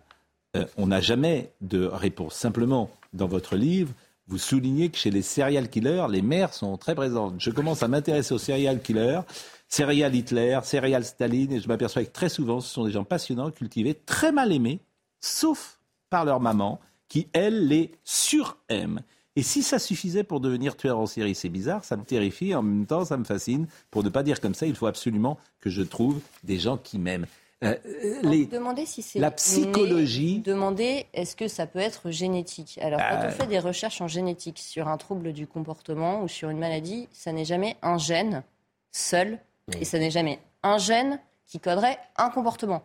[0.56, 2.36] euh, on n'a jamais de réponse.
[2.36, 3.94] Simplement, dans votre livre,
[4.28, 7.36] vous soulignez que chez les serial killers, les mères sont très présentes.
[7.38, 9.22] Je commence à m'intéresser aux serial killers,
[9.68, 13.52] serial Hitler, serial Staline, et je m'aperçois que très souvent, ce sont des gens passionnants,
[13.52, 14.80] cultivés, très mal aimés,
[15.22, 19.02] sauf par leur maman, qui, elle, les suraime.
[19.36, 22.64] Et si ça suffisait pour devenir tueur en série, c'est bizarre, ça me terrifie, en
[22.64, 23.68] même temps, ça me fascine.
[23.92, 26.98] Pour ne pas dire comme ça, il faut absolument que je trouve des gens qui
[26.98, 27.28] m'aiment.
[27.64, 27.76] Euh,
[28.24, 30.40] les, demandez si c'est la psychologie.
[30.40, 32.78] demandez est-ce que ça peut être génétique?
[32.82, 33.32] Alors quand on euh.
[33.32, 37.32] fait des recherches en génétique sur un trouble du comportement ou sur une maladie, ça
[37.32, 38.44] n'est jamais un gène
[38.92, 39.40] seul
[39.80, 42.84] et ça n'est jamais un gène qui coderait un comportement.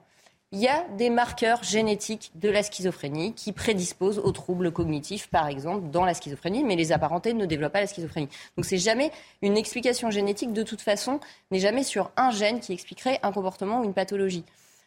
[0.52, 5.48] il y a des marqueurs génétiques de la schizophrénie qui prédisposent aux troubles cognitifs, par
[5.48, 8.28] exemple, dans la schizophrénie, mais les apparentés ne développent pas la schizophrénie.
[8.56, 9.10] Donc c'est jamais
[9.42, 11.18] une explication génétique, de toute façon,
[11.50, 14.44] n'est jamais sur un gène qui expliquerait un comportement ou une pathologie.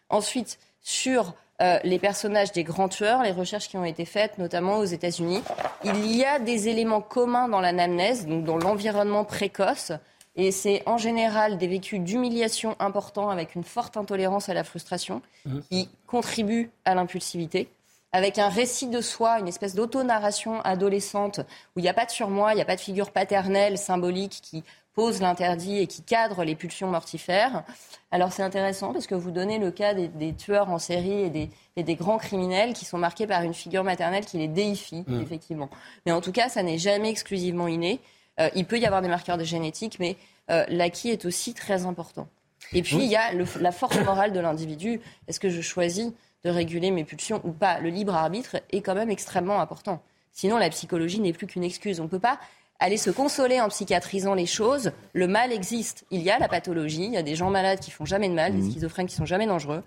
[0.09, 4.77] Ensuite, sur euh, les personnages des grands tueurs, les recherches qui ont été faites, notamment
[4.77, 5.41] aux États-Unis,
[5.83, 9.91] il y a des éléments communs dans l'anamnèse, donc dans l'environnement précoce,
[10.35, 15.21] et c'est en général des vécus d'humiliation importants avec une forte intolérance à la frustration
[15.45, 15.59] Mmh.
[15.69, 17.67] qui contribuent à l'impulsivité.
[18.13, 21.39] Avec un récit de soi, une espèce d'auto-narration adolescente
[21.75, 24.39] où il n'y a pas de surmoi, il n'y a pas de figure paternelle symbolique
[24.41, 24.63] qui
[24.93, 27.63] pose l'interdit et qui cadre les pulsions mortifères.
[28.11, 31.29] Alors c'est intéressant parce que vous donnez le cas des, des tueurs en série et
[31.29, 35.03] des, et des grands criminels qui sont marqués par une figure maternelle qui les déifie,
[35.07, 35.21] Mm.
[35.21, 35.69] effectivement.
[36.05, 37.99] Mais en tout cas, ça n'est jamais exclusivement inné.
[38.39, 40.15] Euh, il peut y avoir des marqueurs de génétique, mais
[40.51, 42.27] euh, l'acquis est aussi très important.
[42.71, 45.01] Et puis, il y a le- la force morale de l'individu.
[45.27, 46.11] Est-ce que je choisis
[46.43, 47.79] de réguler mes pulsions ou pas?
[47.79, 50.01] Le libre arbitre est quand même extrêmement important.
[50.31, 51.99] Sinon, la psychologie n'est plus qu'une excuse.
[51.99, 52.39] On ne peut pas
[52.79, 54.91] aller se consoler en psychiatrisant les choses.
[55.13, 56.05] Le mal existe.
[56.11, 57.05] Il y a la pathologie.
[57.05, 59.25] Il y a des gens malades qui font jamais de mal, des schizophrènes qui sont
[59.25, 59.83] jamais dangereux.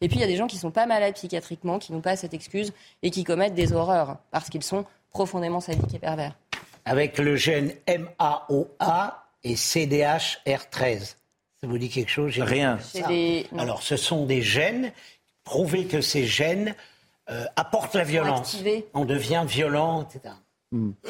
[0.00, 2.16] Et puis, il y a des gens qui sont pas malades psychiatriquement, qui n'ont pas
[2.16, 2.72] cette excuse
[3.02, 6.36] et qui commettent des horreurs parce qu'ils sont profondément sadiques et pervers.
[6.86, 11.16] Avec le gène MAOA et CDH-R13.
[11.60, 12.78] Ça vous dit quelque chose Rien.
[13.08, 13.46] des-.
[13.58, 14.92] Alors, ce sont des gènes.
[15.44, 16.74] Prouver que ces gènes
[17.30, 18.54] euh, apportent la violence.
[18.54, 18.86] activés.
[18.94, 20.34] On devient violent, etc.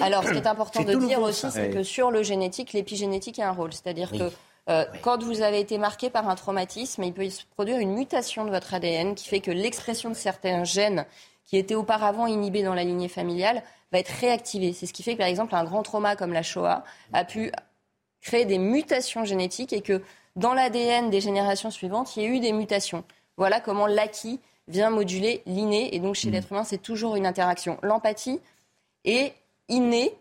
[0.00, 3.48] Alors, ce qui est important de dire aussi, c'est que sur le génétique, l'épigénétique a
[3.48, 3.72] un rôle.
[3.72, 4.18] C'est-à-dire Oui.
[4.18, 4.24] que
[4.68, 8.44] euh, quand vous avez été marqué par un traumatisme, il peut se produire une mutation
[8.44, 11.06] de votre ADN qui fait que l'expression de certains gènes
[11.44, 14.72] qui étaient auparavant inhibés dans la lignée familiale va être réactivée.
[14.72, 17.50] C'est ce qui fait que, par exemple, un grand trauma comme la Shoah a pu
[18.20, 20.02] créer des mutations génétiques et que
[20.36, 23.02] dans l'ADN des générations suivantes, il y a eu des mutations.
[23.36, 24.38] Voilà comment l'acquis
[24.68, 25.94] vient moduler l'inné.
[25.94, 27.78] Et donc, chez l'être humain, c'est toujours une interaction.
[27.82, 28.38] L'empathie
[29.04, 29.32] est
[29.70, 30.14] innée,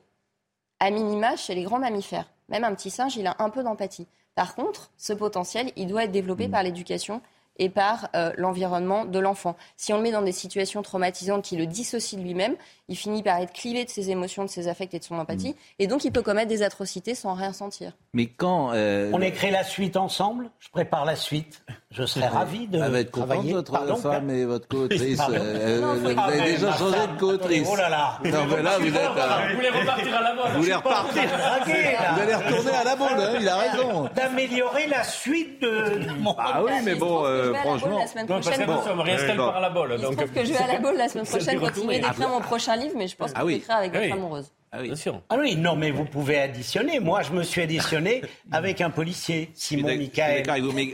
[0.80, 2.32] à minima, chez les grands mammifères.
[2.47, 4.08] Même un petit singe, il a un peu d'empathie.
[4.36, 7.22] Par contre, ce potentiel, il doit être développé par l'éducation
[7.58, 9.58] et par euh, l'environnement de l'enfant.
[9.76, 12.56] Si on le met dans des situations traumatisantes qui le dissocient de lui-même,
[12.90, 15.56] il finit par être clivé de ses émotions, de ses affects et de son empathie,
[15.80, 17.94] et donc il peut commettre des atrocités sans rien sentir.
[18.14, 18.72] Mais quand.
[18.74, 20.50] euh, On écrit la suite ensemble.
[20.60, 21.62] Je prépare la suite.
[21.92, 23.54] Je serais ravi de Elle va être contente, travailler.
[23.54, 25.20] votre Pardon, femme et votre co-autrice.
[25.32, 27.68] Euh, Non, vous avez Ah, déjà changé femme, de co-autrice.
[27.72, 28.20] Oh là là.
[28.26, 28.96] Non, mais là, vous êtes.
[28.96, 31.24] euh, Vous voulez repartir à la mode Vous voulez repartir.
[31.66, 34.10] Vous allez retourner à la boule, hein, il a raison.
[34.16, 36.36] D'améliorer la suite de mon.
[36.38, 38.00] Ah oui, mais bon, Je vais à la boule franchement.
[38.00, 38.66] la semaine prochaine.
[38.68, 39.52] nous sommes bon.
[39.52, 40.02] par la bolle.
[40.02, 42.76] Donc- trouve que je vais à la boule la semaine prochaine continuer d'écrire mon prochain
[42.80, 43.54] livre, mais je pense que Ah je oui.
[43.56, 44.12] l'écrirai avec votre Oui.
[44.12, 44.52] amoureuse.
[44.72, 44.88] Ah oui.
[44.88, 45.22] Bien sûr.
[45.30, 47.00] Ah oui, non, mais vous pouvez additionner.
[47.00, 48.22] Moi, je me suis additionné
[48.52, 50.38] avec un policier, Simon Michael.
[50.38, 50.94] d'accord avec vous, mais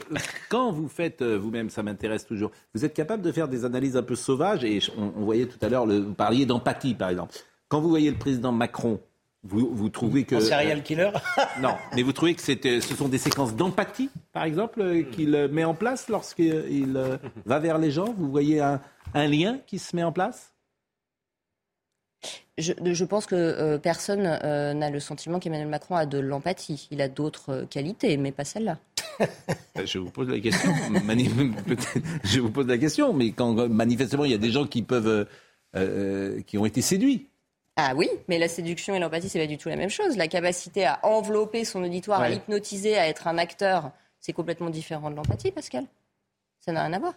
[0.50, 3.98] quand vous faites euh, vous-même, ça m'intéresse toujours, vous êtes capable de faire des analyses
[3.98, 7.34] un peu sauvages, et on, on voyait tout à l'heure, vous parliez d'empathie par exemple.
[7.68, 9.02] Quand vous voyez le président Macron,
[9.44, 10.36] vous, vous trouvez que...
[10.36, 11.12] Un serial killer
[11.62, 15.36] Non, mais vous trouvez que c'était- ce sont des séquences d'empathie, par exemple, euh, qu'il
[15.36, 18.14] euh, met en place lorsqu'il euh, va vers les gens?
[18.18, 18.80] Vous voyez un,
[19.14, 20.54] un lien qui se met en place?
[22.58, 26.88] Je, je pense que euh, personne euh, n'a le sentiment qu'Emmanuel Macron a de l'empathie.
[26.92, 28.78] Il a d'autres euh, qualités, mais pas celle-là.
[29.84, 30.72] Je vous pose la question.
[31.06, 31.30] Mani-
[32.24, 35.28] je vous pose la question, mais quand manifestement il y a des gens qui peuvent,
[35.76, 37.28] euh, qui ont été séduits.
[37.78, 40.16] Ah oui, mais la séduction et l'empathie, c'est pas du tout la même chose.
[40.16, 45.12] La capacité à envelopper son auditoire, à l'hypnotiser, à être un acteur, c'est complètement différent
[45.12, 45.86] de l'empathie, Pascal.
[46.62, 47.14] Ça n'a rien à voir.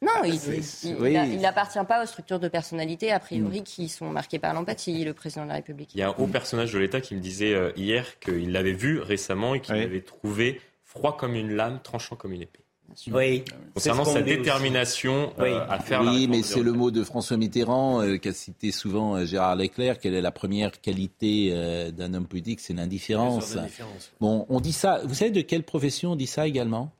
[0.00, 1.36] Non, il oui, il- oui.
[1.38, 5.42] n'appartient pas aux structures de personnalité, a priori, qui sont marquées par l'empathie, le président
[5.42, 5.90] de la République.
[5.94, 8.72] Il y a un haut personnage de l'État qui me disait euh, hier qu'il l'avait
[8.72, 12.60] vu récemment et qu'il l'avait trouvé froid comme une lame, tranchant comme une épée.
[13.08, 13.44] Oui.
[13.74, 15.50] Concernant sa détermination euh, Oui.
[15.68, 19.24] à faire oui, mais c'est le mot de François Mitterrand euh, qu'a cité souvent euh,
[19.26, 19.98] Gérard Leclerc.
[19.98, 23.54] Quelle est la première qualité euh, d'un homme politique C'est l'indifférence.
[23.56, 24.12] L'indifférence.
[24.20, 25.02] Bon, on dit ça.
[25.04, 26.90] Vous savez de quelle profession on dit ça également?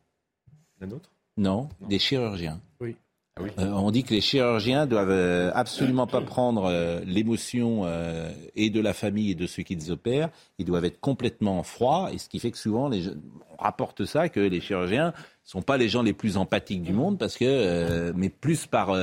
[0.80, 2.60] La nôtre Non, des chirurgiens.
[2.80, 2.96] Oui.
[3.36, 3.50] Ah oui.
[3.60, 7.86] Euh, on dit que les chirurgiens doivent euh, absolument pas prendre euh, l'émotion
[8.56, 10.30] et de la famille et de ceux qu'ils opèrent.
[10.58, 12.10] Ils doivent être complètement froids.
[12.12, 15.14] Et ce qui fait que souvent, les, on rapporte ça que les chirurgiens
[15.44, 18.94] sont pas les gens les plus empathiques du monde, parce que, mais plus par,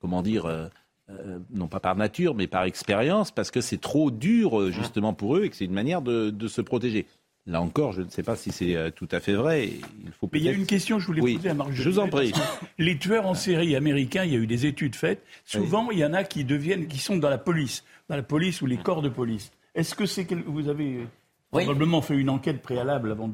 [0.00, 0.70] comment dire,
[1.18, 5.12] euh, non pas par nature, mais par expérience, parce que c'est trop dur euh, justement
[5.12, 7.06] pour eux et que c'est une manière de, de se protéger.
[7.46, 9.68] Là encore, je ne sais pas si c'est euh, tout à fait vrai.
[10.04, 11.72] Il faut Mais il y a une question que je voulais Oui, poser à Marc
[11.72, 12.32] je vous en prie.
[12.32, 15.24] parce que Les tueurs en série américains, il y a eu des études faites.
[15.44, 18.60] Souvent, il y en a qui deviennent, qui sont dans la police, dans la police
[18.62, 19.52] ou les corps de police.
[19.74, 21.06] Est-ce que c'est que vous avez
[21.50, 23.28] probablement fait une enquête préalable avant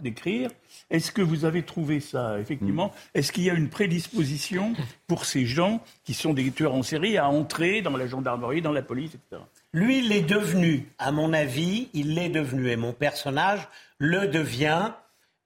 [0.00, 0.50] d'écrire.
[0.90, 2.88] Est-ce que vous avez trouvé ça, effectivement?
[2.88, 3.18] Mm.
[3.18, 4.74] Est-ce qu'il y a une prédisposition
[5.06, 8.72] pour ces gens qui sont des tueurs en série à entrer dans la gendarmerie, dans
[8.72, 9.42] la police, etc.
[9.74, 13.66] Lui, il est devenu, à mon avis, il l'est devenu, et mon personnage
[13.98, 14.92] le devient,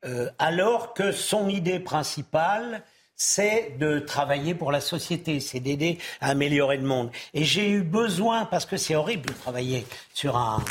[0.05, 2.83] euh, alors que son idée principale,
[3.14, 7.11] c'est de travailler pour la société, c'est d'aider à améliorer le monde.
[7.33, 10.62] Et j'ai eu besoin, parce que c'est horrible de travailler sur un,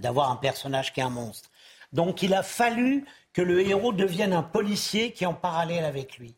[0.00, 1.48] d'avoir un personnage qui est un monstre.
[1.92, 6.18] Donc il a fallu que le héros devienne un policier qui est en parallèle avec
[6.18, 6.34] lui.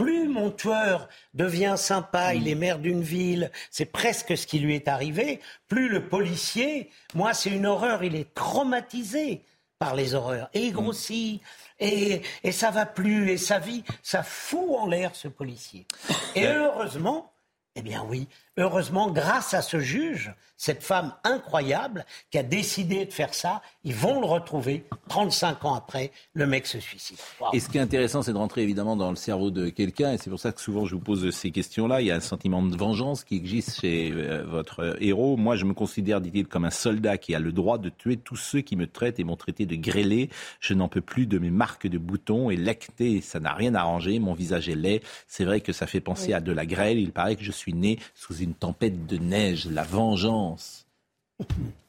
[0.00, 4.74] Plus mon tueur devient sympa, il est maire d'une ville, c'est presque ce qui lui
[4.74, 9.44] est arrivé, plus le policier, moi c'est une horreur, il est traumatisé
[9.78, 10.48] par les horreurs.
[10.54, 11.42] Et il grossit,
[11.78, 15.86] et, et ça va plus, et sa vie, ça fout en l'air ce policier.
[16.34, 17.34] Et heureusement,
[17.76, 23.12] eh bien oui, heureusement, grâce à ce juge, cette femme incroyable qui a décidé de
[23.12, 27.16] faire ça, ils vont le retrouver 35 ans après, le mec se suicide.
[27.52, 30.18] Et ce qui est intéressant, c'est de rentrer évidemment dans le cerveau de quelqu'un, et
[30.18, 32.00] c'est pour ça que souvent je vous pose ces questions-là.
[32.00, 35.36] Il y a un sentiment de vengeance qui existe chez euh, votre héros.
[35.36, 38.36] Moi, je me considère, dit-il, comme un soldat qui a le droit de tuer tous
[38.36, 40.28] ceux qui me traitent et m'ont traité de grêlé.
[40.60, 44.18] Je n'en peux plus de mes marques de boutons et l'acté, ça n'a rien arrangé.
[44.18, 45.02] Mon visage est laid.
[45.28, 46.98] C'est vrai que ça fait penser à de la grêle.
[46.98, 50.86] Il paraît que je suis né sous une tempête de neige, la vengeance.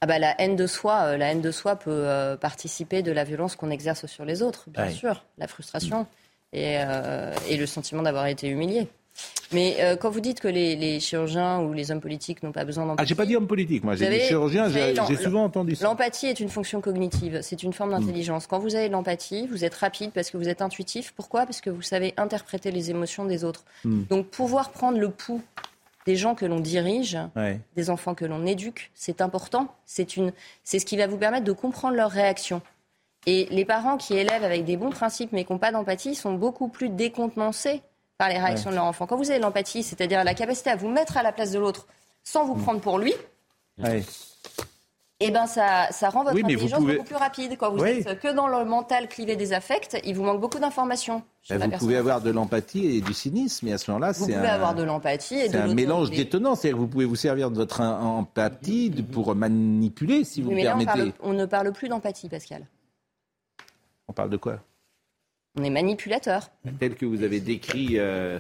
[0.01, 3.11] Ah bah, la haine de soi, euh, la haine de soi peut euh, participer de
[3.11, 6.07] la violence qu'on exerce sur les autres, bien sûr, la frustration
[6.53, 8.88] et, euh, et le sentiment d'avoir été humilié.
[9.53, 13.03] Mais quand vous dites que les, chirurgiens ou les hommes politiques n'ont pas besoin d'empathie.
[13.03, 15.86] Ah, j'ai pas dit homme politique, moi, j'ai dit chirurgien, j'ai souvent entendu ça.
[15.86, 18.47] L'empathie est une fonction cognitive, c'est une forme d'intelligence.
[18.47, 21.14] Quand vous avez de l'empathie, vous êtes rapide parce que vous êtes intuitif.
[21.16, 21.45] Pourquoi?
[21.45, 23.66] Parce que vous savez interpréter les émotions des autres.
[23.84, 24.03] Hmm.
[24.09, 25.41] Donc pouvoir prendre le pouls
[26.05, 27.18] des gens que l'on dirige,
[27.76, 29.76] des enfants que l'on éduque, c'est important.
[29.86, 30.32] C'est une,
[30.64, 32.62] c'est ce qui va vous permettre de comprendre leurs réactions.
[33.28, 36.34] Et les parents qui élèvent avec des bons principes mais qui n'ont pas d'empathie sont
[36.34, 37.84] beaucoup plus décontenancés
[38.22, 39.07] par les réactions de leur enfant.
[39.07, 41.88] Quand vous avez l'empathie, c'est-à-dire la capacité à vous mettre à la place de l'autre
[42.24, 42.61] sans vous mm.
[42.61, 43.15] prendre pour lui,
[45.19, 47.57] eh ben ça, ça rend votre intelligence beaucoup plus rapide.
[47.57, 51.24] Quand vous êtes que dans le mental clivé des affects, il vous manque beaucoup d'informations.
[51.49, 54.43] Bah, vous pouvez avoir de l'empathie et du cynisme, et à ce moment-là, c'est un,
[54.43, 56.53] avoir de l'empathie et de un mélange détonnant.
[56.53, 61.11] C'est-à-dire que vous pouvez vous servir de votre empathie pour manipuler, si vous me permettez.
[61.24, 62.67] on, ne parle plus d'empathie, Pascal.
[64.07, 64.59] On parle de quoi?
[65.58, 66.49] On est manipulateur.
[66.80, 67.99] Tel que vous avez décrit.
[67.99, 68.39] Euh,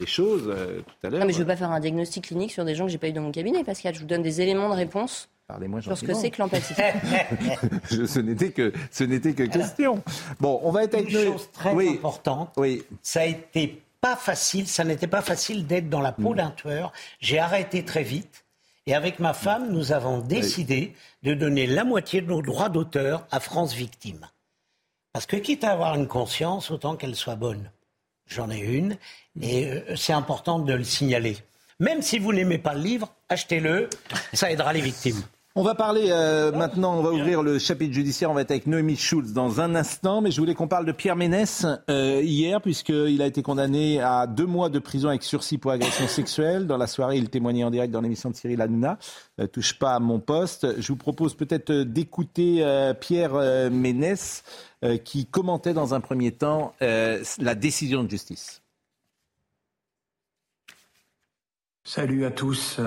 [0.00, 1.20] les choses euh, tout à l'heure.
[1.20, 2.98] Non, mais je ne veux pas faire un diagnostic clinique sur des gens que j'ai
[2.98, 3.94] pas eu dans mon cabinet, Pascal.
[3.94, 6.74] Je vous donne des éléments de réponse Parlez-moi Sur ce que c'est que l'empathie.
[7.90, 10.02] ce n'était que, ce n'était que question.
[10.40, 12.52] Bon, on va être avec Une chose très importante.
[12.58, 12.84] Oui.
[13.00, 16.36] Ça a été pas facile, ça n'était pas facile d'être dans la peau mm.
[16.36, 16.92] d'un tueur.
[17.20, 18.44] J'ai arrêté très vite.
[18.86, 23.26] Et avec ma femme, nous avons décidé de donner la moitié de nos droits d'auteur
[23.30, 24.26] à France Victime.
[25.18, 27.72] Parce que quitte à avoir une conscience, autant qu'elle soit bonne.
[28.28, 28.96] J'en ai une,
[29.40, 31.38] et euh, c'est important de le signaler.
[31.80, 33.90] Même si vous n'aimez pas le livre, achetez-le,
[34.32, 35.20] ça aidera les victimes.
[35.58, 38.68] On va parler euh, maintenant, on va ouvrir le chapitre judiciaire, on va être avec
[38.68, 42.60] Noémie Schulz dans un instant, mais je voulais qu'on parle de Pierre Ménès euh, hier,
[42.60, 46.68] puisqu'il a été condamné à deux mois de prison avec sursis pour agression sexuelle.
[46.68, 49.00] Dans la soirée, il témoignait en direct dans l'émission de Cyril Hanouna,
[49.40, 50.80] euh, Touche pas à mon poste.
[50.80, 52.64] Je vous propose peut-être d'écouter
[53.00, 53.34] Pierre
[53.72, 54.44] Ménès,
[55.04, 58.62] qui commentait dans un premier temps la décision de justice.
[61.82, 62.78] Salut à tous.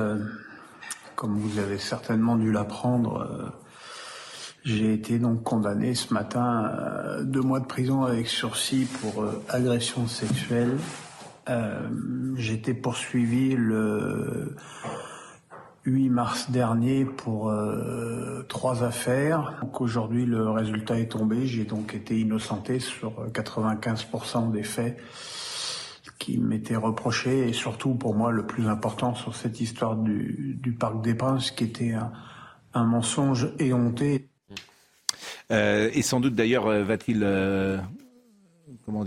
[1.16, 3.50] Comme vous avez certainement dû l'apprendre, euh,
[4.64, 9.44] j'ai été donc condamné ce matin à deux mois de prison avec sursis pour euh,
[9.50, 10.78] agression sexuelle.
[11.50, 11.88] Euh,
[12.38, 14.56] été poursuivi le
[15.86, 17.52] 8 mars dernier pour
[18.48, 19.60] trois affaires.
[19.80, 21.48] Aujourd'hui, le résultat est tombé.
[21.48, 24.98] J'ai donc été innocenté sur 95% des faits
[26.22, 31.02] qui m'était reproché, et surtout pour moi le plus important sur cette histoire du, Parc
[31.02, 31.94] des Princes, qui était
[32.74, 34.30] un, mensonge éhonté.
[35.52, 37.80] Euh, et sans doute d'ailleurs euh, va-t-il euh,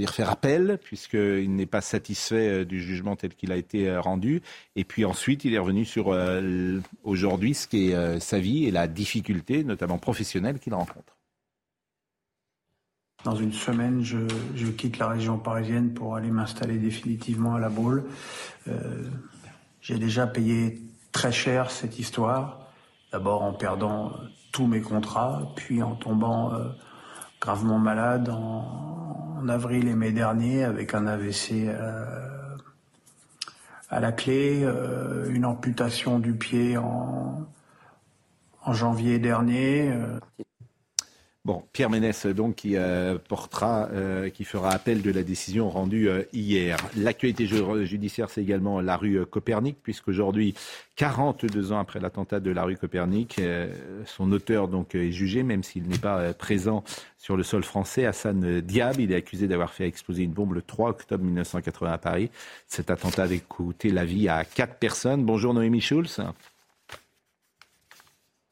[0.08, 4.42] faire appel puisqu'il n'est pas satisfait du jugement tel qu'il a été rendu.
[4.74, 6.16] Et puis ensuite il est revenu sur
[7.04, 11.16] aujourd'hui ce qui est sa vie et la difficulté, notamment professionnelle, qu'il rencontre.
[13.24, 14.18] Dans une semaine, je,
[14.72, 18.04] quitte la région parisienne pour aller m'installer définitivement à la Baule.
[18.68, 19.08] Euh,
[19.80, 22.68] J'ai déjà payé très cher cette histoire.
[23.12, 24.12] D'abord en perdant
[24.52, 26.68] tous mes contrats, puis en tombant euh,
[27.40, 32.56] gravement malade en, avril et mai dernier avec un AVC euh,
[33.90, 37.46] à la clé, euh, une amputation du pied en
[38.72, 39.92] janvier dernier.
[41.44, 46.08] Bon, Pierre Ménès, donc, qui euh, portera, euh, qui fera appel de la décision rendue
[46.08, 46.78] euh, hier.
[46.96, 47.46] L'actualité
[47.84, 50.54] judiciaire, c'est également la rue Copernic, puisqu'aujourd'hui,
[50.96, 53.42] 42 ans après l'attentat de la rue Copernic,
[54.06, 56.82] son auteur donc est jugé, même s'il n'est pas présent
[57.18, 58.06] sur le sol français.
[58.06, 61.98] Hassan Diab, il est accusé d'avoir fait exploser une bombe le 3 octobre 1980 à
[61.98, 62.30] Paris.
[62.68, 65.24] Cet attentat avait coûté la vie à quatre personnes.
[65.24, 66.22] Bonjour Noémie Schulz.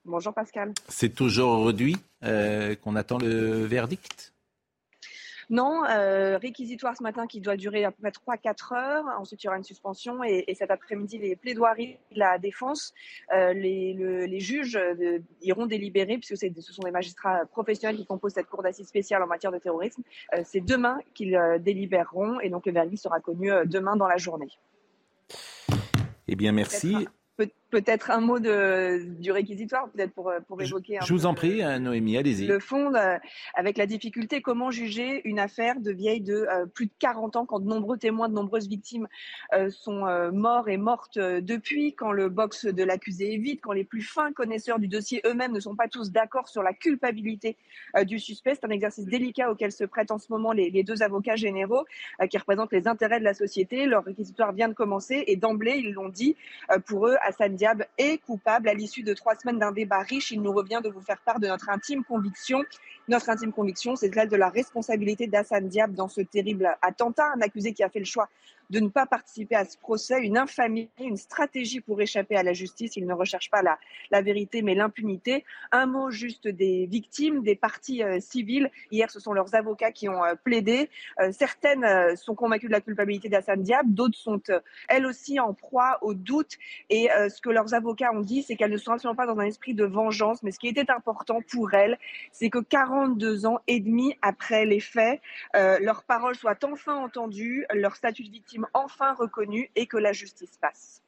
[0.04, 0.72] Bonjour Pascal.
[0.88, 4.34] C'est aujourd'hui euh, qu'on attend le verdict?
[5.48, 9.04] Non, euh, réquisitoire ce matin qui doit durer à peu près 3-4 heures.
[9.16, 12.94] Ensuite, il y aura une suspension et, cet après-midi, les plaidoiries de la défense.
[13.32, 14.78] Euh, les, juges
[15.40, 19.28] iront délibérer puisque ce sont des magistrats professionnels qui composent cette cour d'assises spéciale en
[19.28, 20.02] matière de terrorisme.
[20.44, 24.48] C'est demain qu'ils délibéreront et donc le verdict sera connu demain dans la journée.
[26.26, 26.96] Eh bien, merci
[27.36, 27.61] peut-être un
[28.20, 30.98] mot de, du réquisitoire, peut-être pour, pour évoquer.
[31.04, 32.46] Je, vous en prie, euh, Noémie, allez-y.
[32.46, 33.16] Le fond, euh,
[33.54, 37.46] avec la difficulté, comment juger une affaire de vieille de euh, plus de 40 ans,
[37.46, 39.08] quand de nombreux témoins, de nombreuses victimes
[39.70, 44.02] sont morts et mortes depuis, quand le box de l'accusé est vide, quand les plus
[44.02, 47.56] fins connaisseurs du dossier eux-mêmes ne sont pas tous d'accord sur la culpabilité
[48.04, 48.54] du suspect.
[48.54, 51.84] C'est un exercice délicat auquel se prêtent en ce moment les, les deux avocats généraux
[52.30, 53.86] qui représentent les intérêts de la société.
[53.86, 56.36] Leur réquisitoire vient de commencer et d'emblée, ils l'ont dit,
[56.86, 58.68] pour eux, Hassan Diab est coupable.
[58.68, 61.38] À l'issue de trois semaines d'un débat riche, il nous revient de vous faire part
[61.38, 62.64] de notre intime conviction.
[63.06, 67.30] Notre intime conviction, c'est celle de la responsabilité d'Hassan Diab dans ce terrible attentat.
[67.36, 68.28] Un accusé qui a fait le choix
[68.72, 72.54] de ne pas participer à ce procès, une infamie, une stratégie pour échapper à la
[72.54, 72.96] justice.
[72.96, 75.44] Il ne recherche pas la, vérité, mais l'impunité.
[75.72, 78.70] Un mot juste des victimes, des parties euh, civiles.
[78.90, 80.88] Hier, ce sont leurs avocats qui ont euh, plaidé.
[81.20, 84.40] Euh, certaines sont convaincues de la culpabilité d'Hassan Diab, d'autres sont
[84.88, 86.56] elles aussi en proie au doute.
[86.88, 89.44] Et ce que leurs avocats ont dit, c'est qu'elles ne sont absolument pas dans un
[89.44, 90.42] esprit de vengeance.
[90.42, 91.98] Mais ce qui était important pour elles,
[92.30, 95.20] c'est que 42 ans et demi après les faits,
[95.54, 100.56] leurs paroles soient enfin entendues, leur statut de victime enfin reconnu et que la justice
[100.60, 101.02] passe.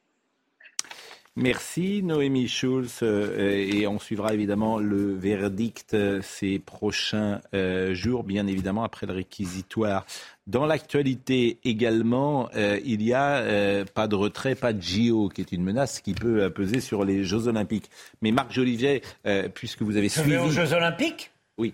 [1.37, 8.23] Merci Noémie Schulz euh, et on suivra évidemment le verdict euh, ces prochains euh, jours,
[8.23, 10.05] bien évidemment après le réquisitoire.
[10.47, 15.63] Dans l'actualité également, il y a pas de retrait, pas de JO, qui est une
[15.63, 17.89] menace qui peut peser sur les Jeux Olympiques.
[18.21, 19.01] Mais Marc Jolivet,
[19.55, 20.37] puisque vous avez suivi...
[20.37, 21.31] aux Jeux Olympiques?
[21.57, 21.73] Oui.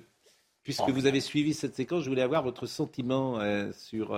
[0.64, 0.94] Puisque oh.
[0.94, 3.42] vous avez suivi cette séquence, je voulais avoir votre sentiment
[3.74, 4.18] sur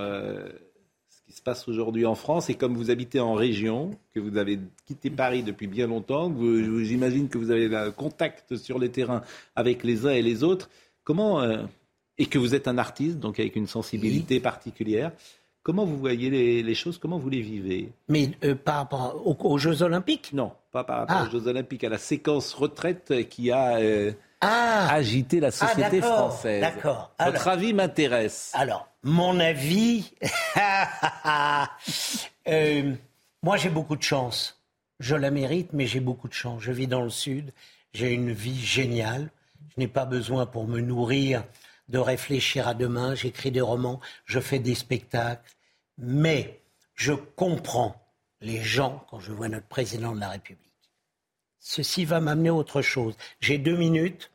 [1.34, 2.52] qui se passe aujourd'hui en France.
[2.52, 6.32] Et comme vous habitez en région, que vous avez quitté Paris depuis bien longtemps,
[6.84, 9.24] j'imagine que vous avez le contact sur le terrain
[9.56, 10.70] avec les uns et les autres,
[11.04, 11.64] comment, euh,
[12.20, 15.12] et que vous êtes un artiste, donc avec une sensibilité particulière,
[15.64, 17.92] comment vous voyez les, choses, comment vous les vivez?
[18.10, 20.34] Mais euh, par rapport aux, Jeux Olympiques?
[20.34, 21.28] Non, pas par rapport ah.
[21.28, 23.78] aux Jeux Olympiques, à la séquence retraite qui a...
[23.78, 24.12] Euh,
[24.42, 24.94] ah.
[24.94, 26.62] agité la société ah, française.
[26.62, 27.12] D'accord.
[27.20, 28.52] Votre avis m'intéresse.
[28.54, 30.14] Alors, mon avis,
[32.48, 32.96] euh,
[33.42, 34.62] moi j'ai beaucoup de chance.
[35.00, 36.62] Je la mérite, mais j'ai beaucoup de chance.
[36.62, 37.54] Je vis dans le sud,
[37.94, 39.30] j'ai une vie géniale.
[39.76, 41.44] Je n'ai pas besoin pour me nourrir
[41.90, 43.14] de réfléchir à demain.
[43.16, 45.52] J'écris des romans, je fais des spectacles.
[45.98, 46.62] Mais
[46.96, 48.02] je comprends
[48.40, 50.60] les gens quand je vois notre président de la République.
[51.60, 53.16] Ceci va m'amener à autre chose.
[53.40, 54.32] J'ai deux minutes.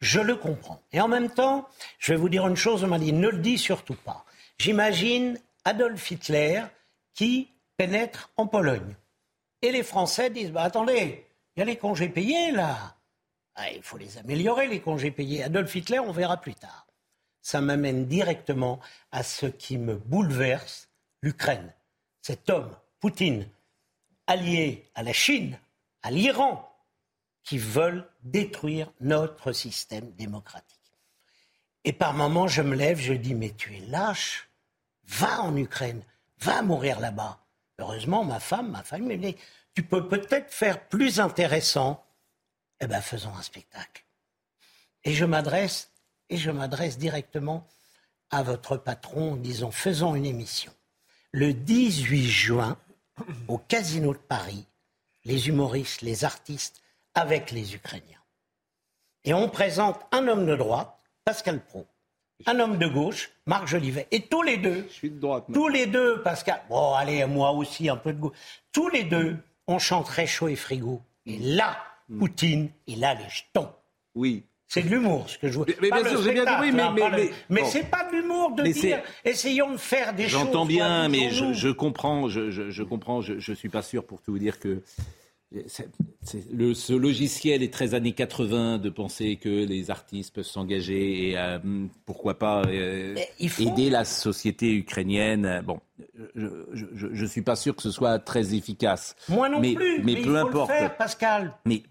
[0.00, 0.80] Je le comprends.
[0.92, 1.68] Et en même temps,
[1.98, 4.24] je vais vous dire une chose, on m'a ne le dis surtout pas.
[4.58, 6.62] J'imagine Adolf Hitler
[7.14, 8.94] qui pénètre en Pologne.
[9.62, 12.96] Et les Français disent, bah, attendez, il y a les congés payés là.
[13.54, 15.42] Ah, il faut les améliorer, les congés payés.
[15.42, 16.86] Adolf Hitler, on verra plus tard.
[17.42, 18.80] Ça m'amène directement
[19.12, 20.88] à ce qui me bouleverse,
[21.22, 21.72] l'Ukraine.
[22.22, 23.48] Cet homme, Poutine,
[24.26, 25.58] allié à la Chine,
[26.02, 26.69] à l'Iran,
[27.44, 30.78] qui veulent détruire notre système démocratique.
[31.84, 34.50] Et par moments, je me lève, je dis, mais tu es lâche,
[35.06, 36.02] va en Ukraine,
[36.38, 37.40] va mourir là-bas.
[37.78, 39.36] Heureusement, ma femme, ma famille me dit,
[39.74, 42.04] tu peux peut-être faire plus intéressant.
[42.80, 44.04] Eh bien, faisons un spectacle.
[45.04, 45.90] Et je m'adresse,
[46.28, 47.66] et je m'adresse directement
[48.30, 50.72] à votre patron, disons, faisons une émission.
[51.32, 52.78] Le 18 juin,
[53.48, 54.66] au Casino de Paris,
[55.24, 56.79] les humoristes, les artistes
[57.14, 58.22] avec les Ukrainiens.
[59.24, 61.86] Et on présente un homme de droite, Pascal Pro,
[62.46, 65.68] un homme de gauche, Marc Jolivet, et tous les deux, Je suis de droite, tous
[65.68, 68.36] les deux, Pascal, bon allez, moi aussi un peu de gauche,
[68.72, 71.02] tous les deux, on chante très chaud et frigo.
[71.26, 71.76] Et là,
[72.08, 72.18] mm.
[72.18, 73.68] Poutine, il a les jetons.
[74.14, 74.44] Oui.
[74.66, 75.66] C'est de l'humour, ce que je vois.
[75.82, 79.02] Mais, bien sûr, j'ai bien compris, mais, mais, mais, c'est pas de l'humour de dire,
[79.24, 80.42] essayons de faire des choses.
[80.42, 84.04] J'entends bien, mais je, je, comprends, je, je, je comprends, je, je suis pas sûr
[84.04, 84.80] pour tout vous dire que
[86.52, 91.38] le, ce logiciel est très années 80 de penser que les artistes peuvent s'engager et
[91.38, 91.58] euh,
[92.06, 93.16] pourquoi pas euh,
[93.58, 95.62] aider la société ukrainienne.
[95.66, 95.80] Bon,
[96.34, 99.16] je ne suis pas sûr que ce soit très efficace.
[99.28, 99.98] Moi non mais, plus.
[99.98, 100.70] Mais, mais peu il faut importe.
[100.70, 101.54] Le faire, Pascal.
[101.64, 101.82] Mais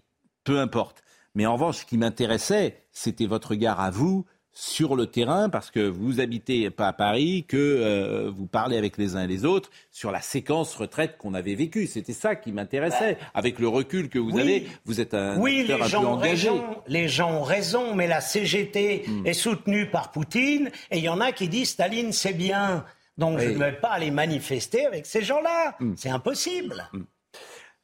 [0.44, 1.02] peu importe.
[1.34, 4.24] Mais en revanche, ce qui m'intéressait, c'était votre regard à vous
[4.62, 8.98] sur le terrain, parce que vous habitez pas à Paris, que euh, vous parlez avec
[8.98, 11.86] les uns et les autres sur la séquence retraite qu'on avait vécue.
[11.86, 13.16] C'était ça qui m'intéressait.
[13.32, 14.40] Avec le recul que vous Oui.
[14.42, 16.50] avez, vous êtes un Oui, acteur les un gens, peu ont engagé.
[16.50, 19.26] raison, les gens ont raison, mais la CGT Hmm.
[19.26, 22.84] est soutenue par Poutine et il y en a qui disent Staline c'est bien.
[23.16, 25.74] Donc je ne vais pas aller manifester avec ces gens-là.
[25.80, 25.94] Hmm.
[25.96, 26.84] C'est impossible.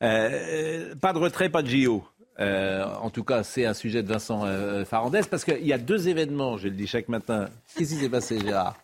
[0.02, 2.04] Euh, pas de retrait, pas de JO.
[2.38, 5.78] Euh, en tout cas, c'est un sujet de Vincent euh, Farandès parce qu'il y a
[5.78, 7.48] deux événements, je le dis chaque matin.
[7.76, 8.76] Qu'est-ce qui s'est passé, Gérard?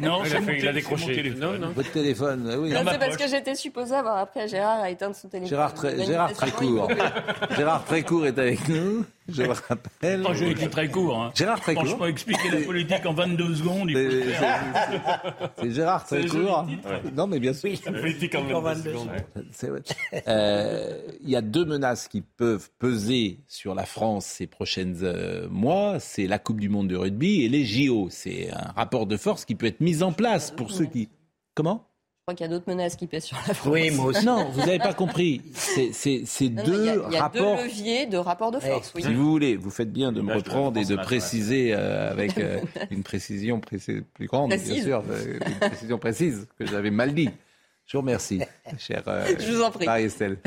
[0.00, 1.02] Non, Il a fait- il a décroché.
[1.04, 1.40] c'est mon téléphone.
[1.40, 1.72] Non, non.
[1.72, 2.70] Votre téléphone, oui.
[2.70, 5.50] Non, c'est parce que j'étais supposée avoir appris à Gérard à éteindre son téléphone.
[5.50, 6.88] Gérard, très, Gérard Trécourt.
[7.56, 10.24] Gérard Trécourt est avec nous, je le rappelle.
[10.28, 11.16] Oh, j'ai été très court.
[11.20, 11.30] Hein.
[11.36, 11.86] Gérard Trécourt.
[11.86, 16.66] Franchement, expliquer la politique en 22 secondes, C'est- Gérard Trécourt.
[16.68, 16.88] titre.
[17.14, 17.70] Non, mais bien sûr.
[17.86, 19.10] La politique en 22 secondes.
[19.52, 19.82] C'est vrai.
[20.26, 25.46] Euh, Il y a deux menaces qui peuvent peser sur la France ces prochains euh,
[25.50, 25.98] mois.
[26.00, 28.08] C'est la Coupe du Monde de rugby et les JO.
[28.10, 31.08] C'est un rapport de force qui peut être mis en place pour ceux qui...
[31.54, 31.86] Comment
[32.18, 33.72] Je crois qu'il y a d'autres menaces qui pèsent sur la France.
[33.72, 34.24] Oui, moi aussi.
[34.24, 35.42] Non, vous n'avez pas compris.
[35.52, 35.90] C'est
[36.48, 37.56] Non, non, deux il y a, il y a rapports...
[37.58, 38.92] deux leviers de rapport de force.
[38.94, 39.02] Oui.
[39.02, 42.60] Si vous voulez, vous faites bien de me reprendre et de préciser euh, avec euh,
[42.90, 47.28] une précision précis- plus grande, bien sûr, euh, une précision précise que j'avais mal dit.
[47.84, 48.40] Je vous remercie,
[48.78, 49.84] chère euh, Je vous en prie.
[49.86, 50.38] Marie-Estelle.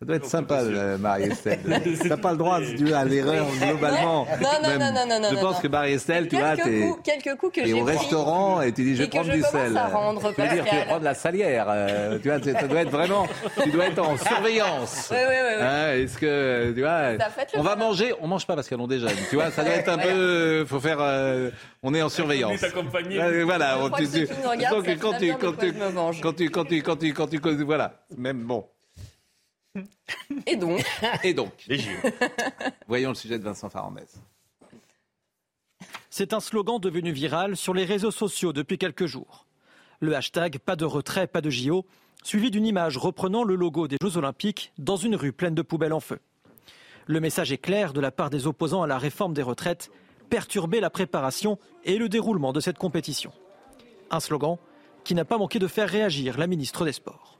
[0.00, 1.60] Ça doit être sympa, euh, Marie-Estelle.
[2.08, 4.26] T'as pas le droit tu à l'erreur globalement.
[4.42, 4.78] Non, non, Même.
[4.80, 5.60] non, non, non, non, Je non, pense non.
[5.62, 7.96] que Marie-Estelle, tu vois, Quelques t'es coups, quelques coups que t'es au pris.
[7.96, 9.76] restaurant et tu dis je je du sel.
[9.76, 11.66] à rendre, tu veux dire tu vas prendre la salière.
[11.68, 13.26] euh, tu vois, tu- ça doit être vraiment.
[13.62, 15.08] Tu dois être en surveillance.
[15.12, 15.62] Oui, oui, oui, oui.
[15.64, 17.26] Hein, Est-ce que tu vois
[17.56, 19.06] On va manger, on mange pas parce qu'elle déjà.
[19.30, 20.10] Tu vois, ça doit être un Voilà.
[20.12, 20.64] peu.
[20.66, 20.98] Faut faire.
[21.00, 21.50] euh,
[21.84, 22.60] on est en surveillance.
[22.60, 23.44] On est accompagné.
[23.44, 23.74] Voilà.
[23.80, 24.26] Je crois que tu tu
[26.20, 28.00] quand tu quand tu quand tu quand tu quand tu- voilà.
[28.18, 28.66] Même bon.
[30.46, 30.84] Et donc,
[31.22, 31.90] Et donc, Les JO.
[32.88, 34.06] voyons le sujet de Vincent Farandès.
[36.10, 39.46] C'est un slogan devenu viral sur les réseaux sociaux depuis quelques jours.
[40.00, 41.86] Le hashtag pas de retrait, pas de JO,
[42.22, 45.92] suivi d'une image reprenant le logo des Jeux Olympiques dans une rue pleine de poubelles
[45.92, 46.20] en feu.
[47.06, 49.90] Le message est clair de la part des opposants à la réforme des retraites,
[50.30, 53.32] perturber la préparation et le déroulement de cette compétition.
[54.10, 54.56] Un slogan
[55.04, 57.33] qui n'a pas manqué de faire réagir la ministre des Sports.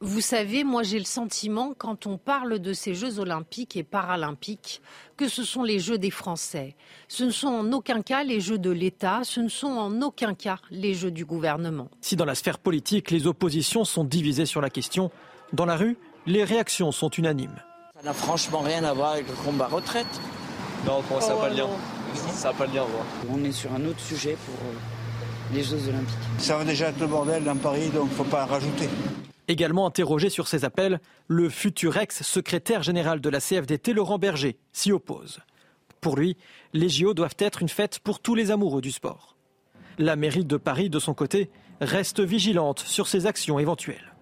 [0.00, 4.80] Vous savez, moi j'ai le sentiment, quand on parle de ces Jeux olympiques et paralympiques,
[5.16, 6.76] que ce sont les Jeux des Français.
[7.08, 10.34] Ce ne sont en aucun cas les Jeux de l'État, ce ne sont en aucun
[10.34, 11.88] cas les Jeux du gouvernement.
[12.00, 15.10] Si dans la sphère politique, les oppositions sont divisées sur la question,
[15.52, 15.96] dans la rue,
[16.26, 17.60] les réactions sont unanimes.
[17.96, 20.06] Ça n'a franchement rien à voir avec le combat retraite.
[20.86, 21.68] Non, pour moi, ça n'a Oh, pas de lien.
[22.34, 22.84] Ça n'a pas de lien.
[23.28, 26.14] On est sur un autre sujet pour euh, les Jeux Olympiques.
[26.38, 28.88] Ça va déjà être le bordel dans Paris, donc faut pas en rajouter.
[29.48, 34.92] Également interrogé sur ces appels, le futur ex-secrétaire général de la CFDT, Laurent Berger, s'y
[34.92, 35.40] oppose.
[36.02, 36.36] Pour lui,
[36.74, 39.36] les JO doivent être une fête pour tous les amoureux du sport.
[39.96, 41.50] La mairie de Paris, de son côté,
[41.80, 44.14] reste vigilante sur ces actions éventuelles.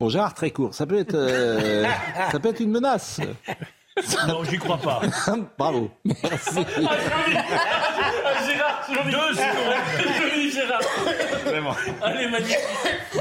[0.00, 1.86] Bon, Gérard Trécourt, ça peut être, euh,
[2.32, 3.20] ça peut être une menace.
[4.26, 5.00] Non, j'y crois pas.
[5.58, 5.88] Bravo.
[6.04, 6.66] Merci.
[8.44, 10.20] Gérard, Deux secondes.
[10.20, 10.80] Joli Gérard.
[11.54, 11.76] Vraiment.
[12.02, 12.58] Allez, magnifique.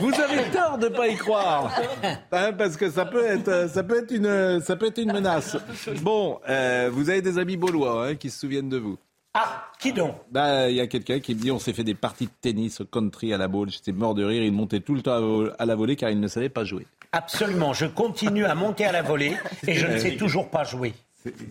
[0.01, 1.71] Vous avez tort de pas y croire,
[2.31, 5.55] Hein, parce que ça peut être, ça peut être une, ça peut être une menace.
[6.01, 8.97] Bon, euh, vous avez des amis baulois hein, qui se souviennent de vous.
[9.35, 10.15] Ah, qui donc?
[10.31, 12.81] Bah, il y a quelqu'un qui me dit on s'est fait des parties de tennis
[12.81, 13.69] au country à la boule.
[13.69, 14.43] J'étais mort de rire.
[14.43, 16.87] Il montait tout le temps à la volée car il ne savait pas jouer.
[17.11, 17.73] Absolument.
[17.73, 19.35] Je continue à monter à la volée
[19.67, 20.93] et je ne sais toujours pas jouer.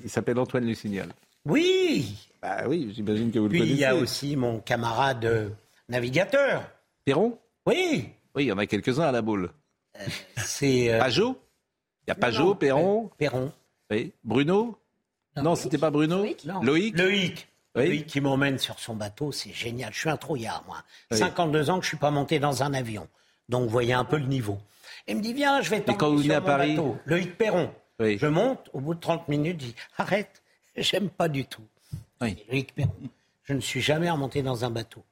[0.02, 1.08] Il s'appelle Antoine Lucignol.
[1.44, 2.28] Oui.
[2.40, 5.48] Bah oui, j'imagine que vous le Puis il y a aussi mon camarade euh,
[5.88, 6.68] navigateur.
[7.04, 7.38] Perron?
[7.66, 8.08] Oui.
[8.34, 9.50] Oui, il y en a quelques-uns à la boule.
[10.36, 10.92] C'est.
[10.92, 11.38] euh, Pajot?
[12.06, 13.10] Il y a Pajot, non, Perron?
[13.18, 13.52] Perron.
[13.90, 14.12] Oui.
[14.24, 14.78] Bruno?
[15.36, 16.24] Non, c'était pas Bruno?
[16.62, 17.48] Loïc Loïc?
[17.74, 17.86] Oui.
[17.86, 19.92] Loïc qui m'emmène sur son bateau, c'est génial.
[19.92, 20.78] Je suis un trouillard, moi.
[21.10, 21.18] Oui.
[21.18, 23.08] 52 ans que je suis pas monté dans un avion.
[23.48, 24.58] Donc, vous voyez un peu le niveau.
[25.06, 26.96] Il me dit, viens, je vais t'emmener vous sur à mon Paris bateau.
[27.06, 27.70] Loïc Perron.
[27.98, 28.18] Oui.
[28.18, 30.42] Je monte, au bout de 30 minutes, je dis, arrête,
[30.76, 31.64] j'aime pas du tout.
[32.20, 32.36] Oui.
[32.50, 32.92] Loïc Perron.
[33.44, 35.02] Je ne suis jamais remonté dans un bateau.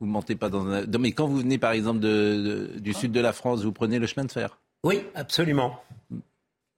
[0.00, 0.86] Vous ne mentez pas dans un...
[0.98, 4.24] Mais quand vous venez par exemple du sud de la France, vous prenez le chemin
[4.24, 4.58] de fer?
[4.82, 5.78] Oui, absolument.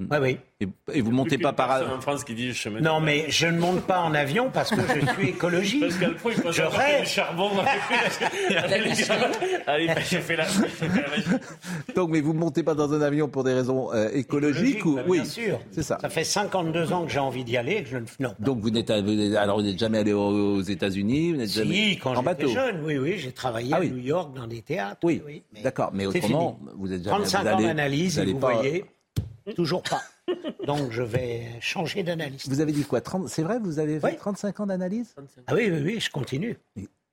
[0.00, 0.38] Oui, oui.
[0.60, 3.46] Et, et vous montez pas par en France qui dit je me Non, mais je
[3.46, 5.80] ne monte pas en avion parce que je suis écologiste.
[5.80, 7.06] Parce qu'Alfo, il Je à rêve.
[7.06, 7.50] charbon.
[9.66, 10.44] Allez, j'ai fait la.
[10.48, 11.94] j'ai fait la.
[11.94, 15.02] Donc, mais vous montez pas dans un avion pour des raisons euh, écologiques ou bah,
[15.06, 15.60] oui, Bien sûr.
[15.70, 15.98] c'est ça.
[16.00, 18.34] Ça fait 52 ans que j'ai envie d'y aller et que je ne non.
[18.40, 22.10] Donc vous n'êtes alors vous n'êtes jamais allé aux, États-Unis, vous n'êtes jamais Si, quand
[22.10, 22.48] en j'étais bateau.
[22.48, 23.90] jeune, oui, oui, j'ai travaillé Ah à oui.
[23.90, 25.00] New York dans des théâtres.
[25.04, 25.22] Oui,
[25.54, 26.70] mais d'accord, mais autrement, fini.
[26.76, 28.84] vous êtes jamais 35 vous ans allez- d'analyse, vous et allez vous pas- voyez,
[29.54, 30.02] toujours pas.
[30.66, 32.48] Donc je vais changer d'analyste.
[32.48, 34.16] Vous avez dit quoi 30 C'est vrai, vous avez fait Oui.
[34.16, 35.14] 35 ans d'analyse?
[35.46, 36.58] Ah oui, oui, oui, je continue.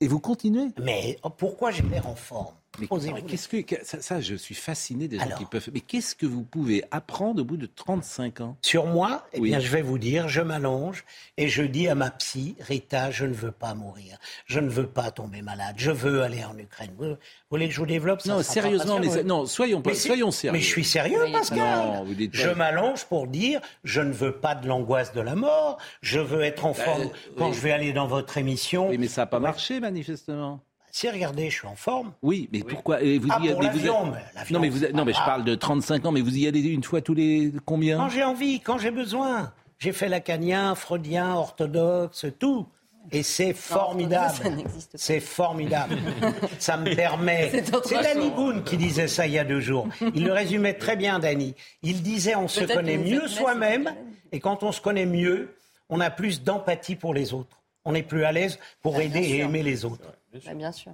[0.01, 0.68] Et vous continuez?
[0.81, 2.56] Mais oh, pourquoi j'ai l'air en forme?
[2.80, 5.38] Mais qu'est-ce que que- ça, ça, je suis fasciné des gens Alors.
[5.39, 5.69] qui peuvent.
[5.73, 8.57] Mais qu'est-ce que vous pouvez apprendre au bout de 35 ans?
[8.61, 9.49] Sur moi, eh Oui.
[9.49, 11.03] bien, je vais vous dire, je m'allonge
[11.38, 14.88] et je dis à ma psy, Rita, je ne veux pas mourir, je ne veux
[14.88, 16.91] pas tomber malade, je veux aller en Ukraine.
[16.97, 17.15] Vous, vous
[17.51, 18.22] voulez que je vous développe?
[18.22, 20.53] Ça Non, sérieusement, non, soyons pas- Mais soyons sérieux.
[20.53, 21.57] Mais je suis sérieux, Oui, Pascal.
[21.88, 25.35] Non, vous dites Je m'allonge pour dire, je ne veux pas de l'angoisse de la
[25.35, 27.53] mort, je veux être en forme quand oui.
[27.56, 28.89] je vais aller dans votre émission.
[28.89, 30.61] Oui, mais ça n'a pas marché manifestement.
[30.91, 32.14] Si, regardez, je suis en forme.
[32.22, 34.06] Oui, mais pourquoi et vous Ah, y pour mais vous mais l'avion,
[34.52, 37.02] Non, mais vous non, je parle de 35 ans, mais vous y allez une fois
[37.02, 37.98] tous les combien?
[37.98, 39.53] Quand j'ai envie, quand j'ai besoin.
[39.78, 42.68] J'ai fait lacanien, freudien, orthodoxe, tout.
[43.11, 44.34] Et c'est formidable.
[44.36, 44.98] ça n'existe pas.
[44.98, 45.98] C'est formidable.
[46.60, 47.49] ça me permet.
[47.86, 48.30] C'est Danny.
[48.30, 49.88] Boone qui disait ça il y a deux jours.
[50.14, 51.56] Il le résumait très bien, Danny.
[51.82, 53.95] Il disait on se connaît mieux soi-même,
[54.32, 55.56] et quand on se connaît mieux,
[55.90, 57.57] on a plus d'empathie pour les autres.
[57.86, 60.14] On est plus à l'aise pour Ah, aider et aimer les autres.
[60.45, 60.93] Bah, bien sûr.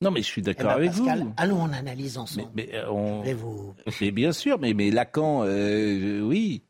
[0.00, 1.32] Non, mais je suis Eh d'accord ben, avec Pascal, vous.
[1.36, 2.48] allons on analyse ensemble.
[2.54, 6.62] Mais, euh, on- Et vous- mais bien sûr, mais, mais Lacan, euh, oui.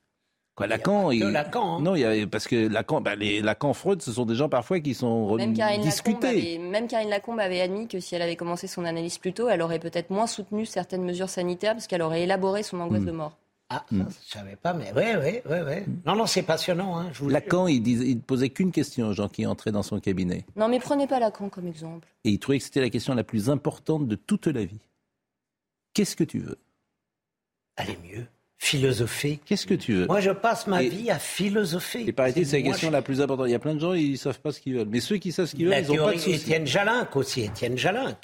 [0.54, 1.80] Quoi, Lacan, il- Lacan, hein.
[1.82, 4.48] non, il y a- parce que Lacan, bah, les Lacan, Freud, ce sont des gens
[4.48, 6.26] parfois qui sont Même Karine, discutés.
[6.26, 9.48] avait, même Karine Lacombe avait admis que si elle avait commencé son analyse plus tôt,
[9.48, 13.06] elle aurait peut-être moins soutenu certaines mesures sanitaires parce qu'elle aurait élaboré son angoisse Mm.
[13.06, 13.36] de mort.
[13.70, 13.96] Ah, ça,
[14.26, 15.84] je savais pas, mais ouais, ouais, ouais, ouais.
[16.06, 17.28] Non, non, c'est passionnant, hein, je vous.
[17.28, 20.46] Lacan, il, disait, il posait qu'une question aux gens qui entraient dans son cabinet.
[20.56, 22.08] Non, mais prenez pas Lacan comme exemple.
[22.24, 24.80] Et il trouvait que c'était la question la plus importante de toute la vie.
[25.92, 26.56] Qu'est-ce que tu veux?
[27.76, 28.24] Allez mieux.
[28.56, 29.38] Philosopher.
[29.44, 30.06] Qu'est-ce que tu veux?
[30.06, 32.08] Moi, je passe ma Et- vie à philosopher.
[32.08, 33.48] Et paraît-il, c'est la question je- la plus importante.
[33.48, 34.88] Il y a plein de gens, ils ne savent pas ce qu'ils veulent.
[34.88, 36.32] Mais ceux qui savent ce qu'ils veulent, La ils n'ont pas de soucis.
[36.36, 38.16] Étienne Jalinck aussi, Étienne Jalinck.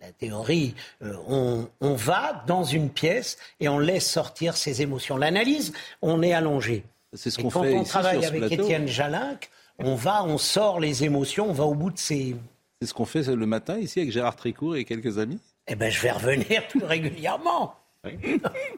[0.00, 5.16] La théorie, euh, on, on va dans une pièce et on laisse sortir ses émotions.
[5.16, 5.72] L'analyse,
[6.02, 6.84] on est allongé.
[7.14, 8.62] C'est ce Et qu'on quand fait on ici travaille sur ce avec plateau.
[8.62, 12.36] Étienne Jalinck, on va, on sort les émotions, on va au bout de ses...
[12.80, 15.40] C'est ce qu'on fait le matin ici avec Gérard Trécourt et quelques amis.
[15.66, 17.74] Eh ben, je vais revenir plus régulièrement.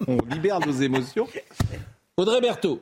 [0.06, 1.28] On libère nos émotions.
[2.16, 2.80] Audrey Berthaud.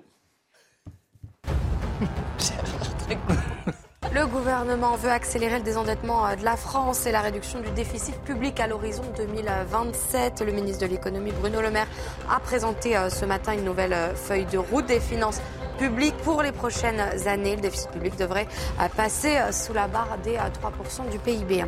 [4.14, 8.14] Le gouvernement veut accélérer le désendettement euh, de la France et la réduction du déficit
[8.22, 10.42] public à l'horizon 2027.
[10.46, 11.86] Le ministre de l'économie Bruno Le Maire
[12.30, 15.42] a présenté euh, ce matin une nouvelle euh, feuille de route des finances
[15.78, 17.56] publiques pour les prochaines années.
[17.56, 18.46] Le déficit public devrait
[18.80, 21.64] euh, passer euh, sous la barre des euh, 3% du PIB.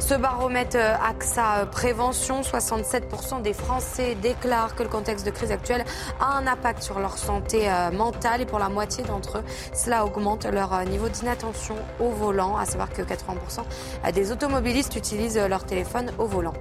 [0.00, 5.84] Ce baromètre euh, AXA Prévention, 67% des Français déclarent que le contexte de crise actuelle
[6.20, 10.04] a un impact sur leur santé euh, mentale et pour la moitié d'entre eux, cela
[10.04, 15.48] augmente leur euh, niveau d'inattention au volant, à savoir que 80% des automobilistes utilisent euh,
[15.48, 16.54] leur téléphone au volant.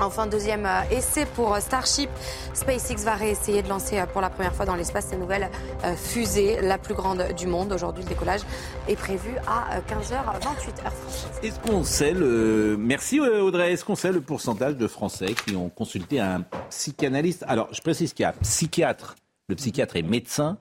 [0.00, 2.08] Enfin, deuxième euh, essai pour euh, Starship.
[2.54, 5.50] SpaceX va réessayer de lancer euh, pour la première fois dans l'espace sa nouvelle
[5.96, 7.72] fusée, la plus grande du monde.
[7.72, 8.42] Aujourd'hui, le décollage
[8.86, 11.40] est prévu à euh, 15h28 heure française.
[11.42, 12.76] Est-ce qu'on sait le.
[12.78, 13.72] Merci Audrey.
[13.72, 17.44] Est-ce qu'on sait le pourcentage de Français qui ont consulté un psychanalyste?
[17.48, 19.16] Alors, je précise qu'il y a psychiatre.
[19.48, 20.58] Le psychiatre est médecin.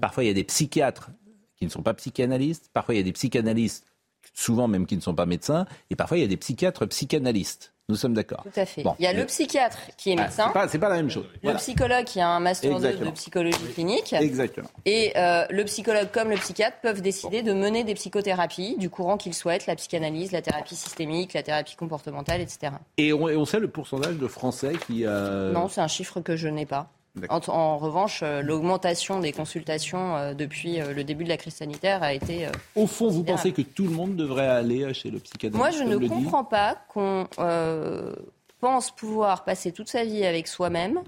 [0.00, 1.10] Parfois, il y a des psychiatres
[1.56, 2.70] qui ne sont pas psychanalystes.
[2.72, 3.84] Parfois, il y a des psychanalystes,
[4.32, 5.66] souvent même qui ne sont pas médecins.
[5.90, 7.74] Et parfois, il y a des psychiatres psychanalystes.
[7.90, 8.42] Nous sommes d'accord.
[8.44, 8.82] Tout à fait.
[8.82, 8.94] Bon.
[8.98, 11.10] Il y a le psychiatre qui est Ah, médecin, c'est pas, c'est pas la même
[11.10, 11.24] chose.
[11.34, 11.58] le Voilà.
[11.58, 13.12] psychologue qui a un master 2 de Exactement.
[13.12, 14.12] psychologie clinique.
[14.12, 14.68] Exactement.
[14.86, 19.16] Et euh, le psychologue comme le psychiatre peuvent décider de mener des psychothérapies du courant
[19.16, 22.72] qu'ils souhaitent, la psychanalyse, la thérapie systémique, la thérapie comportementale, etc.
[22.96, 25.04] Et on, et on sait le pourcentage de Français qui.
[25.04, 26.88] euh, Non, c'est un chiffre que je n'ai pas.
[27.28, 31.54] En, en revanche, euh, l'augmentation des consultations euh, depuis euh, le début de la crise
[31.54, 32.46] sanitaire a été...
[32.76, 35.82] Au fond, vous pensez que tout le monde devrait aller chez le psychanalyste Moi, je
[35.82, 38.14] ne dit comprends pas qu'on euh,
[38.60, 41.00] pense pouvoir passer toute sa vie avec soi-même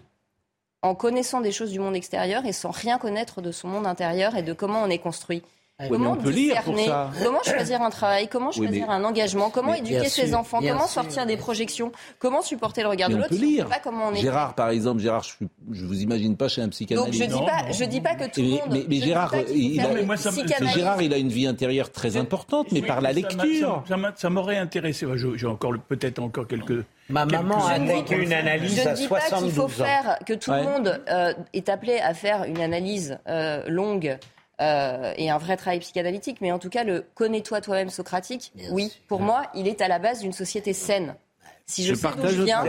[0.83, 4.35] en connaissant des choses du monde extérieur et sans rien connaître de son monde intérieur
[4.35, 5.43] et de comment on est construit.
[5.89, 7.24] Comment on peut lire pour discerner ça.
[7.24, 8.28] Comment choisir un travail?
[8.28, 9.51] Comment Oui, choisir mais- un engagement?
[9.51, 10.61] Comment mais éduquer ses sûr, enfants?
[10.61, 11.03] Comment sûr.
[11.03, 11.90] sortir des projections?
[12.20, 13.35] Comment supporter le regard Mais de l'autre?
[13.35, 15.32] si ne pas comment on est Gérard, par exemple, Gérard, je,
[15.73, 17.20] je vous imagine pas chez un Donc psychanalyste.
[17.20, 18.85] je dis pas, je dis pas que tout le monde.
[18.89, 20.31] mais- je Gérard, il a, moi, ça.
[20.73, 23.82] Gérard, il a une vie intérieure très importante, mais par la lecture.
[23.89, 25.07] ça m'a- Ça m'aurait intéressé.
[25.15, 26.85] Je- J'ai encore peut-être encore quelques.
[27.09, 29.85] Ma maman a vécu une analyse Je à ne dis pas qu'il 72 faut ans.
[29.85, 34.16] faire, que tout le monde euh, est appelé à faire une analyse euh, longue
[34.63, 38.93] euh, et un vrai travail psychanalytique, mais en tout cas, le connais-toi toi-même socratique, oui,
[39.09, 41.17] pour moi, il est à la base d'une société saine.
[41.65, 42.65] Si je, Je sais d'où je viens,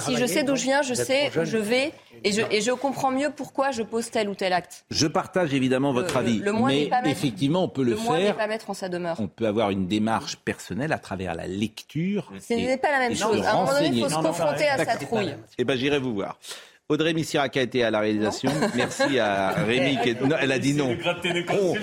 [0.00, 1.92] si je sais d'où je viens, je sais où je vais
[2.24, 4.84] et je, et je comprends mieux pourquoi je pose tel ou tel acte.
[4.90, 7.82] Je partage évidemment votre le- avis, le moins n'est mais pas mettre- effectivement, on peut
[7.84, 8.36] le, Le faire.
[8.36, 9.16] pas mettre en sa demeure.
[9.20, 12.32] On peut avoir une démarche personnelle à travers la lecture.
[12.40, 13.38] Ce n'est pas la même chose.
[13.38, 15.34] se À un moment donné, il faut se Non, non, confronter à sa trouille.
[15.58, 16.38] Eh ben, j'irai vous voir.
[16.90, 18.50] Audrey Missirac a été à la réalisation.
[18.74, 19.98] Merci à Rémi.
[20.02, 20.20] Qui est...
[20.26, 20.96] non, elle a dit non.
[21.50, 21.82] On, on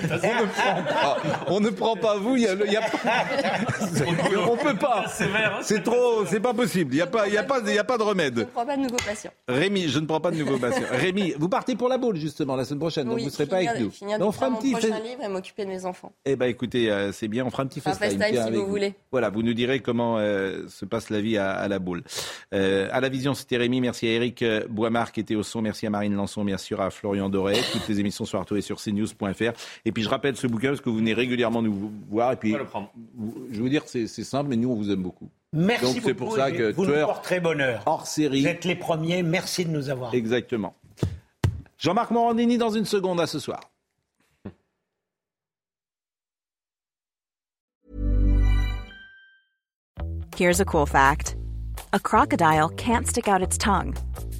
[0.50, 1.16] prend pas.
[1.46, 2.34] On ne prend pas vous.
[2.34, 5.04] Il y a, le- il y a pas- on peut pas.
[5.62, 6.26] C'est trop.
[6.26, 6.92] C'est pas possible.
[6.92, 7.28] Il y a pas.
[7.28, 7.60] Il y a pas.
[7.64, 8.48] Il y a pas de Je ne remède.
[8.52, 9.30] prends pas de nouveaux patients.
[9.46, 10.82] Rémi, je ne prends pas de nouveaux patients.
[10.90, 13.04] Rémi, vous partez pour la boule justement la semaine prochaine.
[13.04, 13.92] donc Oui, vous ne serez pas avec nous.
[13.92, 14.72] finir Donc, on fera un mon petit.
[14.72, 16.10] prochain fait- livre et m'occuper de mes enfants.
[16.24, 18.10] eh ben écoutez, euh, c'est bien, on fera un petit FaceTime.
[18.10, 18.94] Si avec vous voulez.
[19.12, 22.02] Voilà, vous nous direz comment euh, se passe la vie à, à la boule.
[22.52, 23.80] Euh, à la vision, c'était Rémi.
[23.80, 24.64] Merci à Eric euh,
[25.12, 25.60] Qui était au son.
[25.62, 26.44] Merci à Marine Lançon.
[26.44, 27.56] Bien sûr à Florian Doré.
[27.72, 29.52] Toutes les émissions sont retrouvées sur cnews.fr.
[29.84, 32.32] Et puis je rappelle ce bouquin parce que vous venez régulièrement nous voir.
[32.32, 32.90] Et puis, On va le prendre.
[33.50, 35.28] je veux vous dire, c'est c'est simple, mais nous on vous aime beaucoup.
[35.52, 36.06] Merci Donc beaucoup.
[36.06, 37.82] c'est pour ça que vous nous porterez bonheur.
[37.86, 38.40] hors série.
[38.40, 39.22] Vous êtes les premiers.
[39.22, 40.14] Merci de nous avoir.
[40.14, 40.74] Exactement.
[41.78, 43.60] Jean-Marc Morandini dans une seconde à ce soir.
[50.36, 51.36] Here's a cool fact
[51.92, 53.94] a crocodile can't stick out its tongue.